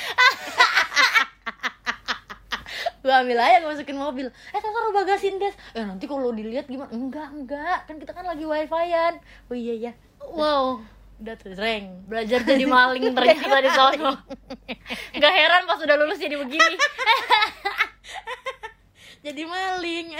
gue 3.02 3.10
ambil 3.10 3.34
aja 3.34 3.58
gue 3.58 3.66
masukin 3.66 3.98
mobil. 3.98 4.30
Eh 4.30 4.60
kan 4.62 4.70
taruh 4.70 4.94
bagasin 4.94 5.34
des. 5.34 5.54
Eh 5.74 5.82
nanti 5.82 6.06
kalau 6.06 6.30
dilihat 6.30 6.70
gimana? 6.70 6.86
Enggak 6.94 7.34
enggak. 7.34 7.82
Kan 7.90 7.98
kita 7.98 8.14
kan 8.14 8.22
lagi 8.22 8.46
wifi-an. 8.46 9.18
Oh 9.50 9.58
iya 9.58 9.90
ya 9.90 9.92
wow. 10.22 10.78
Udah 11.18 11.34
tuh 11.34 11.50
reng. 11.58 12.06
Belajar 12.06 12.46
jadi 12.46 12.62
maling 12.62 13.10
ternyata 13.10 13.58
di 13.58 13.70
sono 13.74 14.22
nggak 15.18 15.34
heran 15.34 15.62
pas 15.66 15.82
udah 15.82 15.96
lulus 15.98 16.18
jadi 16.22 16.38
begini. 16.38 16.78
Jadi 19.22 19.42
maling 19.46 20.18